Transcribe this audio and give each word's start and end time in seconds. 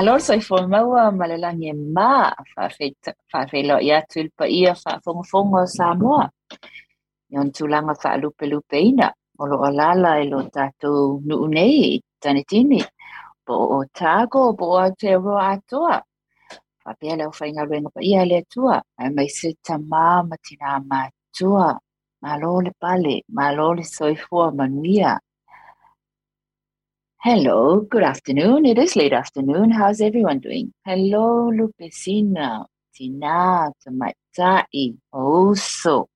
Malor 0.00 0.20
soy 0.26 0.40
formaua 0.40 1.02
malalangi 1.12 1.72
ma 1.96 2.32
whawhelo 3.30 3.76
ia 3.88 3.98
tulpa 4.10 4.44
ia 4.48 4.72
whawhongafonga 4.72 5.62
Samoa. 5.76 6.24
Ion 7.32 7.48
tūlanga 7.52 7.92
whaalupe 8.02 8.44
lupe 8.48 8.78
ina. 8.80 9.08
Olo 9.42 9.56
o 9.66 9.68
lala 9.78 10.12
e 10.22 10.24
lo 10.32 10.40
tātou 10.56 11.20
nuu 11.28 11.44
nei 11.56 11.76
i 11.88 12.00
tani 12.22 12.42
tini. 12.48 12.80
Po 13.44 13.54
o 13.76 13.78
tāgo 14.00 14.56
po 14.56 14.70
o 14.80 14.86
te 15.00 15.12
roa 15.20 15.44
atoa. 15.52 16.00
Whapea 16.84 17.20
leo 17.20 17.30
whainga 17.36 17.68
renga 17.68 17.92
pa 17.92 18.00
ia 18.00 18.24
le 18.24 18.40
tua. 18.52 18.80
Ai 19.00 19.10
mai 19.16 19.28
se 19.28 19.52
ta 19.60 19.76
māma 19.76 20.40
tina 20.40 20.80
mātua. 20.80 21.76
Malo 22.24 22.54
le 22.64 22.72
pale, 22.80 23.16
malo 23.36 23.74
le 23.76 23.84
soifua 23.84 24.48
manuia. 24.56 25.12
Hello, 27.22 27.80
good 27.80 28.02
afternoon. 28.02 28.64
It 28.64 28.78
is 28.78 28.96
late 28.96 29.12
afternoon. 29.12 29.70
How's 29.70 30.00
everyone 30.00 30.38
doing? 30.38 30.72
Hello, 30.86 31.50
Lupe 31.50 31.92
Sina, 31.92 32.64
Tina, 32.94 33.70
Tamaitai, 33.86 34.96
Oso, 35.12 36.06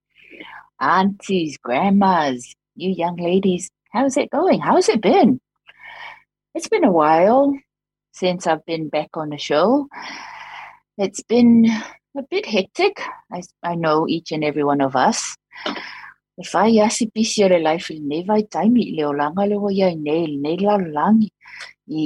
aunties, 0.81 1.59
grandmas, 1.59 2.55
you 2.75 2.89
young 2.89 3.17
ladies. 3.17 3.69
How's 3.93 4.17
it 4.17 4.31
going? 4.31 4.61
How's 4.61 4.89
it 4.89 5.03
been? 5.03 5.43
It's 6.55 6.69
been 6.69 6.85
a 6.85 6.91
while 6.91 7.53
since 8.13 8.47
I've 8.47 8.65
been 8.65 8.89
back 8.89 9.11
on 9.13 9.29
the 9.29 9.37
show. 9.37 9.89
It's 10.97 11.23
been 11.23 11.67
a 12.17 12.23
bit 12.31 12.47
hectic. 12.47 12.99
I, 13.31 13.43
I 13.63 13.75
know 13.75 14.09
each 14.09 14.33
and 14.33 14.43
every 14.43 14.65
one 14.65 14.81
of 14.81 14.97
us. 14.97 15.37
E 16.41 16.43
whai 16.51 16.81
asi 16.87 17.05
pisi 17.15 17.45
o 17.45 17.49
le 17.53 17.59
life 17.69 17.91
i 17.95 18.01
nei 18.11 18.23
vai 18.29 18.43
taimi 18.55 18.83
i 18.91 18.95
leo 18.99 19.13
langa 19.21 19.45
le 19.51 19.57
wa 19.63 19.71
ia 19.79 19.89
i 19.95 19.99
nei, 20.07 20.25
nei 20.45 20.57
lalo 20.67 20.89
langi 20.99 21.29
i, 22.03 22.05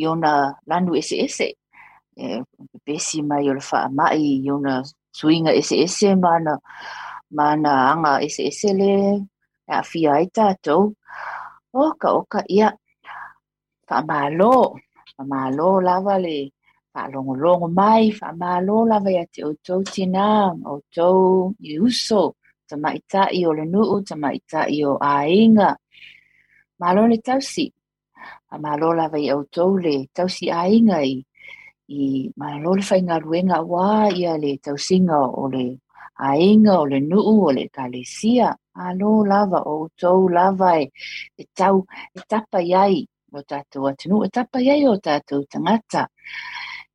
i 0.00 0.02
ona 0.12 0.32
lanu 0.70 0.90
ese 1.00 1.16
ese. 1.26 1.48
E, 2.22 2.24
besi 2.86 3.18
mai 3.30 3.44
o 3.50 3.56
le 3.58 3.62
wha 3.70 3.80
mai 3.98 4.20
i 4.44 4.50
ona 4.56 4.74
suinga 5.18 5.50
ese 5.60 5.74
ese 5.86 6.08
mana, 6.24 6.54
mana 7.38 7.72
anga 7.90 8.12
ese 8.26 8.42
ese 8.50 8.70
le 8.80 8.92
e 9.70 9.72
a 9.80 9.82
fia 9.90 10.10
ai 10.18 10.26
tātou. 10.36 10.82
Oka 11.84 12.08
oka 12.20 12.40
ia 12.56 12.68
wha 13.88 13.98
malo, 14.10 14.54
wha 15.16 15.24
malo 15.32 15.68
lava 15.88 16.14
le 16.24 16.36
wha 16.94 17.02
longo 17.12 17.34
longo 17.42 17.68
mai, 17.80 18.04
wha 18.20 18.30
malo 18.42 18.76
lava 18.90 19.10
ia 19.10 19.24
te 19.34 19.40
o 19.48 19.52
tau 19.66 19.82
tina, 19.94 20.28
o 20.72 20.80
tau 20.94 21.50
i 21.60 21.78
uso. 21.88 22.22
Tamaitaʻi 22.70 23.40
o 23.48 23.52
le 23.58 23.64
nuu 23.74 24.00
tamaitaʻi 24.08 24.78
o 24.90 24.92
aiga 25.00 25.70
malo 26.80 27.06
le 27.10 27.18
tausi 27.28 27.66
a 28.52 28.58
malo 28.58 28.92
lava 28.98 29.18
i 29.18 29.32
outou 29.36 29.78
le 29.84 29.96
tausi 30.16 30.50
aiga 30.62 30.98
i 31.14 31.16
i 31.88 32.30
malo 32.36 32.74
le 32.78 32.84
whainga 32.88 33.16
ruenga 33.24 33.58
wā 33.72 33.88
ia 34.20 34.36
le 34.42 34.52
tausinga 34.64 35.18
o 35.42 35.48
le 35.54 35.66
ainga 36.16 36.80
o 36.80 36.86
le 36.86 37.00
nuu 37.00 37.46
o 37.48 37.52
le 37.52 37.68
kalesia. 37.68 38.54
Alo 38.76 39.24
lava 39.24 39.62
o 39.64 39.88
tau 40.00 40.28
lava 40.28 40.80
e, 40.80 40.90
e 41.38 41.44
tau 41.54 41.86
e 42.14 42.20
tapa 42.28 42.60
iai 42.60 43.06
o 43.32 43.40
tātou 43.42 43.88
atunu, 43.88 44.24
e 44.24 44.28
tapa 44.28 44.60
iai 44.60 44.84
o 44.86 44.96
tātou 44.96 45.44
tangata. 45.48 46.06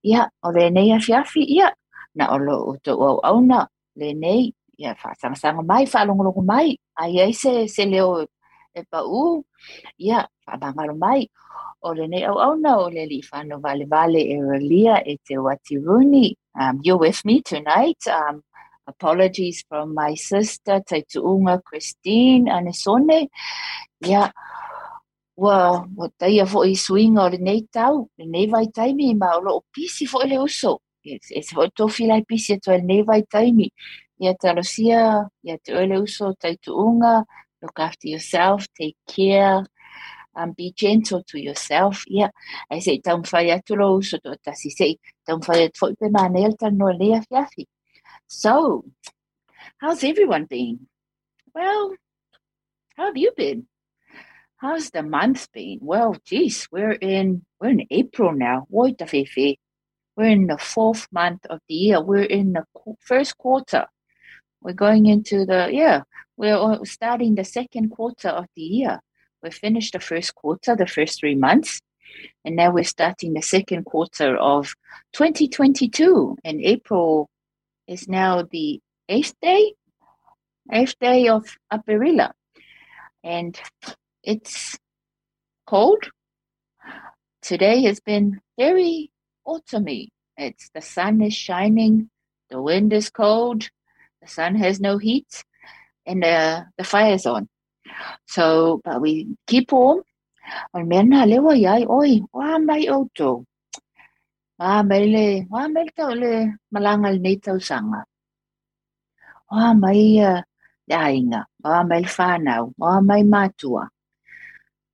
Ia, 0.03 0.25
o 0.45 0.51
le 0.51 0.69
nei 0.69 0.91
afiafi, 0.93 1.41
ia, 1.57 1.69
na 2.15 2.29
o 2.33 2.37
lo 2.37 2.57
o 2.71 2.75
tau 2.85 3.01
au 3.07 3.19
auna, 3.31 3.67
le 3.95 4.13
nei, 4.13 4.51
ia, 4.81 4.91
whaasanga 5.01 5.63
mai, 5.71 5.83
whaalongolongo 5.93 6.43
mai, 6.51 6.77
ai 7.01 7.13
ai 7.23 7.33
se, 7.41 7.67
se 7.75 7.85
leo 7.93 8.25
e 8.73 8.83
pa 8.91 8.99
u, 9.21 9.43
ia, 9.97 10.25
whaabangaro 10.47 10.95
mai, 11.05 11.21
o 11.81 11.93
le 11.97 12.07
nei 12.07 12.23
au 12.29 12.37
auna 12.47 12.77
o 12.83 12.89
le 12.89 13.05
li 13.11 13.19
whano 13.31 13.59
vale 13.65 13.85
vale 13.85 14.21
e 14.33 14.37
ralia 14.49 15.01
e 15.05 15.17
te 15.25 15.35
watiruni. 15.45 16.35
Um, 16.59 16.79
you're 16.83 16.97
with 16.97 17.23
me 17.25 17.41
tonight. 17.41 18.01
Um, 18.07 18.43
apologies 18.87 19.63
from 19.67 19.93
my 19.93 20.15
sister, 20.15 20.81
Taituunga 20.81 21.63
Christine 21.63 22.45
Anesone. 22.45 23.29
Yeah, 24.01 24.31
wa 25.35 25.85
wa 25.95 26.07
tai 26.19 26.39
a 26.39 26.45
foi 26.45 26.75
swing 26.75 27.17
o 27.17 27.27
le 27.27 27.37
nei 27.37 27.65
tau, 27.73 28.09
le 28.17 28.25
nei 28.25 28.45
vai 28.47 28.67
taimi 28.67 29.15
ma 29.17 29.37
o 29.37 29.41
lo 29.41 29.63
pisi 29.73 30.05
fo 30.05 30.25
le 30.25 30.37
uso. 30.37 30.79
E 31.03 31.17
se 31.21 31.41
fo 31.41 31.67
to 31.75 31.87
fila 31.87 32.21
pisi 32.21 32.59
to 32.59 32.71
le 32.71 32.81
nei 32.81 33.01
vai 33.01 33.23
taimi. 33.23 33.69
Ia 34.21 34.35
talosia, 34.35 35.27
ia 35.43 35.57
te 35.57 35.73
uso 35.73 36.33
Taituunga, 36.33 37.25
look 37.61 37.79
after 37.79 38.07
yourself, 38.07 38.67
take 38.77 38.95
care. 39.07 39.65
um, 40.35 40.53
be 40.53 40.73
gentle 40.75 41.23
to 41.23 41.39
yourself. 41.39 42.03
Yeah, 42.07 42.29
I 42.69 42.79
say 42.79 42.99
don't 42.99 43.31
lo 43.31 44.01
so 44.01 44.17
to 44.17 44.37
tasi 44.45 44.71
say 44.71 44.97
don't 45.27 45.43
fire 45.43 45.69
to 45.69 45.95
pe 45.99 46.07
manel 46.07 46.57
tan 46.57 46.77
no 46.77 46.85
le 46.85 47.21
fiafi. 47.21 47.65
So, 48.27 48.85
how's 49.77 50.03
everyone 50.03 50.45
been? 50.45 50.87
Well, 51.53 51.93
how 52.95 53.07
have 53.07 53.17
you 53.17 53.31
been? 53.35 53.67
How's 54.57 54.91
the 54.91 55.03
month 55.03 55.51
been? 55.51 55.79
Well, 55.81 56.15
geez, 56.25 56.67
we're 56.71 56.93
in 56.93 57.45
we're 57.59 57.69
in 57.69 57.87
April 57.91 58.31
now. 58.31 58.67
We're 58.69 58.95
in 60.27 60.47
the 60.47 60.57
fourth 60.57 61.07
month 61.11 61.45
of 61.49 61.59
the 61.67 61.73
year. 61.73 62.01
We're 62.01 62.23
in 62.23 62.53
the 62.53 62.65
first 62.99 63.37
quarter. 63.37 63.87
We're 64.61 64.73
going 64.73 65.05
into 65.07 65.45
the 65.45 65.69
yeah. 65.71 66.03
We're 66.37 66.85
starting 66.85 67.35
the 67.35 67.43
second 67.43 67.89
quarter 67.89 68.29
of 68.29 68.47
the 68.55 68.61
year 68.61 68.99
we 69.41 69.51
finished 69.51 69.93
the 69.93 69.99
first 69.99 70.35
quarter, 70.35 70.75
the 70.75 70.85
first 70.85 71.19
three 71.19 71.35
months, 71.35 71.81
and 72.45 72.55
now 72.55 72.71
we're 72.71 72.83
starting 72.83 73.33
the 73.33 73.41
second 73.41 73.85
quarter 73.85 74.37
of 74.37 74.73
2022. 75.13 76.37
And 76.43 76.61
April 76.61 77.29
is 77.87 78.07
now 78.07 78.43
the 78.43 78.79
eighth 79.09 79.33
day, 79.41 79.73
eighth 80.71 80.95
day 80.99 81.27
of 81.27 81.57
Aperilla. 81.71 82.31
And 83.23 83.59
it's 84.23 84.77
cold. 85.65 86.09
Today 87.41 87.83
has 87.83 87.99
been 87.99 88.41
very 88.57 89.11
autumny. 89.47 90.09
It's 90.37 90.69
the 90.73 90.81
sun 90.81 91.21
is 91.21 91.33
shining, 91.33 92.09
the 92.49 92.61
wind 92.61 92.93
is 92.93 93.09
cold, 93.09 93.69
the 94.21 94.27
sun 94.27 94.55
has 94.55 94.79
no 94.79 94.97
heat, 94.97 95.43
and 96.05 96.23
uh, 96.23 96.63
the 96.77 96.83
fire 96.83 97.13
is 97.13 97.25
on. 97.25 97.49
So, 98.27 98.81
but 98.83 99.01
we 99.01 99.35
keep 99.47 99.71
warm. 99.71 100.01
Al 100.73 100.83
mena 100.85 101.25
lewa 101.25 101.59
yai 101.59 101.85
oi, 101.85 102.21
wa 102.33 102.57
mai 102.57 102.87
auto. 102.87 103.45
Wa 104.59 104.83
mai 104.83 105.05
le, 105.05 105.45
wa 105.49 105.67
mai 105.67 105.87
tau 105.95 106.13
le 106.13 106.53
malangal 106.73 107.19
nei 107.21 107.37
tau 107.37 107.57
sanga. 107.59 108.05
Wa 109.51 109.73
mai 109.73 110.19
uh, 110.19 110.41
le 110.87 110.95
ainga, 110.95 111.45
wa 111.63 111.83
mai 111.83 112.03
whanau, 112.03 112.73
wa 112.77 113.01
mai 113.01 113.23
matua. 113.23 113.89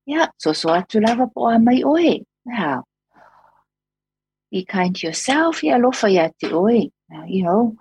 Yeah, 0.06 0.28
so 0.38 0.54
so 0.54 0.70
atu 0.70 1.04
lava 1.06 1.28
po 1.28 1.42
wa 1.52 1.58
mai 1.58 1.84
oi. 1.84 2.24
Now, 2.46 2.86
be 4.52 4.64
kind 4.64 4.96
to 4.96 5.08
yourself, 5.08 5.64
ya 5.64 5.76
lofa 5.76 6.08
ya 6.14 6.30
te 6.40 6.48
oi. 6.54 6.90
You 7.28 7.44
know, 7.44 7.76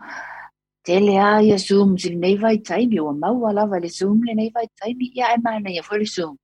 tele 0.86 1.14
a 1.28 1.30
ia 1.42 1.58
zoom 1.66 1.98
si 2.02 2.08
nei 2.14 2.36
vai 2.42 2.58
taimi 2.68 2.98
o 3.00 3.12
mau 3.22 3.38
ala 3.48 3.62
va 3.70 3.78
le 3.84 3.90
zoom 3.98 4.18
le 4.26 4.32
nei 4.38 4.50
vai 4.56 4.66
taimi 4.78 5.06
ia 5.18 5.26
e 5.34 5.38
mana 5.44 5.68
ia 5.76 5.82
foi 5.88 5.98
le 6.02 6.08
zoom. 6.16 6.34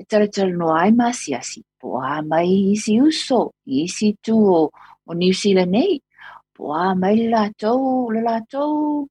E 0.00 0.02
tala 0.10 0.26
tala 0.34 0.52
no 0.60 0.66
ai 0.82 0.90
masi 1.00 1.30
po 1.80 1.88
a 2.12 2.14
mai 2.30 2.50
isi 2.74 2.92
uso 3.08 3.40
isi 3.82 4.08
o, 4.28 4.70
New 5.22 5.34
po 6.54 6.72
a 6.72 6.94
mai 7.00 7.14
le 7.20 7.26
la 7.30 7.44
tau 7.60 9.06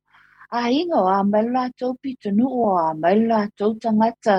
a 0.57 0.61
inga 0.79 0.99
o 1.05 1.07
a 1.17 1.23
mai 1.31 1.43
la 1.55 1.63
tau 1.79 1.91
pito 2.01 2.29
nu 2.37 2.45
o 2.63 2.77
a 2.77 2.93
mai 3.01 3.15
la 3.29 3.47
tau 3.57 3.71
tangata 3.83 4.37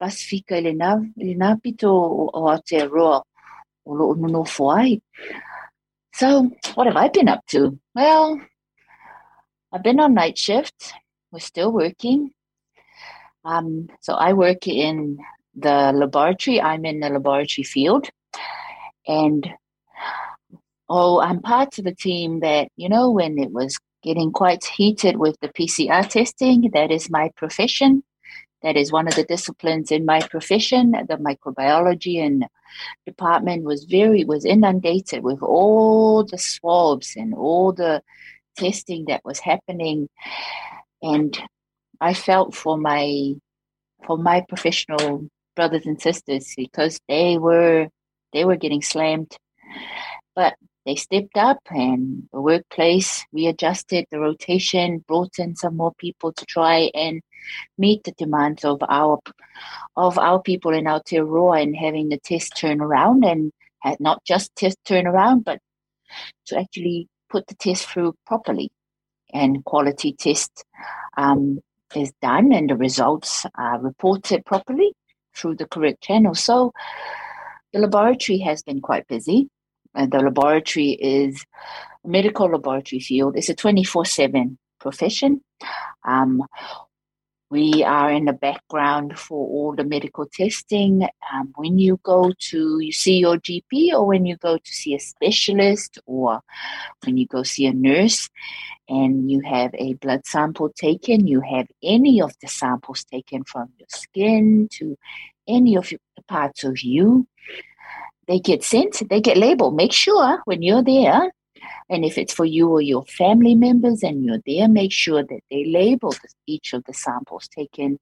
Pasifika 0.00 0.56
le 0.64 0.72
na 0.80 0.90
le 1.16 1.34
pito 1.62 1.90
o, 1.92 2.24
Aotearoa 2.36 3.18
o 3.86 3.90
lo 3.98 4.14
no 4.14 4.42
foai. 4.44 5.00
So 6.18 6.26
what 6.74 6.86
have 6.86 6.96
I 6.96 7.08
been 7.08 7.28
up 7.28 7.42
to? 7.52 7.78
Well 7.94 8.40
I've 9.72 9.82
been 9.82 10.00
on 10.00 10.14
night 10.14 10.38
shift. 10.38 10.92
We're 11.32 11.40
still 11.40 11.72
working. 11.72 12.30
Um, 13.44 13.88
so 14.00 14.14
I 14.14 14.32
work 14.32 14.66
in 14.66 15.18
the 15.54 15.92
laboratory. 15.94 16.60
I'm 16.60 16.84
in 16.84 17.00
the 17.00 17.08
laboratory 17.08 17.64
field. 17.64 18.08
And 19.06 19.48
oh, 20.88 21.20
I'm 21.20 21.40
part 21.40 21.78
of 21.78 21.86
a 21.86 21.94
team 21.94 22.40
that, 22.40 22.68
you 22.76 22.88
know, 22.88 23.10
when 23.10 23.38
it 23.38 23.52
was 23.52 23.76
getting 24.02 24.32
quite 24.32 24.64
heated 24.64 25.16
with 25.16 25.36
the 25.40 25.48
PCR 25.48 26.08
testing, 26.08 26.70
that 26.72 26.90
is 26.90 27.10
my 27.10 27.30
profession. 27.36 28.04
That 28.62 28.76
is 28.76 28.92
one 28.92 29.06
of 29.06 29.14
the 29.14 29.24
disciplines 29.24 29.90
in 29.90 30.04
my 30.04 30.20
profession. 30.20 30.92
The 30.92 31.16
microbiology 31.16 32.24
and 32.24 32.46
department 33.04 33.64
was 33.64 33.84
very 33.84 34.24
was 34.24 34.44
inundated 34.44 35.22
with 35.22 35.42
all 35.42 36.24
the 36.24 36.38
swabs 36.38 37.14
and 37.16 37.34
all 37.34 37.72
the 37.72 38.02
testing 38.56 39.06
that 39.06 39.24
was 39.24 39.38
happening. 39.38 40.08
And 41.02 41.38
I 42.00 42.14
felt 42.14 42.54
for 42.54 42.76
my 42.76 43.34
for 44.06 44.18
my 44.18 44.44
professional 44.48 45.28
brothers 45.54 45.86
and 45.86 46.00
sisters 46.00 46.52
because 46.56 47.00
they 47.08 47.38
were 47.38 47.88
they 48.32 48.44
were 48.44 48.56
getting 48.56 48.82
slammed. 48.82 49.36
But 50.34 50.54
they 50.84 50.94
stepped 50.94 51.36
up 51.36 51.58
and 51.70 52.28
the 52.32 52.40
workplace 52.40 53.24
readjusted 53.32 54.06
the 54.10 54.20
rotation 54.20 55.04
brought 55.08 55.38
in 55.38 55.56
some 55.56 55.76
more 55.76 55.92
people 55.98 56.32
to 56.32 56.46
try 56.46 56.90
and 56.94 57.20
meet 57.76 58.04
the 58.04 58.12
demands 58.12 58.64
of 58.64 58.78
our 58.88 59.18
of 59.96 60.18
our 60.18 60.40
people 60.40 60.72
in 60.72 60.84
Aotearoa 60.84 61.62
and 61.62 61.76
having 61.76 62.08
the 62.08 62.18
test 62.18 62.56
turn 62.56 62.80
around 62.80 63.24
and 63.24 63.52
had 63.80 63.98
not 63.98 64.22
just 64.24 64.54
test 64.54 64.78
turn 64.84 65.06
around 65.06 65.44
but 65.44 65.58
to 66.46 66.58
actually 66.58 67.08
put 67.30 67.46
the 67.46 67.54
test 67.54 67.86
through 67.86 68.14
properly 68.26 68.70
and 69.32 69.64
quality 69.64 70.12
test 70.12 70.64
um, 71.16 71.60
is 71.94 72.12
done 72.22 72.52
and 72.52 72.70
the 72.70 72.76
results 72.76 73.46
are 73.54 73.80
reported 73.80 74.44
properly 74.44 74.92
through 75.34 75.56
the 75.56 75.66
correct 75.66 76.02
channel. 76.02 76.34
So 76.34 76.72
the 77.72 77.80
laboratory 77.80 78.38
has 78.38 78.62
been 78.62 78.80
quite 78.80 79.06
busy. 79.06 79.48
And 79.94 80.12
the 80.12 80.18
laboratory 80.18 80.90
is 80.90 81.42
medical 82.04 82.50
laboratory 82.50 83.00
field. 83.00 83.36
It's 83.36 83.48
a 83.48 83.54
24 83.54 84.04
7 84.04 84.58
profession. 84.78 85.40
Um, 86.04 86.42
we 87.50 87.84
are 87.84 88.10
in 88.10 88.24
the 88.24 88.32
background 88.32 89.18
for 89.18 89.38
all 89.38 89.74
the 89.74 89.84
medical 89.84 90.26
testing. 90.26 91.06
Um, 91.32 91.52
when 91.56 91.78
you 91.78 92.00
go 92.02 92.32
to 92.50 92.80
you 92.80 92.92
see 92.92 93.18
your 93.18 93.36
GP, 93.36 93.92
or 93.92 94.06
when 94.06 94.26
you 94.26 94.36
go 94.36 94.58
to 94.58 94.72
see 94.72 94.94
a 94.94 94.98
specialist, 94.98 95.98
or 96.06 96.40
when 97.04 97.16
you 97.16 97.26
go 97.26 97.42
see 97.42 97.66
a 97.66 97.72
nurse, 97.72 98.28
and 98.88 99.30
you 99.30 99.40
have 99.40 99.70
a 99.74 99.94
blood 99.94 100.26
sample 100.26 100.70
taken, 100.70 101.26
you 101.26 101.40
have 101.40 101.68
any 101.82 102.20
of 102.20 102.32
the 102.40 102.48
samples 102.48 103.04
taken 103.04 103.44
from 103.44 103.68
your 103.78 103.88
skin 103.88 104.68
to 104.72 104.96
any 105.46 105.76
of 105.76 105.88
the 105.88 106.22
parts 106.28 106.64
of 106.64 106.82
you. 106.82 107.26
They 108.26 108.40
get 108.40 108.64
sent. 108.64 109.08
They 109.08 109.20
get 109.20 109.36
labeled. 109.36 109.76
Make 109.76 109.92
sure 109.92 110.40
when 110.46 110.62
you're 110.62 110.82
there 110.82 111.30
and 111.88 112.04
if 112.04 112.18
it's 112.18 112.32
for 112.32 112.44
you 112.44 112.68
or 112.68 112.80
your 112.80 113.04
family 113.04 113.54
members 113.54 114.02
and 114.02 114.24
you're 114.24 114.42
there, 114.46 114.68
make 114.68 114.92
sure 114.92 115.22
that 115.22 115.40
they 115.50 115.64
label 115.66 116.14
each 116.46 116.72
of 116.72 116.84
the 116.84 116.94
samples 116.94 117.48
taken 117.48 117.98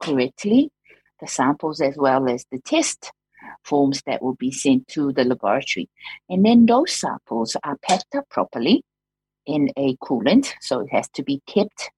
correctly, 0.00 0.70
the 1.20 1.26
samples 1.26 1.80
as 1.80 1.96
well 1.96 2.28
as 2.28 2.44
the 2.50 2.60
test 2.60 3.12
forms 3.64 4.02
that 4.06 4.22
will 4.22 4.34
be 4.34 4.52
sent 4.52 4.86
to 4.88 5.12
the 5.12 5.24
laboratory. 5.24 5.88
And 6.28 6.44
then 6.44 6.66
those 6.66 6.92
samples 6.92 7.56
are 7.62 7.76
packed 7.78 8.14
up 8.14 8.28
properly 8.28 8.82
in 9.46 9.70
a 9.76 9.96
coolant, 9.96 10.52
so 10.60 10.80
it 10.80 10.90
has 10.90 11.08
to 11.10 11.22
be 11.22 11.40
kept 11.46 11.90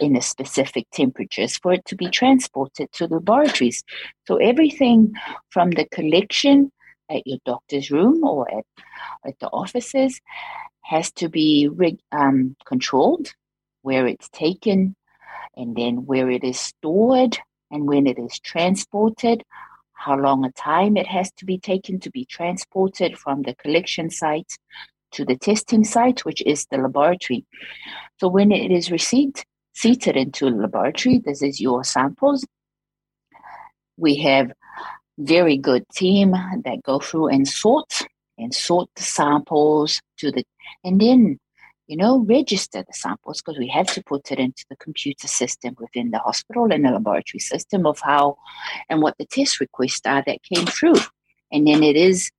in 0.00 0.16
a 0.16 0.22
specific 0.22 0.86
temperatures 0.92 1.56
for 1.58 1.72
it 1.72 1.84
to 1.84 1.96
be 1.96 2.08
transported 2.08 2.90
to 2.92 3.06
the 3.06 3.16
laboratories. 3.16 3.82
So 4.26 4.36
everything 4.36 5.12
from 5.50 5.70
the 5.70 5.86
collection 5.86 6.72
at 7.10 7.26
your 7.26 7.38
doctor's 7.44 7.90
room 7.90 8.24
or 8.24 8.50
at 8.50 8.64
at 9.26 9.38
the 9.40 9.48
offices 9.48 10.20
has 10.82 11.10
to 11.12 11.28
be 11.28 11.68
um, 12.10 12.56
controlled, 12.64 13.32
where 13.82 14.06
it's 14.06 14.28
taken, 14.30 14.96
and 15.56 15.76
then 15.76 16.06
where 16.06 16.30
it 16.30 16.44
is 16.44 16.58
stored, 16.58 17.38
and 17.70 17.86
when 17.86 18.06
it 18.06 18.18
is 18.18 18.38
transported, 18.40 19.42
how 19.92 20.16
long 20.16 20.44
a 20.44 20.52
time 20.52 20.96
it 20.96 21.06
has 21.06 21.30
to 21.32 21.44
be 21.44 21.58
taken 21.58 22.00
to 22.00 22.10
be 22.10 22.24
transported 22.24 23.16
from 23.16 23.42
the 23.42 23.54
collection 23.54 24.10
site 24.10 24.58
to 25.12 25.24
the 25.24 25.36
testing 25.36 25.84
site, 25.84 26.24
which 26.24 26.42
is 26.42 26.66
the 26.66 26.78
laboratory. 26.78 27.44
So 28.18 28.28
when 28.28 28.50
it 28.50 28.70
is 28.70 28.90
received, 28.90 29.44
seated 29.74 30.16
into 30.16 30.48
a 30.48 30.50
laboratory, 30.50 31.18
this 31.18 31.42
is 31.42 31.60
your 31.60 31.84
samples. 31.84 32.44
We 33.96 34.16
have 34.16 34.52
very 35.18 35.56
good 35.58 35.88
team 35.90 36.32
that 36.32 36.82
go 36.82 36.98
through 36.98 37.28
and 37.28 37.46
sort 37.46 38.02
and 38.42 38.54
sort 38.54 38.88
the 38.96 39.02
samples 39.02 40.00
to 40.18 40.30
the 40.30 40.44
and 40.84 41.00
then 41.00 41.38
you 41.92 41.98
know, 41.98 42.20
register 42.20 42.82
the 42.82 42.92
samples 42.94 43.42
because 43.42 43.58
we 43.58 43.68
have 43.68 43.86
to 43.88 44.02
put 44.04 44.32
it 44.32 44.38
into 44.38 44.64
the 44.70 44.76
computer 44.76 45.28
system 45.28 45.76
within 45.78 46.10
the 46.10 46.18
hospital 46.18 46.72
and 46.72 46.84
the 46.84 46.90
laboratory 46.90 47.38
system 47.40 47.86
of 47.86 47.98
how 48.00 48.38
and 48.88 49.02
what 49.02 49.18
the 49.18 49.26
test 49.26 49.60
requests 49.60 50.06
are 50.06 50.22
that 50.26 50.42
came 50.42 50.64
through. 50.64 50.94
And 51.50 51.66
then 51.66 51.82
it 51.82 51.96
is 51.96 52.30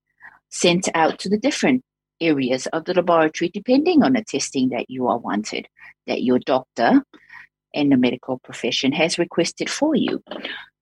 sent 0.50 0.90
out 0.96 1.20
to 1.20 1.30
the 1.30 1.38
different 1.38 1.84
areas 2.22 2.68
of 2.68 2.86
the 2.86 2.94
laboratory 2.94 3.50
depending 3.50 4.02
on 4.02 4.14
the 4.14 4.24
testing 4.24 4.70
that 4.70 4.90
you 4.90 5.08
are 5.08 5.20
wanted, 5.20 5.68
that 6.08 6.24
your 6.24 6.40
doctor 6.40 7.04
and 7.76 7.92
the 7.92 7.98
medical 7.98 8.40
profession 8.40 8.92
has 8.92 9.20
requested 9.20 9.70
for 9.70 9.94
you. 9.94 10.24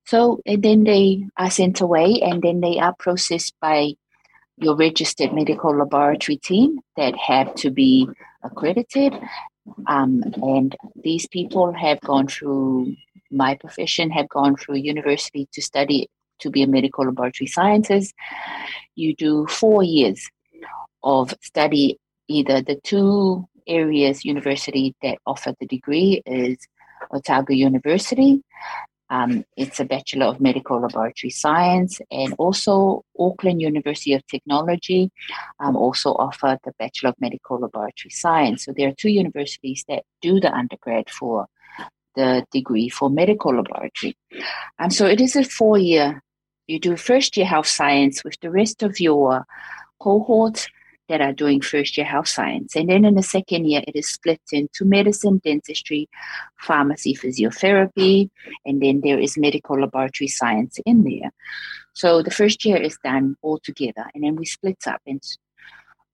So 0.06 0.40
and 0.46 0.64
then 0.64 0.86
they 0.86 1.26
are 1.36 1.52
sent 1.52 1.82
away 1.82 2.22
and 2.22 2.42
then 2.42 2.62
they 2.62 2.80
are 2.80 2.96
processed 2.98 3.54
by 3.60 3.96
your 4.62 4.76
registered 4.76 5.34
medical 5.34 5.76
laboratory 5.76 6.38
team 6.38 6.80
that 6.96 7.16
have 7.18 7.54
to 7.56 7.72
be 7.72 8.08
accredited. 8.44 9.14
Um, 9.88 10.24
and 10.42 10.76
these 11.04 11.28
people 11.28 11.74
have 11.74 12.00
gone 12.02 12.28
through 12.28 12.96
my 13.32 13.56
profession, 13.56 14.12
have 14.12 14.30
gone 14.30 14.56
through 14.56 14.76
university 14.76 15.48
to 15.54 15.62
study 15.62 16.10
to 16.40 16.50
be 16.50 16.64
a 16.64 16.68
medical 16.68 17.06
laboratory 17.06 17.48
scientist. 17.48 18.14
You 18.96 19.16
do 19.16 19.48
four 19.48 19.84
years 19.84 20.30
of 21.04 21.34
study, 21.42 22.00
either 22.28 22.62
the 22.62 22.76
two 22.76 23.48
areas 23.68 24.26
university 24.26 24.96
that 25.02 25.18
offer 25.26 25.54
the 25.60 25.66
degree 25.66 26.22
is 26.26 26.58
Otago 27.12 27.54
University 27.54 28.44
um, 29.12 29.44
it's 29.58 29.82
a 29.82 29.86
Bachelor 29.86 30.28
of 30.28 30.40
Medical 30.40 30.80
Laboratory 30.80 31.30
Science, 31.30 32.00
and 32.10 32.34
also 32.38 33.04
Auckland 33.20 33.62
University 33.62 34.14
of 34.14 34.26
Technology 34.26 35.12
um, 35.60 35.76
also 35.76 36.12
offer 36.14 36.58
the 36.64 36.72
Bachelor 36.80 37.10
of 37.10 37.16
Medical 37.20 37.60
Laboratory 37.60 38.10
Science. 38.10 38.64
So 38.64 38.74
there 38.76 38.88
are 38.88 38.94
two 38.98 39.12
universities 39.12 39.84
that 39.90 40.04
do 40.22 40.40
the 40.40 40.52
undergrad 40.54 41.10
for 41.10 41.48
the 42.16 42.46
degree 42.52 42.88
for 42.88 43.10
medical 43.10 43.54
laboratory. 43.54 44.16
And 44.80 44.94
so 44.94 45.06
it 45.06 45.20
is 45.20 45.36
a 45.36 45.44
four 45.44 45.78
year, 45.78 46.24
you 46.68 46.80
do 46.80 46.96
first 46.96 47.36
year 47.36 47.46
health 47.46 47.68
science 47.68 48.24
with 48.24 48.40
the 48.40 48.50
rest 48.50 48.82
of 48.82 49.02
your 49.02 49.46
cohort 50.00 50.68
that 51.12 51.20
are 51.20 51.34
doing 51.34 51.60
first 51.60 51.98
year 51.98 52.06
health 52.06 52.30
science. 52.30 52.74
And 52.74 52.90
then 52.90 53.04
in 53.04 53.16
the 53.16 53.24
second 53.24 53.66
year, 53.66 53.82
it 53.86 53.98
is 53.98 54.08
split 54.08 54.40
into 54.54 54.86
medicine, 54.86 55.42
dentistry, 55.44 56.08
pharmacy, 56.58 57.14
physiotherapy, 57.14 58.30
and 58.66 58.82
then 58.82 59.02
there 59.04 59.20
is 59.20 59.38
medical 59.38 59.78
laboratory 59.78 60.30
science 60.30 60.80
in 60.86 61.04
there. 61.04 61.32
So 61.92 62.24
the 62.24 62.32
first 62.32 62.64
year 62.64 62.78
is 62.78 62.98
done 63.04 63.36
all 63.42 63.60
together, 63.60 64.06
and 64.16 64.24
then 64.24 64.38
we 64.38 64.46
split 64.46 64.88
up. 64.88 65.02
And 65.06 65.22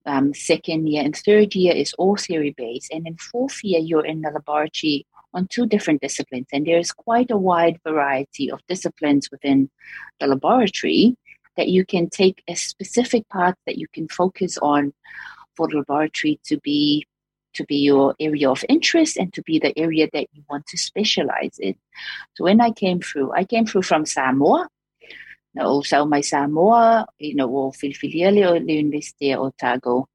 um, 0.04 0.34
second 0.34 0.88
year 0.88 1.04
and 1.04 1.14
third 1.14 1.54
year 1.54 1.76
is 1.76 1.94
all 1.94 2.16
theory 2.16 2.52
based, 2.56 2.90
and 2.92 3.06
in 3.06 3.16
fourth 3.18 3.62
year, 3.62 3.78
you're 3.78 4.04
in 4.04 4.22
the 4.22 4.30
laboratory 4.30 5.06
on 5.32 5.46
two 5.46 5.66
different 5.66 6.00
disciplines, 6.00 6.48
and 6.52 6.66
there's 6.66 6.90
quite 6.90 7.30
a 7.30 7.36
wide 7.36 7.78
variety 7.84 8.50
of 8.50 8.66
disciplines 8.66 9.30
within 9.30 9.70
the 10.18 10.26
laboratory 10.26 11.16
that 11.58 11.68
you 11.68 11.84
can 11.84 12.08
take 12.08 12.42
a 12.48 12.54
specific 12.54 13.28
path 13.28 13.56
that 13.66 13.76
you 13.76 13.86
can 13.92 14.08
focus 14.08 14.56
on 14.62 14.94
for 15.56 15.68
the 15.68 15.76
laboratory 15.76 16.40
to 16.44 16.58
be 16.60 17.06
to 17.54 17.64
be 17.64 17.78
your 17.78 18.14
area 18.20 18.48
of 18.48 18.64
interest 18.68 19.16
and 19.16 19.34
to 19.34 19.42
be 19.42 19.58
the 19.58 19.76
area 19.76 20.08
that 20.12 20.26
you 20.32 20.42
want 20.48 20.64
to 20.66 20.78
specialize 20.78 21.58
in. 21.58 21.74
So 22.34 22.44
when 22.44 22.60
I 22.60 22.70
came 22.70 23.00
through, 23.00 23.32
I 23.32 23.44
came 23.44 23.66
through 23.66 23.82
from 23.82 24.06
Samoa. 24.06 24.68
No, 25.54 25.82
so 25.82 26.06
my 26.06 26.20
Samoa, 26.20 27.06
you 27.18 27.34
know, 27.34 27.48
o 27.56 27.72
Filifiliele 27.72 28.46
o 28.46 28.52
le 28.52 28.72
University 28.72 29.34
o 29.34 29.50
Otago 29.50 30.06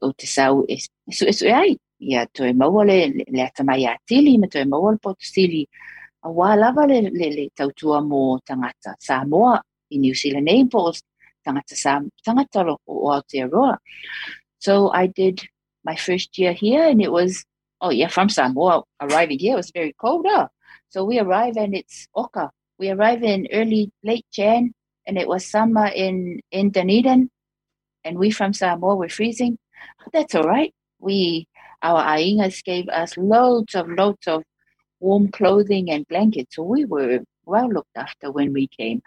o 0.00 0.12
te 0.12 0.26
sau 0.26 0.64
e 0.68 0.78
so 1.10 1.46
e 1.46 1.52
ai 1.52 1.76
ia 1.98 2.26
to 2.32 2.46
e 2.46 2.52
maua 2.52 2.84
le 2.84 3.24
le 3.26 3.42
ata 3.42 3.64
mai 3.64 3.84
a 3.84 3.96
tili 4.08 4.38
me 4.38 4.46
to 4.46 4.64
maua 4.64 4.92
le 4.92 4.98
poto 4.98 5.18
a 6.22 6.28
wā 6.28 6.56
lava 6.58 6.86
le 6.86 7.00
le, 7.10 7.50
tautua 7.56 8.00
mo 8.06 8.38
tangata 8.46 8.94
Samoa 9.00 9.60
i 9.92 9.98
New 9.98 10.14
Zealand 10.14 10.46
Naples, 10.46 11.02
tangata 11.46 11.76
sa 11.76 12.00
tangata 12.26 12.76
o 12.86 13.08
Aotearoa. 13.08 13.78
So 14.58 14.90
I 14.92 15.06
did 15.06 15.40
my 15.84 15.96
first 15.96 16.36
year 16.38 16.52
here 16.52 16.84
and 16.84 17.00
it 17.00 17.12
was, 17.12 17.44
oh 17.80 17.90
yeah, 17.90 18.08
from 18.08 18.28
Samoa, 18.28 18.82
arriving 19.00 19.38
here, 19.38 19.54
it 19.54 19.56
was 19.56 19.70
very 19.70 19.94
cold. 20.00 20.26
Huh? 20.28 20.48
So 20.88 21.04
we 21.04 21.18
arrive 21.18 21.56
and 21.56 21.74
it's 21.74 22.08
Oka. 22.14 22.50
We 22.78 22.90
arrive 22.90 23.22
in 23.22 23.46
early, 23.52 23.92
late 24.02 24.26
Jan 24.32 24.74
and 25.06 25.18
it 25.18 25.28
was 25.28 25.46
summer 25.46 25.86
in, 25.86 26.40
in 26.50 26.70
Dunedin 26.70 27.30
and 28.04 28.18
we 28.18 28.30
from 28.30 28.52
Samoa 28.52 28.96
were 28.96 29.08
freezing. 29.08 29.58
That's 30.12 30.34
all 30.34 30.44
right. 30.44 30.74
We, 30.98 31.46
our 31.82 32.02
aingas 32.02 32.64
gave 32.64 32.88
us 32.88 33.16
loads 33.16 33.74
of, 33.74 33.88
loads 33.88 34.26
of 34.26 34.42
warm 35.00 35.28
clothing 35.30 35.90
and 35.90 36.06
blankets. 36.08 36.56
So 36.56 36.62
we 36.62 36.84
were 36.84 37.20
well 37.44 37.68
looked 37.68 37.96
after 37.96 38.32
when 38.32 38.52
we 38.52 38.66
came. 38.68 39.02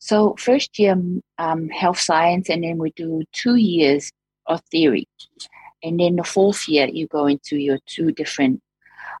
So 0.00 0.34
first 0.38 0.78
year 0.78 0.96
um, 1.38 1.68
health 1.68 2.00
science, 2.00 2.48
and 2.48 2.64
then 2.64 2.78
we 2.78 2.90
do 2.92 3.22
two 3.32 3.56
years 3.56 4.10
of 4.46 4.62
theory, 4.70 5.06
and 5.82 6.00
then 6.00 6.16
the 6.16 6.24
fourth 6.24 6.66
year 6.68 6.88
you 6.88 7.06
go 7.06 7.26
into 7.26 7.56
your 7.56 7.78
two 7.86 8.10
different 8.10 8.62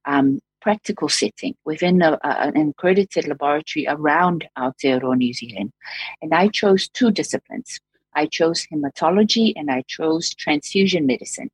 um, 0.06 0.40
practical 0.62 1.08
setting 1.08 1.54
within 1.64 2.00
a, 2.00 2.18
a, 2.24 2.52
an 2.54 2.70
accredited 2.70 3.28
laboratory 3.28 3.86
around 3.88 4.48
Aotearoa, 4.58 5.16
New 5.16 5.34
Zealand. 5.34 5.72
And 6.22 6.34
I 6.34 6.48
chose 6.48 6.88
two 6.88 7.10
disciplines. 7.10 7.78
I 8.14 8.26
chose 8.26 8.66
hematology 8.66 9.52
and 9.56 9.70
I 9.70 9.82
chose 9.86 10.34
transfusion 10.34 11.06
medicine. 11.06 11.50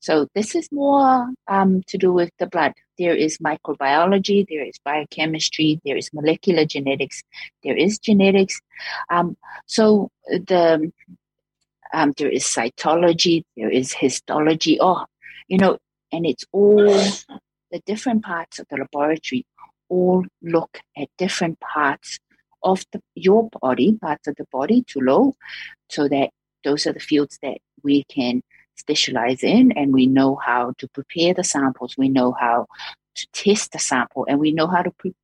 So 0.00 0.28
this 0.34 0.54
is 0.54 0.70
more 0.70 1.28
um, 1.48 1.82
to 1.86 1.98
do 1.98 2.12
with 2.12 2.30
the 2.38 2.46
blood. 2.46 2.74
There 2.98 3.14
is 3.14 3.38
microbiology, 3.38 4.46
there 4.48 4.64
is 4.64 4.78
biochemistry, 4.84 5.80
there 5.84 5.96
is 5.96 6.10
molecular 6.12 6.64
genetics, 6.64 7.22
there 7.62 7.76
is 7.76 7.98
genetics. 7.98 8.60
Um, 9.10 9.36
so 9.66 10.10
the 10.28 10.92
um, 11.92 12.12
there 12.16 12.28
is 12.28 12.44
cytology, 12.44 13.44
there 13.56 13.70
is 13.70 13.92
histology. 13.92 14.78
Oh, 14.80 15.04
you 15.48 15.58
know, 15.58 15.78
and 16.12 16.26
it's 16.26 16.44
all 16.52 16.86
the 16.86 17.80
different 17.86 18.24
parts 18.24 18.58
of 18.58 18.66
the 18.70 18.76
laboratory 18.76 19.44
all 19.88 20.24
look 20.42 20.80
at 20.96 21.08
different 21.18 21.60
parts 21.60 22.18
of 22.62 22.84
the, 22.92 23.00
your 23.14 23.48
body, 23.60 23.96
parts 24.00 24.26
of 24.26 24.36
the 24.36 24.46
body 24.50 24.82
to 24.88 25.00
low, 25.00 25.34
so 25.90 26.08
that 26.08 26.30
those 26.64 26.86
are 26.86 26.92
the 26.92 27.00
fields 27.00 27.38
that 27.42 27.58
we 27.82 28.04
can 28.04 28.42
specialize 28.76 29.42
in 29.42 29.72
and 29.72 29.92
we 29.92 30.06
know 30.06 30.36
how 30.36 30.72
to 30.78 30.88
prepare 30.88 31.34
the 31.34 31.44
samples 31.44 31.96
we 31.96 32.08
know 32.08 32.32
how 32.32 32.66
to 33.14 33.26
test 33.32 33.72
the 33.72 33.78
sample 33.78 34.26
and 34.28 34.38
we 34.40 34.52
know 34.52 34.66
how 34.66 34.82
to 34.82 34.90
pre- 34.92 35.14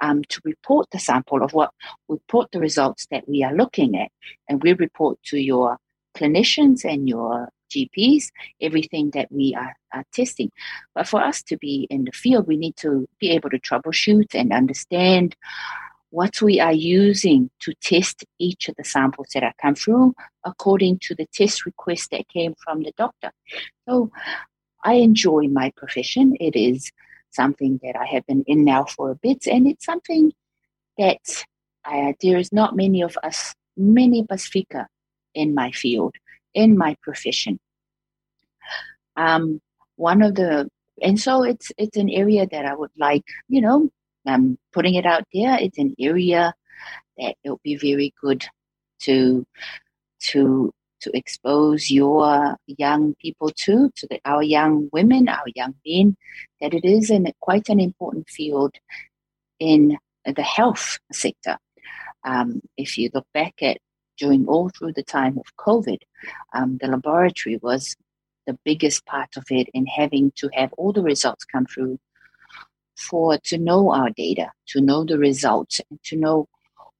um, 0.00 0.22
to 0.24 0.40
report 0.44 0.86
the 0.92 0.98
sample 0.98 1.42
of 1.42 1.52
what 1.52 1.70
we 2.08 2.14
report 2.14 2.50
the 2.52 2.60
results 2.60 3.06
that 3.10 3.28
we 3.28 3.42
are 3.42 3.54
looking 3.54 3.96
at 3.96 4.10
and 4.48 4.62
we 4.62 4.72
report 4.74 5.18
to 5.24 5.38
your 5.38 5.78
clinicians 6.16 6.84
and 6.84 7.08
your 7.08 7.48
GPs 7.70 8.30
everything 8.60 9.10
that 9.10 9.30
we 9.30 9.54
are, 9.54 9.74
are 9.94 10.04
testing. 10.12 10.50
But 10.94 11.08
for 11.08 11.22
us 11.22 11.42
to 11.44 11.56
be 11.56 11.86
in 11.88 12.04
the 12.04 12.12
field, 12.12 12.46
we 12.46 12.56
need 12.56 12.76
to 12.76 13.08
be 13.18 13.30
able 13.30 13.50
to 13.50 13.58
troubleshoot 13.58 14.34
and 14.34 14.52
understand 14.52 15.36
what 16.10 16.42
we 16.42 16.60
are 16.60 16.72
using 16.72 17.50
to 17.60 17.72
test 17.80 18.24
each 18.38 18.68
of 18.68 18.74
the 18.76 18.84
samples 18.84 19.28
that 19.32 19.44
are 19.44 19.54
come 19.60 19.74
through 19.74 20.14
according 20.44 20.98
to 20.98 21.14
the 21.14 21.26
test 21.32 21.64
request 21.64 22.10
that 22.10 22.28
came 22.28 22.54
from 22.64 22.82
the 22.82 22.92
doctor. 22.96 23.30
So 23.88 24.10
I 24.84 24.94
enjoy 24.94 25.48
my 25.48 25.72
profession. 25.76 26.36
It 26.40 26.56
is 26.56 26.90
something 27.30 27.78
that 27.82 27.96
I 27.96 28.06
have 28.06 28.26
been 28.26 28.44
in 28.46 28.64
now 28.64 28.84
for 28.84 29.10
a 29.10 29.14
bit, 29.14 29.46
and 29.46 29.66
it's 29.68 29.84
something 29.84 30.32
that 30.98 31.44
uh, 31.84 32.12
there 32.20 32.38
is 32.38 32.52
not 32.52 32.76
many 32.76 33.02
of 33.02 33.16
us, 33.22 33.54
many 33.76 34.24
Pasifika 34.24 34.86
in 35.34 35.54
my 35.54 35.70
field, 35.70 36.14
in 36.54 36.76
my 36.76 36.96
profession. 37.02 37.60
Um, 39.16 39.60
one 39.96 40.22
of 40.22 40.34
the 40.34 40.68
and 41.02 41.18
so 41.18 41.42
it's 41.44 41.72
it's 41.78 41.96
an 41.96 42.10
area 42.10 42.46
that 42.50 42.64
I 42.64 42.74
would 42.74 42.90
like, 42.98 43.24
you 43.48 43.60
know, 43.60 43.90
I'm 44.30 44.58
putting 44.72 44.94
it 44.94 45.06
out 45.06 45.24
there. 45.32 45.58
It's 45.60 45.78
an 45.78 45.94
area 45.98 46.54
that 47.18 47.34
it 47.42 47.50
will 47.50 47.60
be 47.62 47.76
very 47.76 48.14
good 48.22 48.46
to 49.00 49.46
to 50.20 50.72
to 51.00 51.16
expose 51.16 51.90
your 51.90 52.56
young 52.66 53.14
people 53.14 53.50
to, 53.50 53.90
to 53.96 54.06
the, 54.08 54.20
our 54.24 54.42
young 54.42 54.88
women, 54.92 55.28
our 55.28 55.46
young 55.54 55.74
men, 55.86 56.16
that 56.60 56.74
it 56.74 56.84
is 56.84 57.08
an, 57.10 57.26
quite 57.40 57.68
an 57.68 57.80
important 57.80 58.28
field 58.28 58.74
in 59.58 59.96
the 60.26 60.42
health 60.42 60.98
sector. 61.10 61.56
Um, 62.24 62.60
if 62.76 62.98
you 62.98 63.10
look 63.14 63.26
back 63.32 63.54
at 63.62 63.78
during 64.18 64.46
all 64.46 64.68
through 64.68 64.92
the 64.92 65.02
time 65.02 65.38
of 65.38 65.56
COVID, 65.56 66.00
um, 66.52 66.76
the 66.80 66.88
laboratory 66.88 67.58
was 67.62 67.96
the 68.46 68.58
biggest 68.64 69.06
part 69.06 69.30
of 69.36 69.44
it 69.50 69.68
in 69.72 69.86
having 69.86 70.32
to 70.36 70.50
have 70.52 70.72
all 70.74 70.92
the 70.92 71.02
results 71.02 71.44
come 71.44 71.64
through 71.64 71.98
for 73.00 73.38
to 73.44 73.58
know 73.58 73.92
our 73.92 74.10
data, 74.10 74.50
to 74.68 74.80
know 74.80 75.04
the 75.04 75.18
results, 75.18 75.80
and 75.90 76.02
to 76.04 76.16
know 76.16 76.46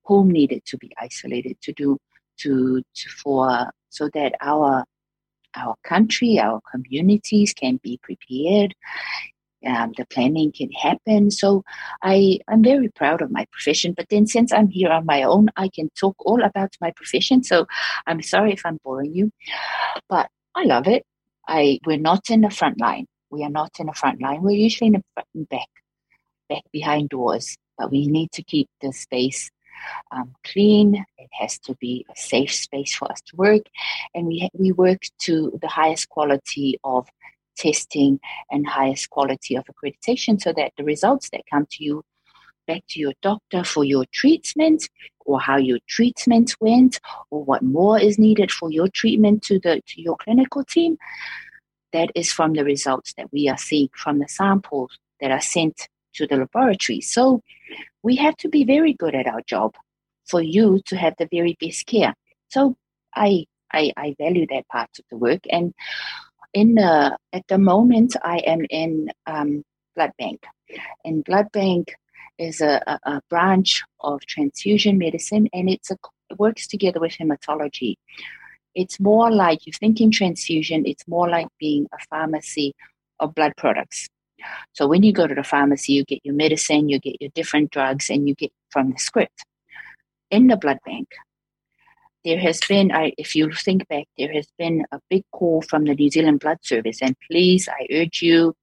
whom 0.04 0.30
needed 0.30 0.64
to 0.66 0.78
be 0.78 0.92
isolated 0.98 1.56
to 1.62 1.72
do 1.72 1.98
to, 2.38 2.82
to 2.94 3.08
for 3.10 3.70
so 3.90 4.08
that 4.14 4.34
our 4.40 4.84
our 5.56 5.74
country, 5.84 6.38
our 6.38 6.60
communities 6.70 7.52
can 7.52 7.80
be 7.82 7.98
prepared. 8.02 8.74
Um, 9.66 9.92
the 9.96 10.06
planning 10.06 10.52
can 10.52 10.70
happen. 10.72 11.30
So 11.30 11.64
I, 12.02 12.38
I'm 12.48 12.62
very 12.62 12.88
proud 12.88 13.20
of 13.20 13.30
my 13.30 13.46
profession. 13.52 13.92
But 13.94 14.06
then 14.08 14.26
since 14.26 14.52
I'm 14.52 14.68
here 14.68 14.88
on 14.90 15.04
my 15.04 15.22
own, 15.22 15.48
I 15.56 15.68
can 15.68 15.90
talk 15.98 16.16
all 16.20 16.42
about 16.42 16.74
my 16.80 16.92
profession. 16.92 17.42
So 17.44 17.66
I'm 18.06 18.22
sorry 18.22 18.52
if 18.52 18.64
I'm 18.64 18.78
boring 18.82 19.14
you, 19.14 19.30
but 20.08 20.28
I 20.54 20.64
love 20.64 20.86
it. 20.86 21.04
I 21.46 21.78
we're 21.84 21.98
not 21.98 22.30
in 22.30 22.40
the 22.40 22.50
front 22.50 22.80
line. 22.80 23.06
We 23.30 23.44
are 23.44 23.50
not 23.50 23.72
in 23.78 23.86
the 23.86 23.92
front 23.92 24.22
line. 24.22 24.42
We're 24.42 24.52
usually 24.52 24.88
in 24.88 25.02
the 25.34 25.46
back, 25.50 25.68
back 26.50 26.64
behind 26.72 27.08
doors. 27.08 27.56
But 27.78 27.90
we 27.90 28.06
need 28.08 28.30
to 28.32 28.42
keep 28.42 28.68
the 28.82 28.92
space 28.92 29.50
um, 30.12 30.34
clean. 30.44 31.06
It 31.16 31.30
has 31.40 31.58
to 31.60 31.74
be 31.76 32.04
a 32.10 32.20
safe 32.20 32.52
space 32.52 32.94
for 32.94 33.10
us 33.10 33.22
to 33.28 33.36
work, 33.36 33.62
and 34.14 34.26
we 34.26 34.50
we 34.52 34.72
work 34.72 35.00
to 35.26 35.58
the 35.62 35.68
highest 35.68 36.10
quality 36.10 36.78
of 36.84 37.08
testing 37.56 38.20
and 38.50 38.66
highest 38.66 39.08
quality 39.08 39.56
of 39.56 39.64
accreditation, 39.64 40.38
so 40.42 40.52
that 40.52 40.72
the 40.76 40.84
results 40.84 41.30
that 41.30 41.50
come 41.50 41.66
to 41.70 41.84
you 41.84 42.04
back 42.66 42.82
to 42.88 43.00
your 43.00 43.14
doctor 43.22 43.64
for 43.64 43.84
your 43.84 44.04
treatment 44.12 44.88
or 45.20 45.40
how 45.40 45.56
your 45.56 45.78
treatment 45.88 46.54
went 46.60 47.00
or 47.30 47.42
what 47.42 47.62
more 47.62 47.98
is 47.98 48.18
needed 48.18 48.50
for 48.50 48.70
your 48.70 48.88
treatment 48.88 49.42
to 49.42 49.58
the 49.58 49.80
to 49.86 50.00
your 50.00 50.16
clinical 50.16 50.62
team 50.64 50.96
that 51.92 52.10
is 52.14 52.32
from 52.32 52.52
the 52.52 52.64
results 52.64 53.12
that 53.16 53.32
we 53.32 53.48
are 53.48 53.58
seeing 53.58 53.88
from 53.94 54.18
the 54.18 54.28
samples 54.28 54.98
that 55.20 55.30
are 55.30 55.40
sent 55.40 55.88
to 56.14 56.26
the 56.26 56.36
laboratory 56.36 57.00
so 57.00 57.42
we 58.02 58.16
have 58.16 58.36
to 58.38 58.48
be 58.48 58.64
very 58.64 58.94
good 58.94 59.14
at 59.14 59.26
our 59.26 59.42
job 59.42 59.74
for 60.26 60.40
you 60.40 60.80
to 60.86 60.96
have 60.96 61.14
the 61.18 61.28
very 61.30 61.56
best 61.60 61.86
care. 61.86 62.14
So 62.48 62.76
I 63.14 63.46
I, 63.72 63.92
I 63.96 64.14
value 64.18 64.46
that 64.50 64.68
part 64.68 64.90
of 64.98 65.04
the 65.10 65.16
work. 65.16 65.40
And 65.50 65.74
in 66.52 66.74
the, 66.74 67.16
at 67.32 67.46
the 67.48 67.58
moment, 67.58 68.16
I 68.22 68.38
am 68.38 68.66
in 68.68 69.10
um, 69.26 69.62
blood 69.94 70.10
bank, 70.18 70.42
and 71.04 71.24
blood 71.24 71.52
bank 71.52 71.94
is 72.38 72.60
a, 72.60 72.82
a, 72.86 72.98
a, 73.04 73.22
branch 73.30 73.82
of 74.00 74.20
transfusion 74.22 74.98
medicine, 74.98 75.48
and 75.52 75.70
it's 75.70 75.90
a, 75.90 75.96
it 76.30 76.38
works 76.38 76.66
together 76.66 76.98
with 76.98 77.12
hematology. 77.12 77.94
It's 78.74 78.98
more 78.98 79.30
like 79.30 79.66
you 79.66 79.72
think 79.72 80.00
in 80.00 80.10
transfusion. 80.10 80.84
It's 80.86 81.06
more 81.06 81.28
like 81.28 81.48
being 81.58 81.86
a 81.92 81.98
pharmacy 82.08 82.74
of 83.20 83.34
blood 83.34 83.52
products. 83.56 84.08
So 84.72 84.86
when 84.86 85.02
you 85.02 85.12
go 85.12 85.26
to 85.26 85.34
the 85.34 85.42
pharmacy, 85.42 85.92
you 85.92 86.04
get 86.04 86.20
your 86.24 86.34
medicine, 86.34 86.88
you 86.88 86.98
get 86.98 87.20
your 87.20 87.30
different 87.34 87.70
drugs, 87.70 88.10
and 88.10 88.28
you 88.28 88.34
get 88.34 88.52
from 88.70 88.92
the 88.92 88.98
script. 88.98 89.44
In 90.30 90.46
the 90.46 90.56
blood 90.56 90.78
bank, 90.84 91.08
there 92.24 92.38
has 92.38 92.60
been, 92.68 92.92
I, 92.92 93.12
if 93.18 93.34
you 93.34 93.52
think 93.52 93.88
back, 93.88 94.06
there 94.16 94.32
has 94.32 94.46
been 94.58 94.84
a 94.92 95.00
big 95.08 95.24
call 95.32 95.62
from 95.62 95.84
the 95.84 95.94
New 95.94 96.10
Zealand 96.10 96.40
Blood 96.40 96.58
Service, 96.62 96.98
and 97.02 97.16
please, 97.28 97.68
I 97.68 97.86
urge 97.92 98.22
you, 98.22 98.54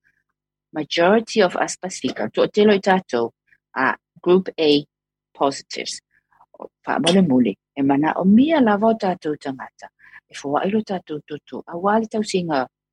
majority 0.73 1.41
of 1.41 1.55
us 1.55 1.75
Pasifika, 1.75 2.31
tōtelo 2.31 3.31
are 3.75 3.97
Group 4.21 4.49
A 4.59 4.85
positives. 5.33 6.01
Whaamole 6.87 7.27
mule, 7.27 7.55
e 7.77 7.81
mana 7.81 8.13
o 8.15 8.23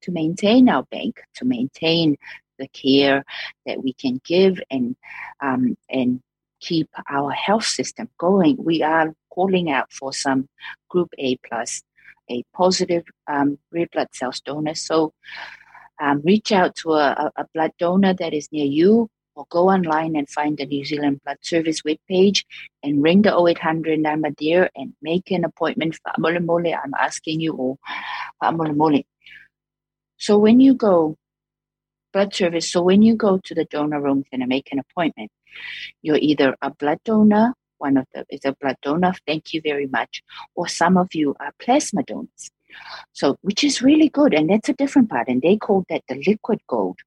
to 0.05 0.13
maintain 0.13 0.69
our 0.69 0.85
bank, 0.85 1.23
to 1.35 1.45
maintain 1.47 2.17
the 2.59 2.69
care 2.69 3.25
that 3.67 3.83
we 3.83 3.93
can 3.93 4.21
give 4.25 4.61
and 4.71 4.97
um, 5.41 5.77
and 5.89 6.21
keep 6.61 6.89
our 7.11 7.31
health 7.31 7.65
system 7.65 8.09
going. 8.19 8.57
We 8.59 8.83
are 8.83 9.15
calling 9.31 9.71
out 9.71 9.93
for 9.93 10.13
some 10.13 10.49
Group 10.89 11.11
A 11.19 11.37
plus, 11.37 11.83
a 12.31 12.43
positive 12.55 13.05
um, 13.27 13.59
red 13.73 13.91
blood 13.93 14.09
cells 14.13 14.41
donor. 14.41 14.75
So 14.75 15.13
um, 16.01 16.23
reach 16.25 16.53
out 16.53 16.75
to 16.77 16.93
a, 16.93 17.31
a, 17.37 17.47
blood 17.55 17.73
donor 17.79 18.15
that 18.15 18.35
is 18.35 18.49
near 18.51 18.65
you 18.65 19.09
or 19.37 19.47
go 19.51 19.69
online 19.69 20.17
and 20.17 20.29
find 20.29 20.57
the 20.57 20.67
New 20.67 20.85
Zealand 20.85 21.21
Blood 21.25 21.39
Service 21.43 21.83
webpage 21.83 22.45
and 22.83 23.03
ring 23.03 23.23
the 23.23 23.37
0800 23.37 23.99
number 24.01 24.31
there 24.39 24.71
and 24.75 24.95
make 25.03 25.31
an 25.31 25.45
appointment 25.45 25.97
for 25.97 26.41
Mole 26.41 26.67
I'm 26.67 26.95
asking 26.99 27.41
you 27.41 27.53
all. 27.55 27.79
So 30.17 30.39
when 30.39 30.61
you 30.61 30.75
go 30.75 31.17
blood 32.15 32.33
service. 32.33 32.71
So 32.71 32.81
when 32.81 33.03
you 33.03 33.15
go 33.17 33.39
to 33.45 33.55
the 33.55 33.67
donor 33.67 34.01
room 34.01 34.25
and 34.33 34.47
make 34.47 34.73
an 34.73 34.79
appointment, 34.79 35.31
you're 36.01 36.25
either 36.31 36.57
a 36.63 36.71
blood 36.71 37.01
donor, 37.05 37.53
one 37.79 37.99
of 37.99 38.07
the 38.15 38.25
is 38.31 38.45
a 38.45 38.57
blood 38.61 38.77
donor, 38.83 39.13
thank 39.27 39.53
you 39.53 39.61
very 39.63 39.87
much, 39.87 40.23
or 40.55 40.67
some 40.69 40.97
of 40.97 41.15
you 41.15 41.37
are 41.41 41.53
plasma 41.59 42.03
donors. 42.05 42.51
So 43.13 43.37
which 43.43 43.63
is 43.63 43.83
really 43.83 44.09
good, 44.09 44.33
and 44.33 44.49
that's 44.49 44.71
a 44.71 44.75
different 44.83 45.11
part, 45.11 45.29
and 45.29 45.43
they 45.43 45.57
call 45.57 45.85
that 45.91 46.03
the 46.09 46.23
liquid 46.27 46.61
gold. 46.67 46.99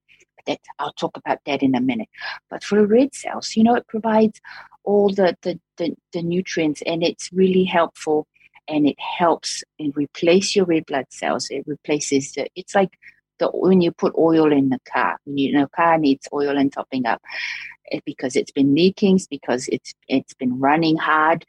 That 0.46 0.60
I'll 0.78 0.92
talk 0.92 1.16
about 1.16 1.40
that 1.46 1.62
in 1.62 1.74
a 1.74 1.80
minute. 1.80 2.08
But 2.48 2.64
for 2.64 2.86
red 2.86 3.14
cells, 3.14 3.54
you 3.56 3.64
know, 3.64 3.74
it 3.74 3.86
provides 3.88 4.40
all 4.84 5.08
the 5.12 5.36
the, 5.42 5.58
the, 5.78 5.94
the 6.12 6.22
nutrients, 6.22 6.82
and 6.86 7.02
it's 7.02 7.32
really 7.32 7.64
helpful 7.64 8.26
and 8.68 8.86
it 8.86 9.00
helps 9.00 9.64
and 9.78 9.96
replace 9.96 10.54
your 10.54 10.66
red 10.66 10.84
blood 10.86 11.06
cells. 11.08 11.48
It 11.50 11.64
replaces 11.66 12.32
the, 12.32 12.48
it's 12.54 12.74
like 12.74 12.98
the 13.38 13.48
when 13.48 13.80
you 13.80 13.92
put 13.92 14.14
oil 14.16 14.52
in 14.52 14.68
the 14.68 14.78
car, 14.90 15.18
you 15.26 15.52
know, 15.52 15.66
car 15.74 15.98
needs 15.98 16.28
oil 16.32 16.56
and 16.56 16.72
topping 16.72 17.06
up 17.06 17.20
it, 17.86 18.04
because 18.04 18.36
it's 18.36 18.52
been 18.52 18.74
leaking, 18.74 19.20
because 19.30 19.68
it's 19.68 19.94
it's 20.08 20.34
been 20.34 20.58
running 20.58 20.96
hard. 20.96 21.44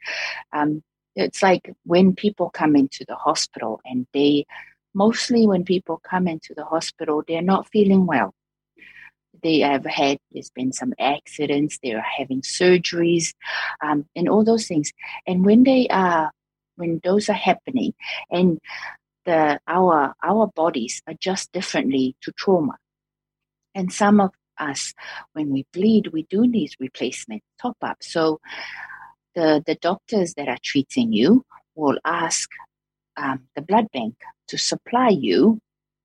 Um, 0.52 0.82
it's 1.16 1.42
like 1.42 1.72
when 1.84 2.14
people 2.14 2.50
come 2.50 2.76
into 2.76 3.04
the 3.06 3.16
hospital 3.16 3.80
and 3.84 4.06
they 4.12 4.46
mostly 4.94 5.46
when 5.46 5.64
people 5.64 6.00
come 6.02 6.26
into 6.26 6.54
the 6.54 6.64
hospital 6.64 7.22
they're 7.26 7.42
not 7.42 7.68
feeling 7.68 8.06
well 8.06 8.34
they 9.42 9.60
have 9.60 9.84
had 9.84 10.18
there's 10.32 10.50
been 10.50 10.72
some 10.72 10.92
accidents 10.98 11.78
they're 11.82 12.04
having 12.18 12.42
surgeries 12.42 13.32
um, 13.82 14.04
and 14.16 14.28
all 14.28 14.44
those 14.44 14.66
things 14.66 14.92
and 15.26 15.44
when 15.44 15.62
they 15.62 15.86
are 15.88 16.30
when 16.76 17.00
those 17.04 17.28
are 17.28 17.34
happening 17.34 17.92
and 18.30 18.58
the 19.30 19.60
our 19.68 20.14
our 20.24 20.46
bodies 20.48 21.02
adjust 21.06 21.52
differently 21.52 22.16
to 22.22 22.32
trauma. 22.32 22.76
And 23.76 23.92
some 23.92 24.20
of 24.20 24.30
us, 24.58 24.92
when 25.34 25.50
we 25.50 25.64
bleed, 25.72 26.08
we 26.08 26.24
do 26.24 26.46
need 26.46 26.70
replacement 26.80 27.42
top 27.62 27.76
up. 27.80 27.98
So 28.02 28.40
the 29.36 29.62
the 29.64 29.76
doctors 29.76 30.34
that 30.34 30.48
are 30.48 30.58
treating 30.70 31.12
you 31.12 31.44
will 31.76 31.98
ask 32.04 32.48
um, 33.16 33.46
the 33.54 33.62
blood 33.62 33.86
bank 33.92 34.14
to 34.48 34.58
supply 34.58 35.10
you 35.10 35.60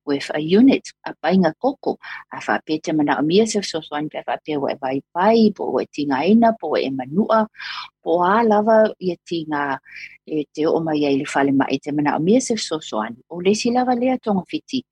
with 0.06 0.30
a 0.34 0.40
unit 0.40 0.84
a 1.04 1.12
painga 1.22 1.52
koko 1.60 1.98
a 2.32 2.38
whapete 2.38 2.94
mana 2.94 3.18
o 3.20 3.22
mia 3.22 3.46
se 3.46 3.60
so 3.62 3.80
soan 3.80 4.08
pe 4.08 4.22
whape 4.26 4.52
wa 4.62 4.70
e 4.70 4.76
vai 4.80 5.00
vai 5.14 5.50
po 5.56 5.70
wa 5.70 5.84
tinga 5.94 6.24
ina 6.24 6.52
po 6.60 6.76
e 6.76 6.90
manua. 6.90 7.46
Po 8.02 8.22
a 8.22 8.42
lava 8.42 8.94
i 9.00 9.16
tinga 9.26 9.78
e 10.26 10.44
te 10.54 10.66
o 10.66 10.80
mai 10.80 11.04
ai 11.06 11.16
le 11.18 11.24
fale 11.24 11.52
mai 11.52 11.78
te 11.82 11.92
mana 11.92 12.16
o 12.16 12.20
mia 12.20 12.40
se 12.40 12.56
so 12.56 12.78
soan. 12.80 13.16
O 13.28 13.40
le 13.40 13.54
si 13.54 13.70
lava 13.70 13.94
lea 13.94 14.18
tonga 14.18 14.44
fiti 14.50 14.84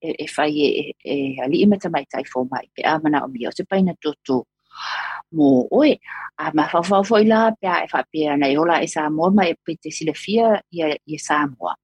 e, 0.00 0.14
e 0.24 0.26
whai 0.36 0.52
e, 0.60 0.94
e, 1.04 1.14
ali 1.42 1.62
ima 1.62 1.76
ta 1.78 1.88
mai 1.88 2.04
tai 2.12 2.24
fo 2.24 2.44
mai 2.50 2.68
pe 2.74 2.82
a 2.82 2.98
mana 3.02 3.24
o 3.24 3.28
mia 3.28 3.50
te 3.50 3.64
paina 3.64 3.94
toto. 4.02 4.46
Mo 5.32 5.66
oe 5.70 5.98
a 6.38 6.50
ma 6.54 6.68
fa 6.72 6.82
fa 6.82 7.02
foi 7.02 7.24
la 7.26 7.50
pe 7.60 7.66
a 7.66 7.82
e 7.84 7.88
whape 7.92 8.20
ana 8.34 8.46
e 8.48 8.56
ola 8.56 8.80
e 8.84 8.88
sa 8.88 9.08
moa 9.10 9.30
mai 9.30 9.50
e 9.52 9.56
pete 9.64 9.90
sile 9.90 10.14
fia 10.14 10.60
i, 10.70 10.80
i 11.14 11.18
sa 11.18 11.46
moa 11.46 11.74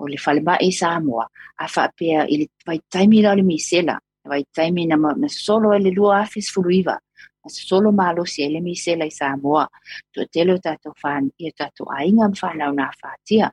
o 0.00 0.06
le 0.10 0.18
fale 0.24 0.40
ba 0.48 0.54
e 0.66 0.70
Samoa 0.80 1.24
a 1.62 1.66
fa 1.74 1.84
pea 1.98 2.20
i 2.32 2.36
le 2.40 2.46
vai 2.66 2.80
taimi 2.92 3.18
la 3.24 3.34
le 3.38 3.44
misela 3.50 3.96
vai 4.30 4.44
taimi 4.56 4.86
na 4.86 4.96
na 4.96 5.28
solo 5.28 5.72
e 5.76 5.78
le 5.84 5.90
lua 5.98 6.20
afis 6.24 6.48
fuluiva 6.54 6.96
na 7.42 7.48
solo 7.48 7.88
malo 8.00 8.22
si 8.32 8.42
e 8.46 8.48
le 8.54 8.60
misela 8.60 9.04
i 9.04 9.12
Samoa 9.20 9.64
to 10.12 10.20
telo 10.34 10.54
tato 10.64 10.90
fan 11.02 11.24
i 11.38 11.52
tato 11.52 11.84
ainga 11.98 12.28
mfana 12.32 12.70
una 12.72 12.88
fatia 13.00 13.46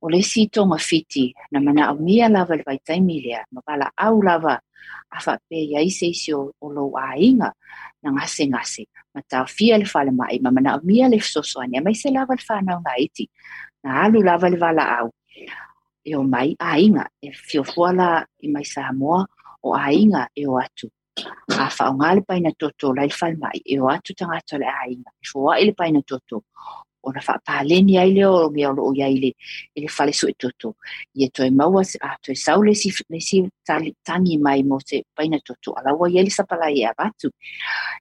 o 0.00 0.08
le 0.08 0.22
si 0.22 0.48
tonga 0.48 0.78
fiti 0.78 1.34
na 1.52 1.60
mana 1.60 1.82
au 1.90 1.98
mia 2.00 2.28
lava 2.28 2.56
le 2.56 2.64
vai 2.64 2.78
taimi 2.78 3.20
lea 3.24 3.44
ma 3.52 3.60
pala 3.60 3.86
au 3.96 4.22
lava. 4.22 4.56
A 5.10 5.18
fa 5.20 5.38
pea 5.48 5.62
ia 5.62 5.80
ise 5.82 6.06
isi 6.14 6.32
o, 6.32 6.52
o 6.64 6.66
lo 6.72 6.84
ainga. 6.96 7.52
Na 8.02 8.10
ngase 8.10 8.48
ma 8.48 9.20
tau 9.28 9.46
fia 9.46 9.76
le 9.78 9.84
fale 9.84 10.10
mai 10.10 10.38
ma 10.40 10.50
mana 10.50 10.70
au 10.74 10.80
mia 10.82 11.08
le 11.08 11.20
sosoani 11.20 11.76
a 11.78 11.82
mai 11.82 11.94
se 11.94 12.08
lava 12.10 12.34
le 12.34 12.42
whanau 12.48 12.78
nga 12.80 12.94
iti 12.96 13.28
na 13.84 14.04
alu 14.04 14.22
lava 14.22 14.48
le 14.48 14.58
valaau. 14.64 15.10
E 16.04 16.16
o 16.16 16.22
mai 16.22 16.56
a 16.58 16.78
inga 16.78 17.04
e 17.22 17.32
fiofua 17.32 17.92
la 17.92 18.08
i 18.42 18.48
mai 18.48 18.64
Samoa 18.64 19.26
o 19.62 19.74
a 19.74 19.92
inga 19.92 20.28
e 20.34 20.46
o 20.46 20.56
atu. 20.58 20.88
A 21.62 21.68
faaogā 21.76 22.14
le 22.16 22.22
paina 22.28 22.50
toto 22.58 22.92
lai 22.98 23.08
whal 23.20 23.36
mai 23.36 23.58
e 23.64 23.78
o 23.78 23.88
atu 23.94 24.14
tangata 24.14 24.58
le 24.58 24.66
a 24.66 24.86
inga. 24.88 25.10
E 25.22 25.24
fua 25.30 25.58
i 25.60 25.64
le 25.68 25.74
paina 25.80 26.00
toto 26.02 26.44
o 27.02 27.12
na 27.12 27.20
whaapāleni 27.24 27.98
ai 28.00 28.12
leo 28.14 28.32
o 28.44 28.50
mea 28.54 28.70
o 28.70 28.92
iai 28.94 29.16
le, 29.22 29.32
le 29.76 29.88
whale 29.96 30.12
su 30.12 30.28
e 30.28 30.34
toto. 30.38 30.74
I 31.16 31.24
e 31.24 31.30
toi 31.30 31.50
maua 31.50 31.82
a 32.00 32.16
toi 32.22 32.34
sau 32.34 32.62
le 32.62 32.74
si, 32.74 32.92
le 33.08 33.20
si 33.20 33.42
tangi 33.66 34.38
mai 34.38 34.62
mo 34.62 34.78
se 34.84 35.02
paina 35.16 35.38
toto. 35.44 35.74
Ala 35.78 35.94
ua 35.94 36.08
iai 36.08 36.24
le 36.24 36.30
sapala 36.30 36.70
i 36.70 36.84
a 36.84 36.92
batu. 36.96 37.30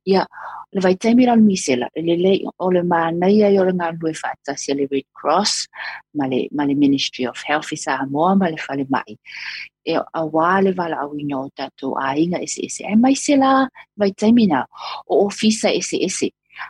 Ia, 0.05 0.25
le 0.73 0.81
vai 0.81 0.95
taimi 0.95 1.25
ral 1.25 1.41
misela, 1.41 1.89
le 1.95 2.15
le 2.15 2.33
o 2.59 2.69
le 2.69 2.83
mānai 2.83 3.43
ai 3.45 3.57
o 3.59 3.65
le 3.67 3.73
ngā 3.73 3.91
lue 3.99 4.13
whaatasi 4.13 4.75
le 4.75 4.87
Red 4.91 5.07
Cross, 5.13 5.67
ma 6.15 6.27
le, 6.27 6.47
ma 6.51 6.65
le 6.65 6.75
Ministry 6.75 7.25
of 7.25 7.41
Health 7.47 7.71
i 7.73 7.77
Samoa, 7.77 8.35
ma 8.35 8.49
le 8.49 8.59
whale 8.67 8.85
mai. 8.89 9.17
E 9.85 9.95
a 9.95 10.23
wā 10.25 10.59
le 10.63 10.73
wala 10.77 11.01
au 11.05 11.15
ino 11.17 11.45
o 11.45 11.49
tato 11.55 11.95
a 11.97 12.13
inga 12.17 12.41
ese 12.43 12.65
ese. 12.67 12.83
E 12.85 12.95
mai 12.95 13.15
se 13.15 13.37
la 13.37 13.67
vai 13.97 14.11
taimi 14.11 14.47
na 14.47 14.65
o 15.07 15.25
ofisa 15.25 15.71
ese 15.71 15.97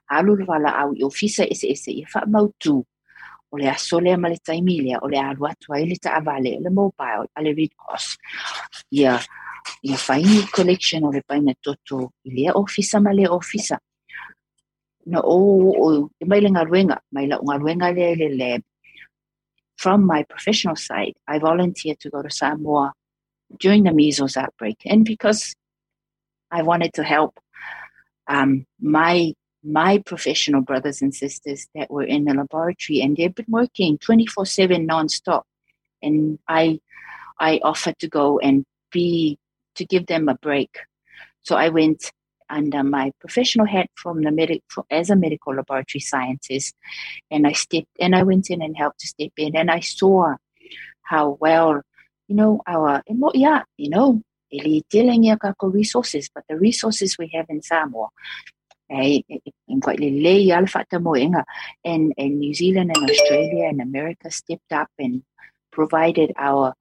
au 0.10 0.94
i 0.94 1.04
ofisa 1.04 1.44
ese 1.44 1.68
ese 1.68 1.92
i 1.92 2.06
wha 2.14 2.26
mautu 2.26 2.86
o 3.52 3.58
le 3.58 3.70
aso 3.70 4.00
le 4.00 4.14
o 4.14 5.08
le 5.08 5.20
alu 5.20 5.48
le 6.42 6.60
le 6.60 6.70
mobile 6.70 7.28
a 7.36 7.42
le 7.42 7.54
Red 7.54 7.74
Cross. 7.78 8.18
Ia 8.92 9.20
ia 9.84 9.98
collection 10.52 11.04
o 11.04 11.12
le 11.12 11.22
paina 11.22 11.54
toto 11.62 12.12
i 12.26 12.30
lea 12.30 12.52
ofisa 12.54 13.00
ma 13.02 13.12
ofisa. 13.30 13.78
Na 15.06 15.20
o 15.24 15.74
o 15.78 16.10
i 16.22 16.26
mai 16.26 16.42
le 16.42 16.50
mai 17.12 17.26
le 17.28 18.30
lab. 18.38 18.62
From 19.78 20.06
my 20.06 20.24
professional 20.24 20.76
side 20.76 21.16
I 21.28 21.40
volunteered 21.40 22.00
to 22.02 22.10
go 22.10 22.22
to 22.22 22.30
Samoa 22.30 22.94
during 23.58 23.84
the 23.84 23.94
measles 23.94 24.38
outbreak. 24.38 24.78
And 24.86 25.06
because 25.06 25.56
I 26.52 26.64
wanted 26.64 26.94
to 26.96 27.04
help 27.04 27.40
um, 28.28 28.66
my 28.80 29.34
my 29.72 30.00
professional 30.00 30.62
brothers 30.62 31.02
and 31.02 31.14
sisters 31.14 31.68
that 31.76 31.92
were 31.92 32.04
in 32.04 32.26
the 32.26 32.34
laboratory 32.34 33.02
and 33.02 33.16
they've 33.16 33.34
been 33.34 33.46
working 33.48 33.98
24 34.00 34.46
7 34.46 34.88
nonstop. 34.88 35.44
And 36.02 36.40
I, 36.48 36.80
I 37.40 37.60
offered 37.64 38.00
to 38.00 38.08
go 38.08 38.40
and 38.40 38.66
be, 38.92 39.38
to 39.76 39.86
give 39.86 40.08
them 40.08 40.28
a 40.30 40.36
break. 40.36 40.78
So 41.44 41.56
I 41.56 41.70
went 41.70 42.12
under 42.50 42.84
my 42.84 43.12
professional 43.20 43.68
hat 43.68 43.90
from 43.96 44.24
the 44.24 44.32
medic 44.32 44.64
as 44.90 45.10
a 45.10 45.16
medical 45.16 45.54
laboratory 45.54 46.02
scientist 46.02 46.76
and 47.30 47.46
I 47.46 47.52
stepped 47.52 47.88
and 48.00 48.16
I 48.16 48.24
went 48.24 48.50
in 48.50 48.64
and 48.64 48.76
helped 48.76 49.02
to 49.02 49.08
step 49.08 49.32
in 49.38 49.56
and 49.56 49.70
I 49.70 49.82
saw 49.82 50.36
how 51.04 51.38
well, 51.40 51.82
you 52.28 52.36
know, 52.36 52.62
our 52.66 53.04
yeah, 53.36 53.64
you 53.78 53.90
know, 53.90 54.22
resources, 55.62 56.30
but 56.34 56.44
the 56.50 56.58
resources 56.58 57.18
we 57.20 57.30
have 57.36 57.46
in 57.50 57.62
Samoa 57.62 58.08
in 58.90 59.82
quite 59.82 60.00
lei 60.00 60.52
al 60.52 60.68
fata 60.68 61.00
moenga 61.00 61.44
and 61.84 62.14
and 62.18 62.40
New 62.40 62.54
Zealand 62.54 62.92
and 62.96 63.10
Australia 63.10 63.66
and 63.66 63.82
America 63.82 64.32
stepped 64.32 64.72
up 64.72 64.90
and 64.98 65.24
provided 65.72 66.34
our 66.38 66.74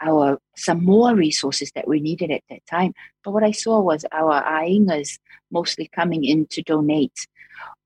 our 0.00 0.38
some 0.56 0.84
more 0.84 1.14
resources 1.14 1.70
that 1.74 1.86
we 1.86 2.00
needed 2.00 2.30
at 2.30 2.42
that 2.50 2.64
time. 2.66 2.94
But 3.22 3.32
what 3.32 3.44
I 3.44 3.52
saw 3.52 3.80
was 3.80 4.04
our 4.12 4.42
aingas 4.42 5.18
mostly 5.50 5.88
coming 5.94 6.24
in 6.24 6.46
to 6.46 6.62
donate 6.62 7.26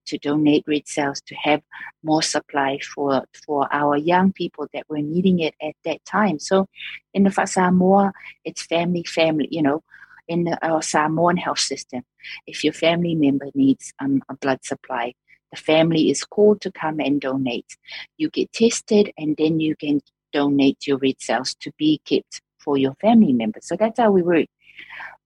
to 0.06 0.18
donate 0.18 0.64
red 0.66 0.86
cells 0.86 1.20
to 1.22 1.34
have 1.34 1.62
more 2.02 2.22
supply 2.22 2.78
for 2.78 3.24
for 3.46 3.68
our 3.72 3.96
young 3.96 4.32
people 4.32 4.66
that 4.72 4.88
were 4.88 5.00
needing 5.00 5.40
it 5.40 5.54
at 5.60 5.74
that 5.84 6.04
time. 6.04 6.38
So 6.38 6.68
in 7.12 7.22
the 7.24 7.46
Samoa, 7.46 8.12
it's 8.44 8.62
family, 8.62 9.04
family, 9.04 9.48
you 9.50 9.62
know, 9.62 9.82
in 10.28 10.54
our 10.62 10.82
Samoan 10.82 11.36
health 11.36 11.58
system. 11.58 12.02
If 12.46 12.64
your 12.64 12.72
family 12.72 13.14
member 13.14 13.46
needs 13.54 13.92
um, 13.98 14.22
a 14.28 14.34
blood 14.36 14.64
supply, 14.64 15.14
the 15.50 15.60
family 15.60 16.10
is 16.10 16.24
called 16.24 16.60
to 16.62 16.72
come 16.72 17.00
and 17.00 17.20
donate. 17.20 17.76
You 18.16 18.30
get 18.30 18.52
tested 18.52 19.12
and 19.16 19.36
then 19.36 19.60
you 19.60 19.76
can 19.76 20.00
donate 20.32 20.86
your 20.86 20.98
red 20.98 21.20
cells 21.20 21.54
to 21.60 21.72
be 21.78 22.00
kept 22.04 22.40
for 22.58 22.76
your 22.76 22.94
family 22.94 23.32
members. 23.32 23.66
So 23.66 23.76
that's 23.76 24.00
how 24.00 24.10
we 24.10 24.22
work. 24.22 24.46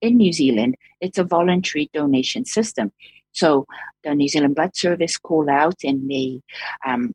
In 0.01 0.17
New 0.17 0.33
Zealand, 0.33 0.77
it's 1.01 1.19
a 1.19 1.25
voluntary 1.25 1.89
donation 1.93 2.45
system. 2.45 2.93
So 3.33 3.67
the 4.05 4.15
New 4.15 4.29
Zealand 4.29 4.55
Blood 4.55 4.77
Service 4.77 5.17
call 5.17 5.49
out 5.49 5.77
and 5.85 6.11
they 6.11 6.43
um, 6.87 7.13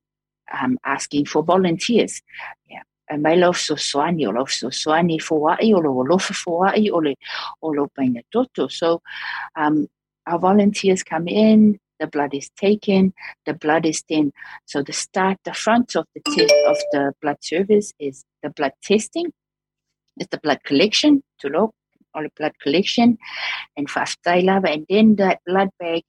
um, 0.51 0.77
asking 0.83 1.25
for 1.25 1.43
volunteers. 1.43 2.21
Yeah, 2.69 2.83
e 3.11 3.17
mai 3.17 3.35
lau 3.35 3.53
sosoani 3.53 4.27
o 4.27 4.31
lau 4.31 4.45
sosoani 4.45 5.19
foa'i 5.19 5.73
o 5.73 5.79
lo 5.79 5.91
olofa 6.03 6.33
foa'i 6.33 6.89
o 6.91 6.99
le 6.99 7.15
o 7.61 7.69
lo 7.69 7.87
paina 7.95 8.21
toto. 8.31 8.67
So 8.67 9.01
um, 9.55 9.87
our 10.25 10.39
volunteers 10.39 11.03
come 11.03 11.27
in, 11.27 11.79
the 11.99 12.07
blood 12.07 12.33
is 12.33 12.49
taken, 12.57 13.13
the 13.45 13.53
blood 13.53 13.85
is 13.85 14.03
then 14.09 14.31
so 14.65 14.81
the 14.81 14.93
start, 14.93 15.37
the 15.45 15.53
front 15.53 15.95
of 15.95 16.05
the 16.15 16.21
test 16.35 16.53
of 16.67 16.77
the 16.91 17.13
blood 17.21 17.37
service 17.41 17.93
is 17.99 18.23
the 18.41 18.49
blood 18.49 18.73
testing, 18.81 19.31
it's 20.17 20.29
the 20.29 20.39
blood 20.39 20.63
collection 20.63 21.23
to 21.39 21.49
look 21.49 21.73
or 22.13 22.23
the 22.23 22.31
blood 22.37 22.53
collection 22.61 23.17
and 23.75 23.89
fast 23.89 24.19
and 24.25 24.85
then 24.89 25.15
that 25.15 25.39
blood 25.45 25.69
bag 25.79 26.03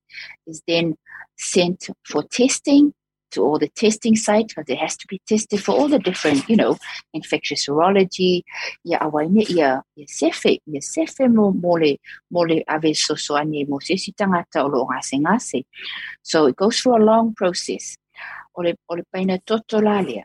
is 0.47 0.63
then 0.67 0.95
sent 1.37 1.89
for 2.05 2.23
testing 2.25 2.93
to 3.35 3.43
all 3.43 3.59
the 3.59 3.69
testing 3.69 4.17
sites 4.17 4.55
because 4.55 4.71
it 4.71 4.79
has 4.79 4.97
to 4.97 5.07
be 5.09 5.21
tested 5.27 5.63
for 5.63 5.73
all 5.73 5.89
the 5.89 5.99
different, 5.99 6.49
you 6.49 6.57
know, 6.57 6.77
infectious 7.13 7.67
serology. 7.67 8.43
Ia 8.87 8.99
awaine 9.01 9.43
ia 9.51 9.83
ia 9.97 10.07
sefe, 10.07 10.61
ia 10.67 10.81
sefe 10.81 11.29
mo 11.29 11.51
mole 11.51 11.99
mole 12.31 12.63
ave 12.69 12.95
sosoani 12.95 13.69
mo 13.69 13.79
se 13.81 13.97
si 13.97 14.13
tangata 14.13 14.65
o 14.65 14.69
lo. 14.69 14.89
So 16.23 16.47
it 16.47 16.57
goes 16.57 16.81
through 16.81 16.97
a 16.97 17.05
long 17.05 17.35
process. 17.35 17.97
O 18.57 18.63
le, 18.63 18.75
o 18.89 18.95
le 18.95 19.05
paina 19.13 19.39
toto 19.39 19.81
lalea. 19.81 20.23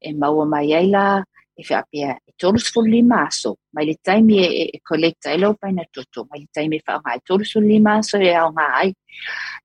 E 0.00 0.12
maua 0.12 0.46
mai 0.46 0.72
ai 0.74 0.86
la 0.86 1.22
e 1.56 1.62
whi 1.62 1.74
apea 1.74 2.18
e 2.26 2.32
tolus 2.36 2.74
lima 2.76 3.26
aso. 3.26 3.56
Mai 3.72 3.86
le 3.86 3.94
taimi 4.02 4.38
e, 4.38 4.46
e, 4.62 4.70
e 4.74 4.80
collecta 4.82 5.30
e 5.30 5.38
lau 5.38 5.54
paina 5.54 5.84
toto. 5.92 6.26
Mai 6.30 6.40
le 6.40 6.46
taimi 6.52 6.76
e 6.76 6.82
wha 6.86 7.00
ngai 7.00 7.20
tolus 7.24 7.54
lima 7.56 7.98
aso 7.98 8.18
e 8.18 8.34
au 8.34 8.52
ngai. 8.52 8.94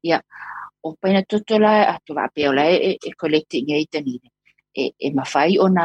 Ia, 0.03 0.17
o 0.17 0.62
paina 1.01 1.21
toto 1.23 1.59
la 1.59 1.73
a 1.93 1.95
tu 2.05 2.13
va 2.17 2.27
pe 2.35 2.47
ola 2.51 2.63
e, 2.69 2.97
e 3.07 3.09
collecting 3.21 3.69
e 3.69 3.85
tani 3.93 4.15
e 4.81 4.83
e 5.05 5.07
mafai 5.17 5.57
ona 5.65 5.83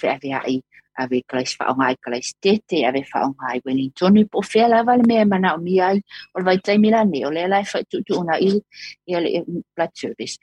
fe 0.00 0.08
ave 0.14 0.30
ai 0.40 0.56
ave 1.02 1.22
klais 1.28 1.52
fa 1.58 1.64
onga 1.72 1.86
ai 1.90 1.96
klais 2.04 2.28
tete 2.42 2.78
ave 2.88 3.02
fa 3.10 3.18
onga 3.28 3.44
ai 3.52 3.60
Wellington 3.64 4.16
po 4.32 4.42
fe 4.42 4.62
la 4.68 4.82
vale 4.88 5.04
me 5.10 5.24
mana 5.24 5.54
o 5.56 5.58
mi 5.66 5.80
ai. 5.80 5.98
O 6.34 6.42
vai 6.46 6.58
tai 6.66 6.78
milane 6.78 7.20
o 7.28 7.30
le 7.36 7.46
la 7.52 7.62
fa 7.72 7.78
tu 7.90 8.02
tu 8.06 8.12
ona 8.20 8.34
i 8.48 8.50
i 9.10 9.20
le 9.24 9.30
blood 9.74 9.92
service 9.94 10.36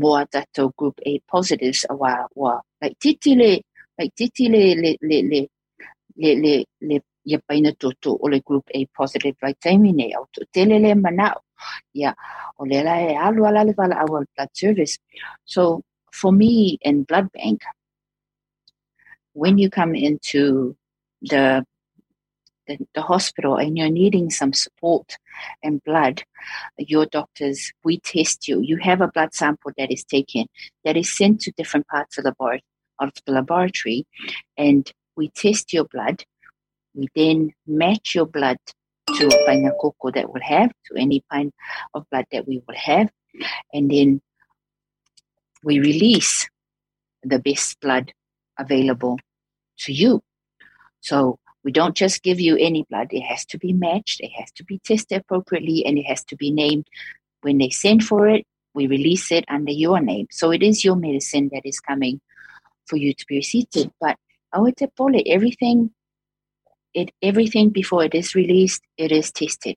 mo 0.00 0.14
ata 0.22 0.44
to 0.54 0.70
group 0.78 0.96
A 1.10 1.12
positives 1.32 1.82
a 1.90 1.94
wa 1.94 2.12
wa 2.34 2.60
like 2.80 2.96
titi 3.02 3.34
le 3.34 3.50
like 3.98 4.14
titi 4.18 4.48
le 4.54 4.62
le 4.82 4.90
le 5.08 5.18
le 5.30 5.40
le 6.22 6.30
le 6.44 6.54
le 6.88 6.96
ia 7.24 7.38
paina 7.46 7.72
toto 7.72 8.10
o 8.22 8.28
le 8.28 8.38
group 8.40 8.66
A 8.74 8.80
positive 8.96 9.36
vai 9.42 9.54
tai 9.54 9.76
mine 9.78 10.06
au 10.16 10.26
to 10.32 10.40
tele 10.54 10.78
le 10.78 10.94
mana 10.94 11.34
yeah, 11.92 12.14
our 12.58 14.26
blood 14.36 14.48
service. 14.54 14.98
So 15.44 15.82
for 16.12 16.32
me 16.32 16.78
in 16.82 17.04
blood 17.04 17.30
bank, 17.32 17.62
when 19.32 19.58
you 19.58 19.70
come 19.70 19.94
into 19.94 20.76
the, 21.22 21.64
the, 22.66 22.78
the 22.94 23.02
hospital 23.02 23.56
and 23.56 23.78
you're 23.78 23.90
needing 23.90 24.30
some 24.30 24.52
support 24.52 25.16
and 25.62 25.82
blood, 25.84 26.24
your 26.76 27.06
doctors, 27.06 27.72
we 27.84 28.00
test 28.00 28.48
you. 28.48 28.60
You 28.60 28.78
have 28.78 29.00
a 29.00 29.08
blood 29.08 29.34
sample 29.34 29.72
that 29.78 29.92
is 29.92 30.04
taken, 30.04 30.46
that 30.84 30.96
is 30.96 31.16
sent 31.16 31.40
to 31.42 31.52
different 31.52 31.86
parts 31.86 32.18
of 32.18 32.24
the, 32.24 32.34
bar, 32.38 32.58
of 32.98 33.12
the 33.26 33.32
laboratory, 33.32 34.06
and 34.56 34.90
we 35.16 35.30
test 35.30 35.72
your 35.72 35.84
blood. 35.84 36.24
We 36.94 37.08
then 37.14 37.52
match 37.66 38.14
your 38.14 38.26
blood 38.26 38.58
to 39.18 39.26
a 39.26 39.46
paina 39.46 39.72
koko 39.80 40.10
that 40.12 40.32
we'll 40.32 40.42
have, 40.42 40.70
to 40.86 40.96
any 40.96 41.24
pint 41.30 41.52
of 41.94 42.08
blood 42.10 42.26
that 42.32 42.46
we 42.46 42.62
will 42.66 42.76
have. 42.76 43.10
And 43.72 43.90
then 43.90 44.20
we 45.64 45.80
release 45.80 46.48
the 47.22 47.38
best 47.38 47.80
blood 47.80 48.12
available 48.58 49.18
to 49.80 49.92
you. 49.92 50.22
So 51.00 51.38
we 51.64 51.72
don't 51.72 51.96
just 51.96 52.22
give 52.22 52.40
you 52.40 52.56
any 52.56 52.86
blood. 52.88 53.08
It 53.10 53.22
has 53.22 53.44
to 53.46 53.58
be 53.58 53.72
matched. 53.72 54.20
It 54.20 54.30
has 54.38 54.52
to 54.52 54.64
be 54.64 54.80
tested 54.84 55.22
appropriately 55.22 55.84
and 55.84 55.98
it 55.98 56.04
has 56.04 56.24
to 56.26 56.36
be 56.36 56.50
named. 56.50 56.86
When 57.40 57.58
they 57.58 57.70
send 57.70 58.04
for 58.04 58.28
it, 58.28 58.46
we 58.74 58.86
release 58.86 59.32
it 59.32 59.44
under 59.48 59.72
your 59.72 60.00
name. 60.00 60.28
So 60.30 60.52
it 60.52 60.62
is 60.62 60.84
your 60.84 60.96
medicine 60.96 61.50
that 61.52 61.62
is 61.64 61.80
coming 61.80 62.20
for 62.86 62.96
you 62.96 63.14
to 63.14 63.26
be 63.26 63.36
received. 63.36 63.76
But 64.00 64.16
I 64.52 64.60
would 64.60 64.80
our 64.80 64.88
tepole, 64.88 65.22
everything 65.26 65.90
it 66.94 67.10
everything 67.22 67.70
before 67.70 68.04
it 68.04 68.14
is 68.14 68.34
released, 68.34 68.82
it 68.96 69.12
is 69.12 69.30
tested. 69.32 69.76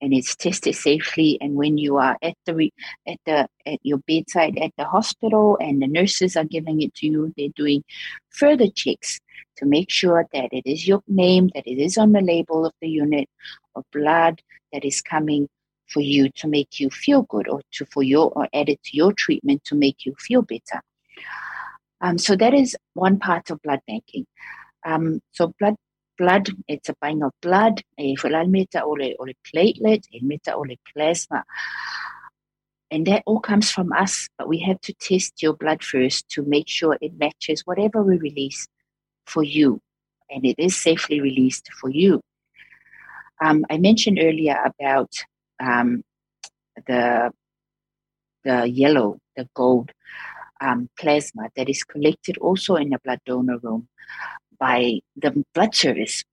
and 0.00 0.12
it's 0.12 0.36
tested 0.36 0.74
safely. 0.74 1.38
And 1.40 1.54
when 1.54 1.78
you 1.78 1.96
are 1.96 2.16
at 2.22 2.34
the 2.46 2.70
at 3.06 3.18
the 3.26 3.48
at 3.66 3.78
your 3.82 3.98
bedside 4.06 4.58
at 4.58 4.72
the 4.76 4.84
hospital, 4.84 5.58
and 5.60 5.82
the 5.82 5.86
nurses 5.86 6.36
are 6.36 6.44
giving 6.44 6.82
it 6.82 6.94
to 6.96 7.06
you, 7.06 7.32
they're 7.36 7.48
doing 7.56 7.84
further 8.30 8.68
checks 8.68 9.20
to 9.56 9.66
make 9.66 9.90
sure 9.90 10.26
that 10.32 10.48
it 10.52 10.66
is 10.66 10.86
your 10.86 11.02
name, 11.08 11.50
that 11.54 11.66
it 11.66 11.78
is 11.78 11.96
on 11.98 12.12
the 12.12 12.20
label 12.20 12.66
of 12.66 12.72
the 12.80 12.88
unit 12.88 13.28
of 13.74 13.84
blood 13.92 14.42
that 14.72 14.84
is 14.84 15.00
coming 15.02 15.48
for 15.88 16.00
you 16.00 16.30
to 16.30 16.48
make 16.48 16.80
you 16.80 16.90
feel 16.90 17.22
good 17.22 17.48
or 17.48 17.60
to 17.72 17.84
for 17.86 18.02
your 18.02 18.32
or 18.34 18.48
added 18.54 18.78
to 18.84 18.96
your 18.96 19.12
treatment 19.12 19.62
to 19.64 19.74
make 19.74 20.06
you 20.06 20.14
feel 20.18 20.42
better. 20.42 20.82
Um, 22.00 22.18
so 22.18 22.36
that 22.36 22.54
is 22.54 22.76
one 22.94 23.18
part 23.18 23.50
of 23.50 23.62
blood 23.62 23.80
banking. 23.86 24.26
Um, 24.84 25.20
so 25.32 25.54
blood 25.58 25.76
blood, 26.18 26.48
it's 26.68 26.88
a 26.88 26.94
buying 27.00 27.22
of 27.22 27.32
blood, 27.40 27.82
e 27.98 28.16
whalal 28.16 28.48
meta 28.48 28.82
o 28.84 28.90
le, 28.90 29.14
o 29.18 29.24
le 29.24 29.34
platelet, 29.44 30.04
e 30.12 30.20
meta 30.22 30.54
o 30.54 30.60
le 30.60 30.76
plasma. 30.92 31.44
And 32.90 33.06
that 33.06 33.22
all 33.26 33.40
comes 33.40 33.70
from 33.70 33.92
us, 33.92 34.28
but 34.38 34.48
we 34.48 34.58
have 34.60 34.80
to 34.82 34.94
test 34.94 35.42
your 35.42 35.54
blood 35.54 35.82
first 35.82 36.28
to 36.30 36.42
make 36.42 36.68
sure 36.68 36.96
it 37.00 37.18
matches 37.18 37.62
whatever 37.64 38.02
we 38.02 38.18
release 38.18 38.68
for 39.26 39.42
you. 39.42 39.80
And 40.30 40.44
it 40.44 40.58
is 40.58 40.76
safely 40.76 41.20
released 41.20 41.68
for 41.80 41.90
you. 41.90 42.20
Um, 43.42 43.64
I 43.68 43.78
mentioned 43.78 44.18
earlier 44.20 44.56
about 44.64 45.12
um, 45.60 46.04
the 46.86 47.32
the 48.44 48.68
yellow, 48.68 49.18
the 49.36 49.48
gold 49.54 49.90
um, 50.60 50.88
plasma 50.98 51.48
that 51.56 51.68
is 51.68 51.82
collected 51.82 52.38
also 52.38 52.76
in 52.76 52.90
the 52.90 52.98
blood 53.02 53.20
donor 53.24 53.58
room 53.58 53.88
by 54.58 55.00
the 55.16 55.44
blood 55.54 55.74
service, 55.74 56.24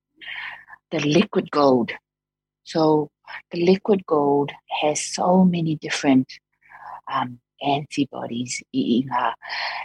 the 0.92 1.00
liquid 1.00 1.52
gold. 1.52 1.92
So 2.64 3.10
the 3.52 3.66
liquid 3.66 4.06
gold 4.06 4.52
has 4.82 5.04
so 5.04 5.44
many 5.44 5.76
different 5.76 6.28
um, 7.12 7.40
antibodies 7.62 8.62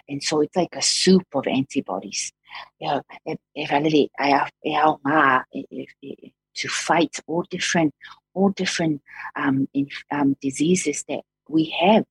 and 0.09 0.23
so 0.23 0.41
it's 0.41 0.57
like 0.57 0.75
a 0.75 0.83
soup 0.83 1.27
of 1.35 1.47
antibodies. 1.47 2.33
You 2.79 2.89
know, 2.89 3.03
if, 3.55 3.73
I 3.73 3.79
really, 3.79 4.11
I 4.19 4.29
have 4.29 4.51
to 6.55 6.69
fight 6.69 7.21
all 7.27 7.43
different, 7.51 7.95
all 8.35 8.51
different 8.51 9.03
um, 9.35 9.69
in, 9.75 9.89
um, 10.11 10.37
diseases 10.41 11.05
that 11.09 11.21
we 11.49 11.75
have. 11.81 12.05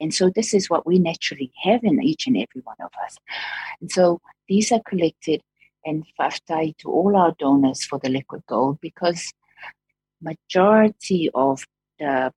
And 0.00 0.14
so 0.14 0.30
this 0.30 0.54
is 0.54 0.70
what 0.70 0.86
we 0.86 0.98
naturally 0.98 1.52
have 1.62 1.82
in 1.82 2.02
each 2.02 2.26
and 2.26 2.36
every 2.36 2.62
one 2.62 2.76
of 2.80 2.90
us. 3.04 3.16
And 3.80 3.90
so 3.90 4.20
these 4.48 4.72
are 4.72 4.80
collected 4.80 5.42
and 5.88 6.04
FAFTA 6.18 6.76
to 6.78 6.90
all 6.90 7.16
our 7.16 7.34
donors 7.38 7.84
for 7.84 7.98
the 7.98 8.08
liquid 8.08 8.42
gold 8.46 8.78
because 8.80 9.32
majority 10.20 11.30
of 11.34 11.64
the 11.98 12.32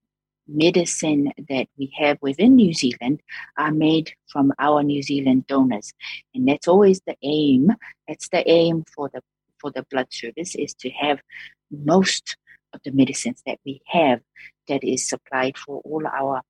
medicine 0.47 1.31
that 1.49 1.67
we 1.77 1.93
have 1.97 2.17
within 2.21 2.55
New 2.55 2.73
Zealand 2.73 3.21
are 3.57 3.71
made 3.71 4.13
from 4.27 4.51
our 4.59 4.83
New 4.83 5.01
Zealand 5.01 5.47
donors. 5.47 5.93
And 6.33 6.47
that's 6.47 6.67
always 6.67 7.01
the 7.05 7.15
aim. 7.23 7.71
That's 8.07 8.29
the 8.29 8.49
aim 8.49 8.85
for 8.95 9.09
the 9.13 9.21
for 9.59 9.71
the 9.71 9.85
blood 9.91 10.07
service 10.09 10.55
is 10.55 10.73
to 10.73 10.89
have 10.89 11.21
most 11.69 12.35
of 12.73 12.81
the 12.83 12.91
medicines 12.91 13.43
that 13.45 13.59
we 13.63 13.81
have 13.85 14.19
that 14.67 14.83
is 14.83 15.07
supplied 15.07 15.55
for 15.57 15.81
all 15.85 16.03
our 16.07 16.41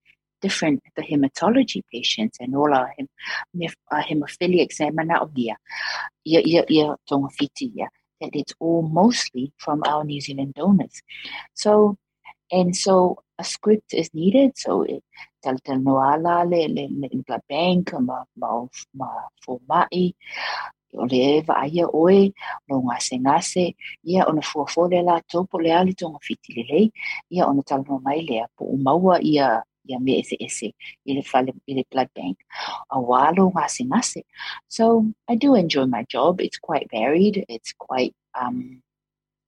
different 0.41 0.81
the 0.95 1.03
hematology 1.03 1.81
patients 1.91 2.37
and 2.39 2.55
all 2.55 2.73
our 2.73 2.93
hem, 2.97 3.07
uh, 3.91 4.01
hemophilia 4.01 4.61
examiner. 4.61 5.19
Yeah, 5.35 5.55
yeah, 6.23 6.63
yeah, 6.67 6.95
that 8.21 8.29
it's 8.33 8.53
all 8.59 8.81
mostly 8.81 9.51
from 9.57 9.81
our 9.85 10.03
New 10.03 10.21
Zealand 10.21 10.53
donors. 10.55 11.01
So 11.53 11.97
and 12.51 12.75
so 12.75 13.23
a 13.39 13.43
script 13.43 13.93
is 13.93 14.13
needed. 14.13 14.57
So 14.57 14.83
it 14.83 15.03
tal 15.43 15.57
tal 15.65 15.79
noala 15.79 16.45
le 16.51 16.61
le 16.75 16.83
le 17.29 17.37
bank 17.49 17.93
ma 18.07 18.23
ma 18.37 18.49
ma 18.93 19.09
for 19.43 19.59
mai 19.67 20.13
o 21.01 21.05
le 21.11 21.19
eva 21.37 21.53
aia 21.63 21.85
oe 22.01 22.19
no 22.67 22.75
ngase 22.85 23.15
ngase 23.25 23.65
ia 24.11 24.21
ona 24.29 24.41
fuafole 24.49 24.99
la 25.07 25.15
topo 25.31 25.57
le 25.63 25.71
ali 25.79 25.93
tonga 25.99 26.19
le 26.55 26.63
lei 26.71 26.85
ia 27.33 27.43
ona 27.49 27.61
tal 27.69 27.81
no 27.87 27.99
mai 28.05 28.21
lea 28.29 28.45
po 28.55 28.63
umaua 28.75 29.15
ia 29.31 29.47
ia 29.47 29.47
ese 29.89 30.35
ese 30.39 30.73
i 31.05 31.13
le 31.13 31.21
fale 31.21 31.53
i 31.67 31.73
le 31.73 31.83
blood 31.91 32.09
bank. 32.15 32.37
A 32.89 32.99
walo 32.99 33.51
ngase 33.51 33.85
ngase 33.85 34.23
so 34.67 35.05
I 35.27 35.35
do 35.35 35.55
enjoy 35.55 35.85
my 35.85 36.03
job. 36.09 36.41
It's 36.41 36.57
quite 36.57 36.89
varied. 36.91 37.45
It's 37.49 37.73
quite 37.73 38.15
um 38.39 38.81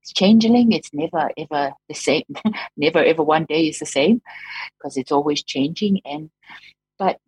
it's 0.02 0.14
changeling. 0.14 0.72
It's 0.72 0.94
never 0.94 1.32
ever 1.38 1.74
the 1.88 1.96
same. 1.96 2.26
Never 2.78 3.04
ever 3.04 3.24
one 3.24 3.46
day 3.46 3.68
is 3.68 3.80
the 3.80 3.86
same 3.86 4.22
because 4.78 4.98
it's 4.98 5.12
always 5.12 5.44
changing 5.44 6.02
and 6.06 6.30
but 7.00 7.20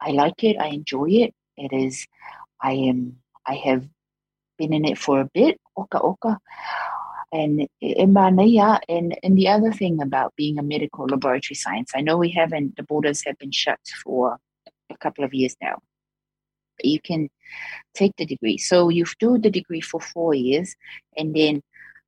I 0.00 0.10
like 0.10 0.42
it. 0.44 0.56
I 0.58 0.68
enjoy 0.68 1.08
it. 1.10 1.34
It 1.56 1.72
is 1.72 2.06
I 2.60 2.72
am 2.72 3.18
I 3.46 3.54
have 3.56 3.86
been 4.56 4.72
in 4.72 4.84
it 4.84 4.98
for 4.98 5.20
a 5.20 5.30
bit. 5.34 5.60
Oka 5.76 6.00
oka 6.00 6.40
and 7.34 7.68
and 8.88 9.18
and 9.22 9.38
the 9.38 9.48
other 9.48 9.72
thing 9.72 10.00
about 10.00 10.32
being 10.36 10.58
a 10.58 10.62
medical 10.62 11.06
laboratory 11.06 11.56
science, 11.56 11.90
I 11.94 12.00
know 12.00 12.16
we 12.16 12.30
haven't 12.30 12.76
the 12.76 12.84
borders 12.84 13.24
have 13.26 13.36
been 13.38 13.50
shut 13.50 13.80
for 14.02 14.38
a 14.90 14.96
couple 14.98 15.24
of 15.24 15.34
years 15.34 15.56
now. 15.60 15.78
You 16.82 17.00
can 17.00 17.28
take 17.94 18.12
the 18.16 18.26
degree. 18.26 18.58
So 18.58 18.88
you 18.88 19.04
do 19.18 19.38
the 19.38 19.50
degree 19.50 19.80
for 19.80 20.00
four 20.00 20.34
years, 20.34 20.76
and 21.16 21.34
then 21.34 21.62